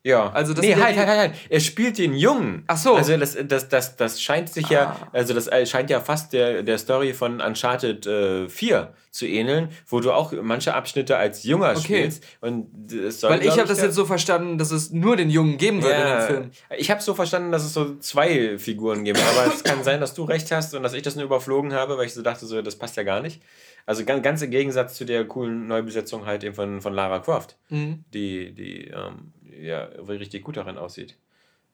[0.04, 0.32] Ja.
[0.32, 1.34] Also das nee, halt, halt, halt, halt.
[1.50, 2.64] Er spielt den Jungen.
[2.68, 2.96] Ach so.
[2.96, 4.74] Also das, das, das, das scheint sich ah.
[4.74, 9.26] ja, also das äh, scheint ja fast der, der Story von Uncharted äh, 4 zu
[9.26, 11.82] ähneln, wo du auch manche Abschnitte als Junger okay.
[11.82, 12.24] spielst.
[12.40, 12.70] Und
[13.10, 15.94] soll, Weil ich habe das jetzt so verstanden, dass es nur den Jungen geben wird
[15.94, 16.52] ja, in dem Film.
[16.78, 19.20] Ich habe so verstanden, dass es so zwei Figuren gibt.
[19.20, 21.98] Aber es kann sein, dass du recht hast und dass ich das nur überflogen habe,
[21.98, 23.42] weil ich so dachte, so, das passt ja gar nicht.
[23.86, 27.58] Also ganz, ganz im Gegensatz zu der coolen Neubesetzung halt eben von, von Lara Croft,
[27.70, 28.04] mhm.
[28.14, 31.18] die, die ähm, ja richtig gut darin aussieht.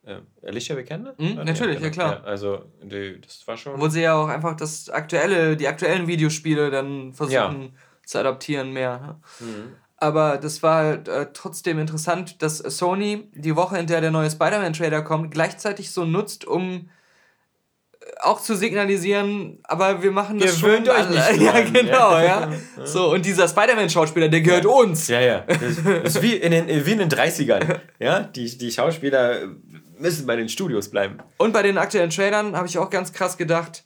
[0.05, 1.15] Äh, Alicia Vikander?
[1.17, 1.83] Mhm, natürlich, ja, genau.
[1.83, 2.13] ja klar.
[2.13, 3.79] Ja, also die, das war schon.
[3.79, 7.69] Wo sie ja auch einfach das aktuelle, die aktuellen Videospiele dann versuchen ja.
[8.05, 9.19] zu adaptieren mehr.
[9.39, 9.75] Mhm.
[9.97, 14.29] Aber das war halt, äh, trotzdem interessant, dass Sony die Woche, in der der neue
[14.29, 16.89] Spider-Man-Trailer kommt, gleichzeitig so nutzt, um
[18.21, 20.89] auch zu signalisieren, aber wir machen das wir schon.
[20.89, 22.21] Euch nicht ja, genau, ja.
[22.21, 22.85] ja.
[22.85, 24.69] So, und dieser Spider-Man-Schauspieler, der gehört ja.
[24.69, 25.07] uns.
[25.07, 25.39] Ja, ja.
[25.47, 27.79] Das, das ist wie in den, wie in den 30ern.
[27.99, 29.41] Ja, die, die Schauspieler
[29.99, 31.17] müssen bei den Studios bleiben.
[31.37, 33.83] Und bei den aktuellen Trailern habe ich auch ganz krass gedacht,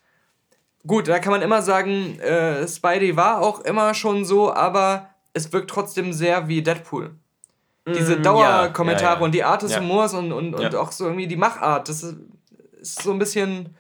[0.86, 5.52] gut, da kann man immer sagen, äh, Spidey war auch immer schon so, aber es
[5.54, 7.16] wirkt trotzdem sehr wie Deadpool.
[7.88, 9.26] Diese mm, Dauerkommentare ja, ja, ja.
[9.26, 12.18] und die Art des Humors und, und, und auch so irgendwie die Machart, das ist,
[12.80, 13.76] ist so ein bisschen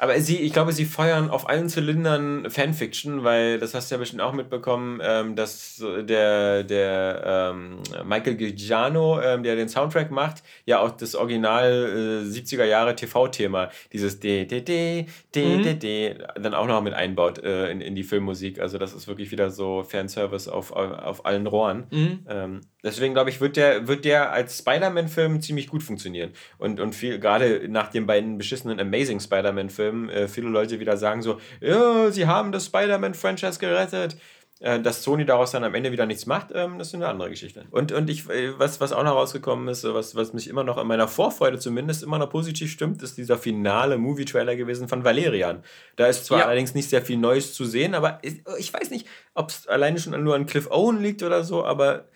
[0.00, 3.98] aber sie, ich glaube, sie feuern auf allen Zylindern Fanfiction, weil das hast du ja
[3.98, 10.44] bestimmt auch mitbekommen, ähm, dass der, der ähm, Michael Giuliano, ähm, der den Soundtrack macht,
[10.66, 15.62] ja auch das Original äh, 70er Jahre TV-Thema, dieses D, D, D, D, mhm.
[15.64, 18.60] D, D, dann auch noch mit einbaut äh, in, in die Filmmusik.
[18.60, 21.88] Also das ist wirklich wieder so Fanservice auf, auf allen Rohren.
[21.90, 22.60] Mhm.
[22.82, 26.32] Deswegen glaube ich, wird der, wird der als Spider-Man-Film ziemlich gut funktionieren.
[26.58, 30.96] Und, und viel, gerade nach den beiden beschissenen Amazing Spider-Man-Filmen, Film äh, viele Leute wieder
[30.96, 34.16] sagen so, ja, sie haben das Spider-Man-Franchise gerettet.
[34.60, 37.30] Äh, dass Sony daraus dann am Ende wieder nichts macht, ähm, das ist eine andere
[37.30, 37.66] Geschichte.
[37.70, 40.78] Und, und ich, äh, was, was auch noch rausgekommen ist, was, was mich immer noch
[40.78, 45.62] in meiner Vorfreude zumindest immer noch positiv stimmt, ist dieser finale Movie-Trailer gewesen von Valerian.
[45.94, 46.46] Da ist zwar ja.
[46.46, 50.00] allerdings nicht sehr viel Neues zu sehen, aber ich, ich weiß nicht, ob es alleine
[50.00, 52.08] schon nur an Cliff Owen liegt oder so, aber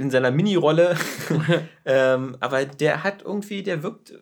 [0.00, 0.96] in seiner Mini-Rolle.
[1.84, 4.12] ähm, aber der hat irgendwie, der wirkt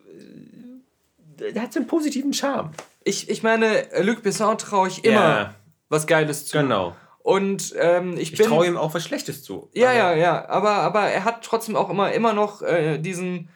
[1.39, 2.71] der hat so einen positiven Charme.
[3.03, 5.55] Ich, ich meine, Luc Besson traue ich immer ja.
[5.89, 6.57] was Geiles zu.
[6.57, 6.95] Genau.
[7.19, 9.69] Und ähm, ich, ich traue ihm auch was Schlechtes zu.
[9.73, 10.47] Ja, ja, ja.
[10.49, 13.49] Aber, aber er hat trotzdem auch immer, immer noch äh, diesen,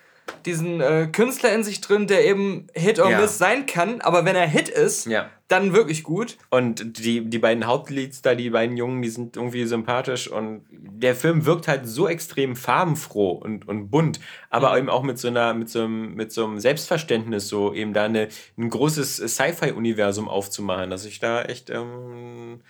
[0.46, 3.20] diesen äh, Künstler in sich drin, der eben Hit or ja.
[3.20, 4.02] Miss sein kann.
[4.02, 5.30] Aber wenn er Hit ist, ja.
[5.54, 6.38] Dann wirklich gut.
[6.50, 10.28] Und die, die beiden Hauptleads da, die beiden Jungen, die sind irgendwie sympathisch.
[10.28, 14.20] Und der Film wirkt halt so extrem farbenfroh und, und bunt.
[14.50, 14.78] Aber mhm.
[14.80, 18.06] eben auch mit so, einer, mit, so einem, mit so einem Selbstverständnis, so eben da
[18.06, 18.28] eine,
[18.58, 21.70] ein großes Sci-Fi-Universum aufzumachen, dass ich da echt...
[21.70, 22.62] Ähm,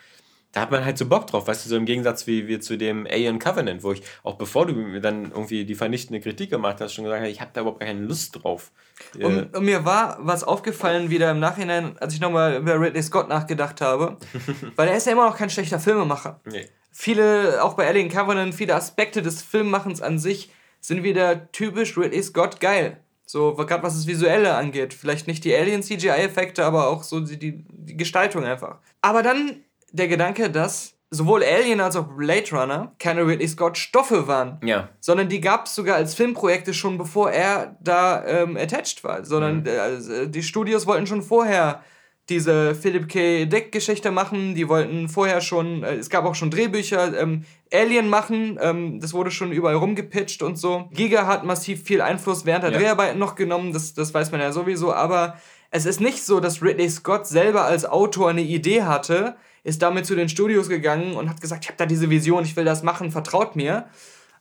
[0.53, 2.77] da hat man halt so Bock drauf, weißt du, so im Gegensatz wie wir zu
[2.77, 6.79] dem Alien Covenant, wo ich auch bevor du mir dann irgendwie die vernichtende Kritik gemacht
[6.79, 8.71] hast, schon gesagt habe, ich habe da überhaupt keine Lust drauf.
[9.19, 13.29] Und, und, mir war was aufgefallen wieder im Nachhinein, als ich nochmal über Ridley Scott
[13.29, 14.17] nachgedacht habe,
[14.75, 16.39] weil er ist ja immer noch kein schlechter Filmemacher.
[16.45, 16.67] Nee.
[16.91, 22.21] Viele, auch bei Alien Covenant, viele Aspekte des Filmmachens an sich sind wieder typisch Ridley
[22.21, 22.97] Scott geil.
[23.25, 24.93] So, gerade was das Visuelle angeht.
[24.93, 28.77] Vielleicht nicht die Alien-CGI-Effekte, aber auch so die, die, die Gestaltung einfach.
[29.01, 29.63] Aber dann
[29.93, 34.59] der Gedanke, dass sowohl Alien als auch Blade Runner keine Ridley Scott Stoffe waren.
[34.63, 34.89] Ja.
[34.99, 39.23] Sondern die gab es sogar als Filmprojekte schon bevor er da ähm, attached war.
[39.23, 39.67] Sondern mhm.
[39.67, 41.83] äh, die Studios wollten schon vorher
[42.29, 43.45] diese Philip K.
[43.45, 44.55] Dick Geschichte machen.
[44.55, 48.57] Die wollten vorher schon, äh, es gab auch schon Drehbücher, ähm, Alien machen.
[48.59, 50.89] Ähm, das wurde schon überall rumgepitcht und so.
[50.91, 52.79] Giga hat massiv viel Einfluss während der ja.
[52.79, 53.71] Dreharbeiten noch genommen.
[53.71, 54.91] Das, das weiß man ja sowieso.
[54.91, 55.37] Aber
[55.69, 60.05] es ist nicht so, dass Ridley Scott selber als Autor eine Idee hatte ist damit
[60.05, 62.83] zu den Studios gegangen und hat gesagt, ich habe da diese Vision, ich will das
[62.83, 63.85] machen, vertraut mir.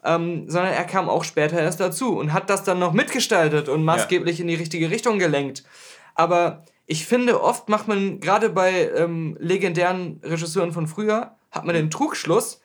[0.05, 3.85] Ähm, sondern er kam auch später erst dazu und hat das dann noch mitgestaltet und
[3.85, 4.43] maßgeblich ja.
[4.43, 5.63] in die richtige Richtung gelenkt.
[6.17, 11.77] Aber ich finde, oft macht man, gerade bei ähm, legendären Regisseuren von früher, hat man
[11.77, 12.61] den Trugschluss,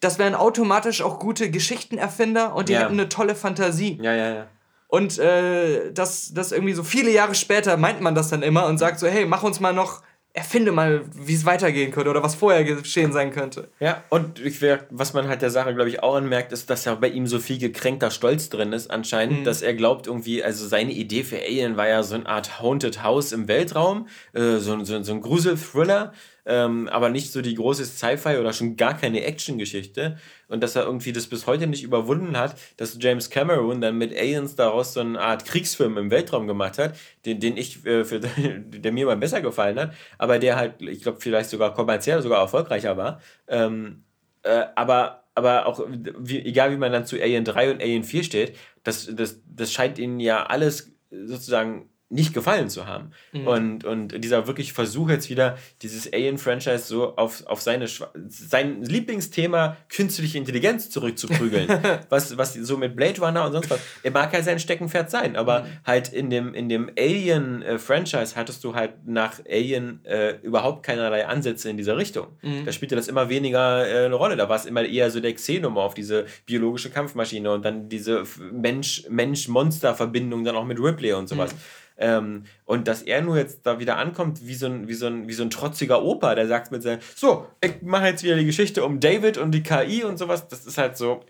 [0.00, 2.80] das wären automatisch auch gute Geschichtenerfinder und die ja.
[2.80, 3.98] hätten eine tolle Fantasie.
[4.00, 4.46] Ja, ja, ja.
[4.88, 8.78] Und äh, das, das irgendwie so viele Jahre später meint man das dann immer und
[8.78, 10.02] sagt so, hey, mach uns mal noch
[10.36, 13.68] erfinde mal, wie es weitergehen könnte oder was vorher geschehen sein könnte.
[13.80, 14.60] Ja, und ich,
[14.90, 17.38] was man halt der Sache, glaube ich, auch anmerkt, ist, dass ja bei ihm so
[17.38, 19.44] viel gekränkter Stolz drin ist, anscheinend, mhm.
[19.44, 23.02] dass er glaubt, irgendwie, also seine Idee für Alien war ja so eine Art Haunted
[23.02, 26.12] House im Weltraum, äh, so, so, so ein Grusel-Thriller
[26.46, 30.16] ähm, aber nicht so die große Sci-Fi oder schon gar keine Action-Geschichte.
[30.48, 34.16] Und dass er irgendwie das bis heute nicht überwunden hat, dass James Cameron dann mit
[34.16, 38.20] Aliens daraus so eine Art Kriegsfilm im Weltraum gemacht hat, den, den ich, äh, für,
[38.58, 42.40] der mir mal besser gefallen hat, aber der halt, ich glaube, vielleicht sogar kommerziell sogar
[42.40, 43.20] erfolgreicher war.
[43.48, 44.04] Ähm,
[44.42, 45.84] äh, aber aber auch,
[46.18, 49.70] wie, egal wie man dann zu Alien 3 und Alien 4 steht, das, das, das
[49.70, 53.10] scheint ihnen ja alles sozusagen nicht gefallen zu haben.
[53.32, 53.46] Mhm.
[53.48, 57.88] Und, und dieser wirklich Versuch jetzt wieder, dieses Alien-Franchise so auf, auf seine,
[58.28, 61.68] sein Lieblingsthema künstliche Intelligenz zurückzuprügeln.
[62.08, 63.80] was, was so mit Blade Runner und sonst was.
[64.04, 65.66] Er mag ja sein Steckenpferd sein, aber mhm.
[65.84, 71.70] halt in dem, in dem Alien-Franchise hattest du halt nach Alien äh, überhaupt keinerlei Ansätze
[71.70, 72.28] in dieser Richtung.
[72.42, 72.66] Mhm.
[72.66, 74.36] Da spielte das immer weniger äh, eine Rolle.
[74.36, 80.44] Da war es immer eher so der Xenomorph, diese biologische Kampfmaschine und dann diese Mensch-Monster-Verbindung
[80.44, 81.52] dann auch mit Ripley und sowas.
[81.52, 81.58] Mhm.
[81.98, 85.28] Ähm, und dass er nur jetzt da wieder ankommt wie so ein, wie so ein,
[85.28, 88.44] wie so ein trotziger Opa, der sagt mit seinem, so, ich mache jetzt wieder die
[88.44, 91.20] Geschichte um David und die KI und sowas, das ist halt so.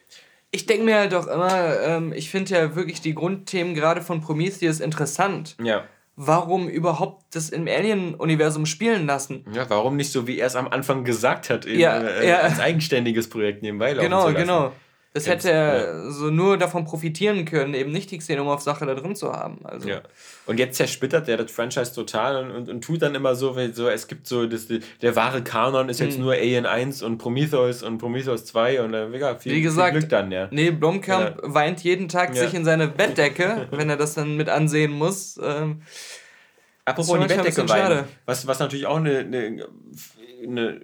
[0.50, 4.20] Ich denke mir halt doch immer, ähm, ich finde ja wirklich die Grundthemen gerade von
[4.20, 5.56] Prometheus interessant.
[5.62, 5.84] Ja.
[6.16, 9.44] warum überhaupt das im Alien-Universum spielen lassen?
[9.52, 12.38] Ja, warum nicht so, wie er es am Anfang gesagt hat, eben, ja, äh, ja.
[12.38, 14.72] als eigenständiges Projekt nebenbei laufen Genau, genau.
[15.16, 16.10] Das hätte er ja.
[16.10, 19.60] so nur davon profitieren können, eben nicht die Xenomorph-Sache da drin zu haben.
[19.64, 19.88] Also.
[19.88, 20.02] Ja.
[20.44, 23.88] Und jetzt zersplittert er das Franchise total und, und, und tut dann immer so, so
[23.88, 24.68] es gibt so, das,
[25.00, 26.24] der wahre Kanon ist jetzt mhm.
[26.24, 30.00] nur Alien 1 und Prometheus und Prometheus 2 und äh, ja, viel, Wie gesagt, viel
[30.00, 30.48] Glück dann, ja.
[30.50, 34.92] Nee, Blomkamp weint jeden Tag sich in seine Bettdecke, wenn er das dann mit ansehen
[34.92, 35.40] muss.
[35.42, 35.80] Ähm,
[36.84, 39.66] Apropos die Bettdecke weinen, was, was natürlich auch eine, eine,
[40.46, 40.80] eine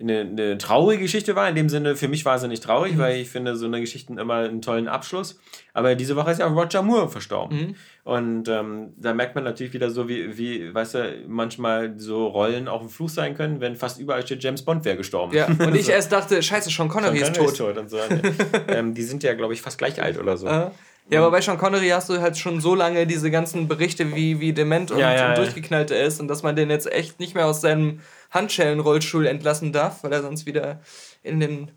[0.00, 1.48] eine, eine traurige Geschichte war.
[1.48, 2.98] In dem Sinne, für mich war sie nicht traurig, mhm.
[2.98, 5.38] weil ich finde so eine Geschichte immer einen tollen Abschluss.
[5.72, 7.58] Aber diese Woche ist ja auch Roger Moore verstorben.
[7.58, 7.74] Mhm.
[8.02, 12.68] Und ähm, da merkt man natürlich wieder so, wie, wie, weißt du, manchmal so Rollen
[12.68, 15.34] auch ein Fluch sein können, wenn fast überall steht, James Bond wäre gestorben.
[15.34, 17.76] Ja, und ich erst dachte, scheiße, Sean Connery, Sean Connery ist tot.
[17.76, 18.00] Ist tot
[18.48, 18.58] so.
[18.68, 20.48] ähm, die sind ja, glaube ich, fast gleich alt oder so.
[20.48, 20.70] Uh
[21.10, 24.40] ja, aber bei Sean Connery hast du halt schon so lange diese ganzen Berichte, wie,
[24.40, 27.20] wie dement und, ja, ja, und durchgeknallt er ist und dass man den jetzt echt
[27.20, 28.00] nicht mehr aus seinem
[28.34, 30.80] Handschellenrollstuhl entlassen darf, weil er sonst wieder
[31.22, 31.70] in den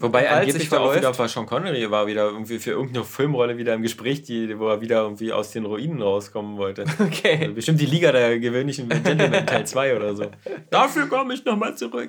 [0.00, 3.58] Wobei er angeblich da auch wieder bei Sean Connery war wieder irgendwie für irgendeine Filmrolle
[3.58, 6.84] wieder im Gespräch, die, wo er wieder irgendwie aus den Ruinen rauskommen wollte.
[7.00, 7.38] Okay.
[7.42, 10.30] Also bestimmt die Liga der gewöhnlichen Gentlemen Teil 2 oder so.
[10.70, 12.08] Dafür komme ich nochmal zurück.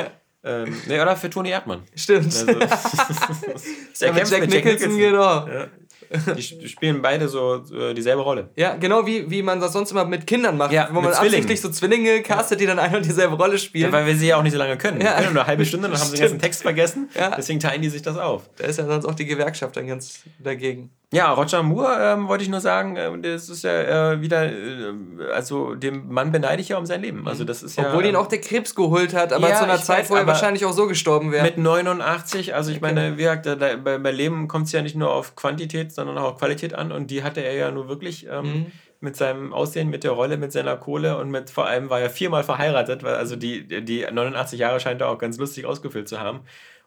[0.44, 1.82] ähm, nee, oder für Tony Erdmann.
[1.94, 2.26] Stimmt.
[2.26, 5.46] Also, ja, mit Jack, Jack Nicholson, genau.
[5.46, 5.68] Ja.
[6.36, 8.50] Die spielen beide so äh, dieselbe Rolle.
[8.56, 11.60] Ja, genau wie, wie man das sonst immer mit Kindern macht, ja, wo man absichtlich
[11.60, 13.86] so Zwillinge castet, die dann eine und dieselbe Rolle spielen.
[13.86, 15.00] Ja, weil wir sie ja auch nicht so lange können.
[15.00, 15.16] Ja.
[15.16, 17.08] Wir können nur eine halbe Stunde, dann haben sie den ganzen Text vergessen.
[17.14, 17.34] Ja.
[17.36, 18.48] Deswegen teilen die sich das auf.
[18.56, 20.90] Da ist ja sonst auch die Gewerkschaft dann ganz dagegen.
[21.12, 24.94] Ja, Roger Moore ähm, wollte ich nur sagen, äh, das ist ja äh, wieder, äh,
[25.34, 27.28] also dem Mann beneide ich ja um sein Leben.
[27.28, 29.76] Also das ist ja, Obwohl ihn auch der Krebs geholt hat, aber ja, zu einer
[29.76, 31.44] Zeit, weiß, wo er wahrscheinlich auch so gestorben wäre.
[31.44, 32.94] Mit 89, also ich okay.
[32.94, 33.44] meine, wie gesagt,
[33.84, 36.90] bei, bei Leben kommt es ja nicht nur auf Quantität, sondern auch auf Qualität an
[36.90, 38.66] und die hatte er ja nur wirklich ähm, mhm.
[39.00, 42.08] mit seinem Aussehen, mit der Rolle, mit seiner Kohle und mit vor allem war er
[42.08, 46.20] viermal verheiratet, weil also die, die 89 Jahre scheint er auch ganz lustig ausgefüllt zu
[46.20, 46.40] haben.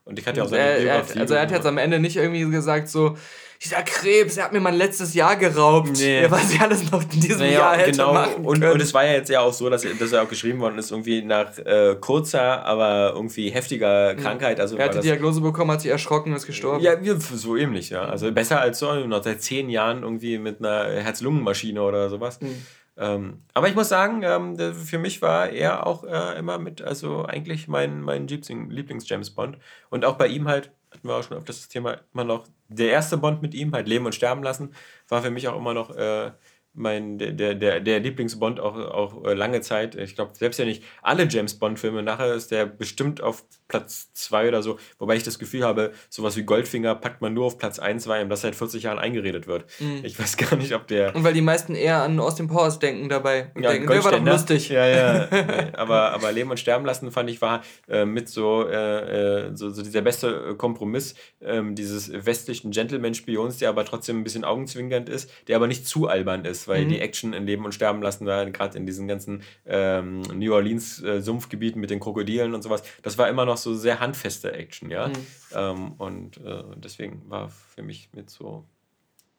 [0.04, 1.20] Und ich hatte ja auch seine Biografie.
[1.20, 3.18] Also er hat jetzt am Ende nicht irgendwie gesagt so,
[3.66, 5.92] dieser Krebs, er hat mir mein letztes Jahr geraubt.
[5.98, 6.26] Nee.
[6.30, 8.14] Was ich alles noch in diesem naja, Jahr hätte genau.
[8.14, 10.60] machen und, und es war ja jetzt ja auch so, dass, dass er auch geschrieben
[10.60, 14.16] worden ist, irgendwie nach äh, kurzer, aber irgendwie heftiger.
[14.16, 14.60] Krankheit.
[14.60, 16.84] Also er hat die Diagnose bekommen, hat sich erschrocken und ist gestorben.
[16.84, 18.06] Ja, so ähnlich, ja.
[18.06, 22.40] Also besser als so noch seit zehn Jahren irgendwie mit einer Herz-Lungen-Maschine oder sowas.
[22.42, 22.66] Mhm.
[22.98, 27.26] Ähm, aber ich muss sagen, ähm, für mich war er auch äh, immer mit, also
[27.26, 29.58] eigentlich mein, mein Lieblings-James Bond.
[29.90, 32.90] Und auch bei ihm halt, hatten wir auch schon öfters das Thema, immer noch der
[32.92, 34.74] erste Bond mit ihm, halt Leben und Sterben lassen,
[35.08, 36.32] war für mich auch immer noch äh,
[36.76, 39.96] mein, der, der, der Lieblingsbond auch, auch äh, lange Zeit.
[39.96, 44.50] Ich glaube, selbst ja nicht alle James Bond-Filme, nachher ist der bestimmt auf Platz 2
[44.50, 47.80] oder so, wobei ich das Gefühl habe, sowas wie Goldfinger packt man nur auf Platz
[47.80, 49.66] 1, weil ihm das seit 40 Jahren eingeredet wird.
[49.80, 50.02] Mhm.
[50.04, 51.16] Ich weiß gar nicht, ob der.
[51.16, 53.52] Und weil die meisten eher an Austin Powers denken dabei.
[53.56, 54.70] Und ja, denken, der war doch lustig.
[54.70, 55.28] Ja, ja.
[55.74, 59.70] aber, aber Leben und Sterben lassen, fand ich, war äh, mit so, äh, äh so,
[59.70, 65.32] so dieser beste Kompromiss äh, dieses westlichen Gentleman-Spions, der aber trotzdem ein bisschen augenzwinkernd ist,
[65.48, 66.90] der aber nicht zu albern ist weil mhm.
[66.90, 71.02] die Action in Leben und Sterben lassen da gerade in diesen ganzen ähm, New Orleans
[71.04, 74.90] äh, Sumpfgebieten mit den Krokodilen und sowas, das war immer noch so sehr handfeste Action,
[74.90, 75.08] ja.
[75.08, 75.14] Mhm.
[75.54, 78.66] Ähm, und äh, deswegen war für mich mit so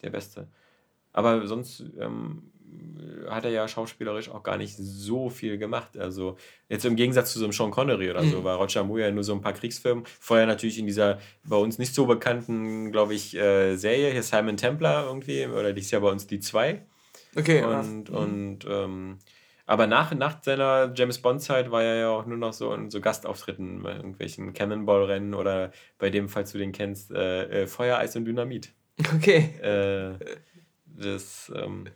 [0.03, 0.49] der Beste.
[1.13, 2.51] Aber sonst ähm,
[3.29, 5.97] hat er ja schauspielerisch auch gar nicht so viel gemacht.
[5.97, 6.37] Also
[6.69, 8.45] jetzt im Gegensatz zu so einem Sean Connery oder so, mhm.
[8.45, 10.03] war Roger Moore ja nur so ein paar Kriegsfilme.
[10.21, 14.57] Vorher natürlich in dieser bei uns nicht so bekannten, glaube ich, äh, Serie, hier Simon
[14.57, 16.83] Templar irgendwie, oder die ist ja bei uns die zwei.
[17.37, 17.63] Okay.
[17.63, 18.17] Und, ja.
[18.17, 19.19] und ähm,
[19.67, 23.01] aber nach, nach seiner James Bond-Zeit war er ja auch nur noch so in so
[23.01, 28.15] Gastauftritten bei irgendwelchen Cannonball-Rennen oder bei dem, falls du den kennst, äh, äh, Feuer, Eis
[28.15, 28.73] und Dynamit.
[29.15, 29.51] Okay.
[29.61, 30.19] Äh,
[30.87, 31.89] das ähm,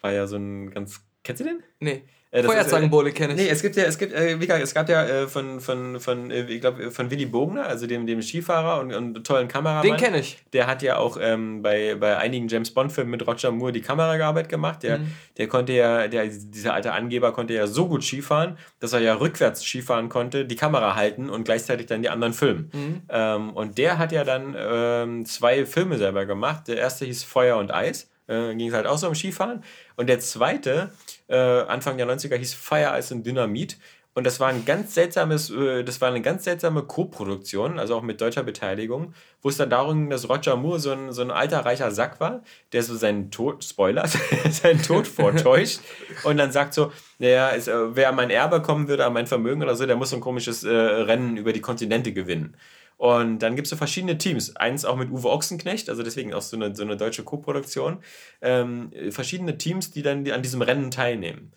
[0.00, 1.06] war ja so ein ganz.
[1.22, 1.62] Kennst du den?
[1.78, 2.02] Nee.
[2.32, 3.40] Äh, Feuerzangenbowle kenne ich.
[3.40, 5.98] Nee, es gibt ja, es gibt, äh, wie gesagt, es gab ja äh, von, von,
[5.98, 9.82] von äh, ich glaube, von Willy Bogner, also dem, dem Skifahrer und, und tollen Kameramann.
[9.82, 10.38] Den kenne ich.
[10.52, 14.48] Der hat ja auch ähm, bei, bei einigen James Bond-Filmen mit Roger Moore die Kameraarbeit
[14.48, 14.84] gemacht.
[14.84, 15.12] Der, mhm.
[15.38, 19.14] der konnte ja, der, dieser alte Angeber konnte ja so gut Skifahren, dass er ja
[19.14, 22.70] rückwärts Skifahren konnte, die Kamera halten und gleichzeitig dann die anderen filmen.
[22.72, 23.02] Mhm.
[23.08, 26.68] Ähm, und der hat ja dann ähm, zwei Filme selber gemacht.
[26.68, 28.08] Der erste hieß Feuer und Eis.
[28.28, 29.64] Äh, ging es halt auch so um Skifahren.
[29.96, 30.90] Und der zweite
[31.30, 33.78] äh, Anfang der 90er hieß Fire Ice und Dynamit.
[34.12, 38.02] Und das war ein ganz seltsames, äh, das war eine ganz seltsame Co-Produktion, also auch
[38.02, 41.30] mit deutscher Beteiligung, wo es dann darum ging, dass Roger Moore so ein, so ein
[41.30, 44.08] alter reicher Sack war, der so seinen Tod, Spoiler,
[44.50, 45.78] seinen Tod vortäuscht
[46.24, 49.28] und dann sagt so, naja, es, äh, wer an mein Erbe kommen würde, an mein
[49.28, 52.56] Vermögen oder so, der muss so ein komisches Rennen über die Kontinente gewinnen.
[53.00, 54.56] Und dann gibt es so verschiedene Teams.
[54.56, 58.02] Eins auch mit Uwe Ochsenknecht, also deswegen auch so eine, so eine deutsche Co-Produktion.
[58.42, 61.50] Ähm, verschiedene Teams, die dann an diesem Rennen teilnehmen.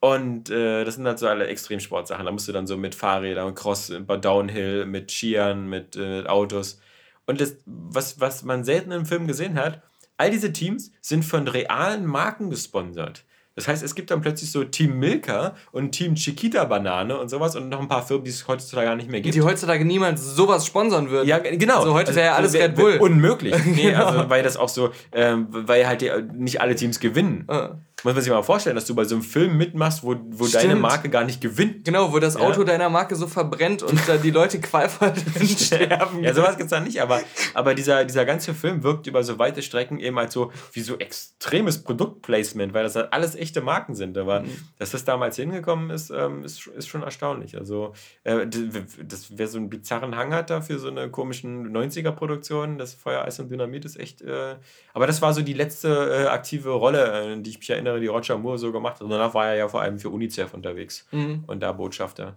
[0.00, 2.26] Und äh, das sind halt so alle Extremsportsachen.
[2.26, 6.78] Da musst du dann so mit Fahrrädern, Cross, Downhill, mit Skiern, mit, äh, mit Autos.
[7.24, 9.80] Und das, was, was man selten im Film gesehen hat,
[10.18, 13.24] all diese Teams sind von realen Marken gesponsert.
[13.54, 17.54] Das heißt, es gibt dann plötzlich so Team Milka und Team Chiquita Banane und sowas
[17.54, 19.34] und noch ein paar Firmen, die es heutzutage gar nicht mehr gibt.
[19.34, 21.28] Die heutzusacht niemals sowas sponsern würden.
[21.28, 21.78] Ja, genau.
[21.78, 22.98] Also heute wäre ja alles also, Red Bull.
[22.98, 23.54] Unmöglich.
[23.74, 24.06] Nee, genau.
[24.06, 27.46] also, weil das auch so, ähm, weil halt die, nicht alle Teams gewinnen.
[27.50, 30.46] Uh muss man sich mal vorstellen, dass du bei so einem Film mitmachst, wo, wo
[30.46, 31.86] deine Marke gar nicht gewinnt.
[31.86, 32.66] Genau, wo das Auto ja.
[32.66, 36.22] deiner Marke so verbrennt und da die Leute qualvoll drin sterben.
[36.22, 37.22] Ja, sowas gibt es da nicht, aber,
[37.54, 40.98] aber dieser, dieser ganze Film wirkt über so weite Strecken eben als so wie so
[40.98, 44.18] extremes Produktplacement, weil das halt alles echte Marken sind.
[44.18, 44.50] Aber mhm.
[44.78, 47.56] dass das damals hingekommen ist, ähm, ist, ist schon erstaunlich.
[47.56, 47.94] Also,
[48.24, 52.92] äh, das, wer so einen bizarren Hang hat da für so eine komischen 90er-Produktion, das
[52.92, 54.20] Feuer, Eis und Dynamit ist echt.
[54.20, 54.56] Äh,
[54.92, 58.06] aber das war so die letzte äh, aktive Rolle, an die ich mich erinnere die
[58.06, 59.02] Roger Moore so gemacht hat.
[59.02, 61.44] Und danach war er ja vor allem für UNICEF unterwegs mhm.
[61.46, 62.36] und da Botschafter.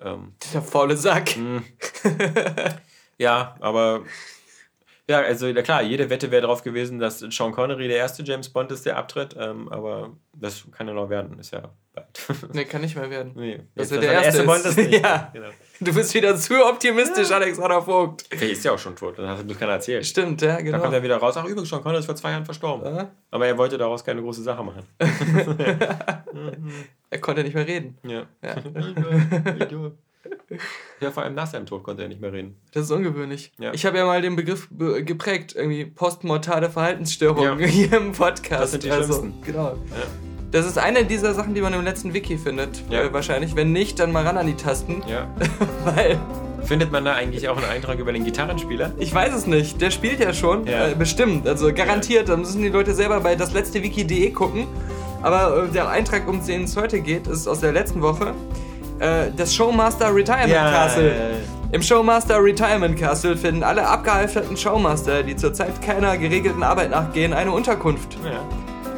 [0.00, 1.36] Ähm, Der faule Sack.
[1.36, 1.62] Mhm.
[3.18, 4.02] ja, aber
[5.10, 8.48] ja, also ja, klar, jede Wette wäre darauf gewesen, dass Sean Connery der erste James
[8.48, 9.34] Bond ist, der abtritt.
[9.36, 11.62] Ähm, aber das kann ja noch werden, ist ja
[11.92, 12.06] bald.
[12.52, 13.32] nee, kann nicht mehr werden.
[13.34, 14.76] Nee, dass er der, erste, erste Bond ist.
[14.76, 14.92] Nicht.
[15.02, 15.28] ja.
[15.32, 15.48] Genau.
[15.80, 17.36] Du bist wieder zu optimistisch, ja.
[17.36, 18.30] Alexander Vogt.
[18.30, 20.06] Der ist ja auch schon tot, das hat mir keiner erzählt.
[20.06, 20.78] Stimmt, ja, genau.
[20.78, 21.36] Da kommt er wieder raus.
[21.36, 22.94] Ach, übrigens, Sean Connery ist vor zwei Jahren verstorben.
[22.94, 23.10] Ja.
[23.32, 24.84] Aber er wollte daraus keine große Sache machen.
[27.10, 27.98] er konnte nicht mehr reden.
[28.04, 28.26] Ja.
[28.44, 28.54] ja.
[31.00, 32.56] Ja, vor allem nach seinem Tod konnte er nicht mehr reden.
[32.72, 33.52] Das ist ungewöhnlich.
[33.58, 33.72] Ja.
[33.72, 37.66] Ich habe ja mal den Begriff geprägt, irgendwie postmortale Verhaltensstörungen ja.
[37.68, 38.62] hier im Podcast.
[38.62, 39.42] Das sind die also, schlimmsten.
[39.42, 39.68] Genau.
[39.68, 40.06] Ja.
[40.50, 43.02] Das ist eine dieser Sachen, die man im letzten Wiki findet, ja.
[43.02, 43.54] äh, wahrscheinlich.
[43.54, 45.02] Wenn nicht, dann mal ran an die Tasten.
[45.06, 45.28] Ja.
[45.84, 46.18] Weil.
[46.64, 48.92] Findet man da eigentlich auch einen Eintrag über den Gitarrenspieler?
[48.98, 49.80] Ich weiß es nicht.
[49.80, 50.66] Der spielt ja schon.
[50.66, 50.88] Ja.
[50.88, 51.48] Äh, bestimmt.
[51.48, 52.28] Also garantiert.
[52.28, 54.66] Da müssen die Leute selber bei das letzte Wiki.de gucken.
[55.22, 58.34] Aber äh, der Eintrag, um den es heute geht, ist aus der letzten Woche
[59.00, 61.08] äh, das Showmaster Retirement ja, Castle.
[61.08, 61.36] Ja, ja,
[61.72, 67.52] Im Showmaster Retirement Castle finden alle abgehalfterten Showmaster, die zurzeit keiner geregelten Arbeit nachgehen, eine
[67.52, 68.18] Unterkunft.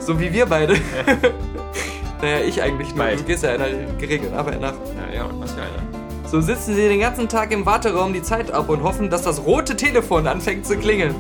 [0.00, 0.74] So wie wir beide.
[2.20, 3.06] naja, ich eigentlich nur.
[3.06, 3.68] Du gehst ja einer
[3.98, 4.72] geregelten Arbeit nach.
[4.72, 6.02] Ja, ja, und was für einer.
[6.28, 9.44] So sitzen sie den ganzen Tag im Warteraum die Zeit ab und hoffen, dass das
[9.44, 11.14] rote Telefon anfängt zu klingeln.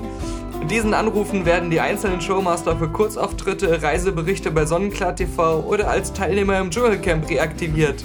[0.60, 6.12] In diesen Anrufen werden die einzelnen Showmaster für Kurzauftritte, Reiseberichte bei Sonnenklar TV oder als
[6.12, 8.04] Teilnehmer im Dschungelcamp reaktiviert.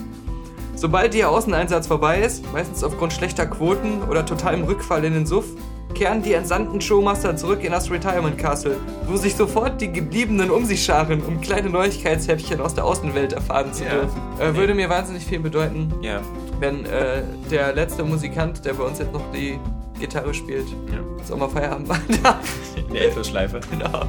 [0.78, 5.46] Sobald ihr Außeneinsatz vorbei ist, meistens aufgrund schlechter Quoten oder totalem Rückfall in den Suff,
[5.96, 8.78] kehren die entsandten Showmaster zurück in das Retirement Castle,
[9.08, 13.74] wo sich sofort die Gebliebenen um sich scharen, um kleine Neuigkeitshäppchen aus der Außenwelt erfahren
[13.74, 13.90] zu ja.
[13.90, 14.22] dürfen.
[14.40, 16.22] Äh, würde mir wahnsinnig viel bedeuten, ja.
[16.60, 19.60] wenn äh, der letzte Musikant, der bei uns jetzt noch die
[20.00, 21.00] Gitarre spielt, ja.
[21.18, 22.48] jetzt auch mal Feierabend machen darf.
[22.76, 23.62] In der Endlosschleife.
[23.72, 24.06] Genau.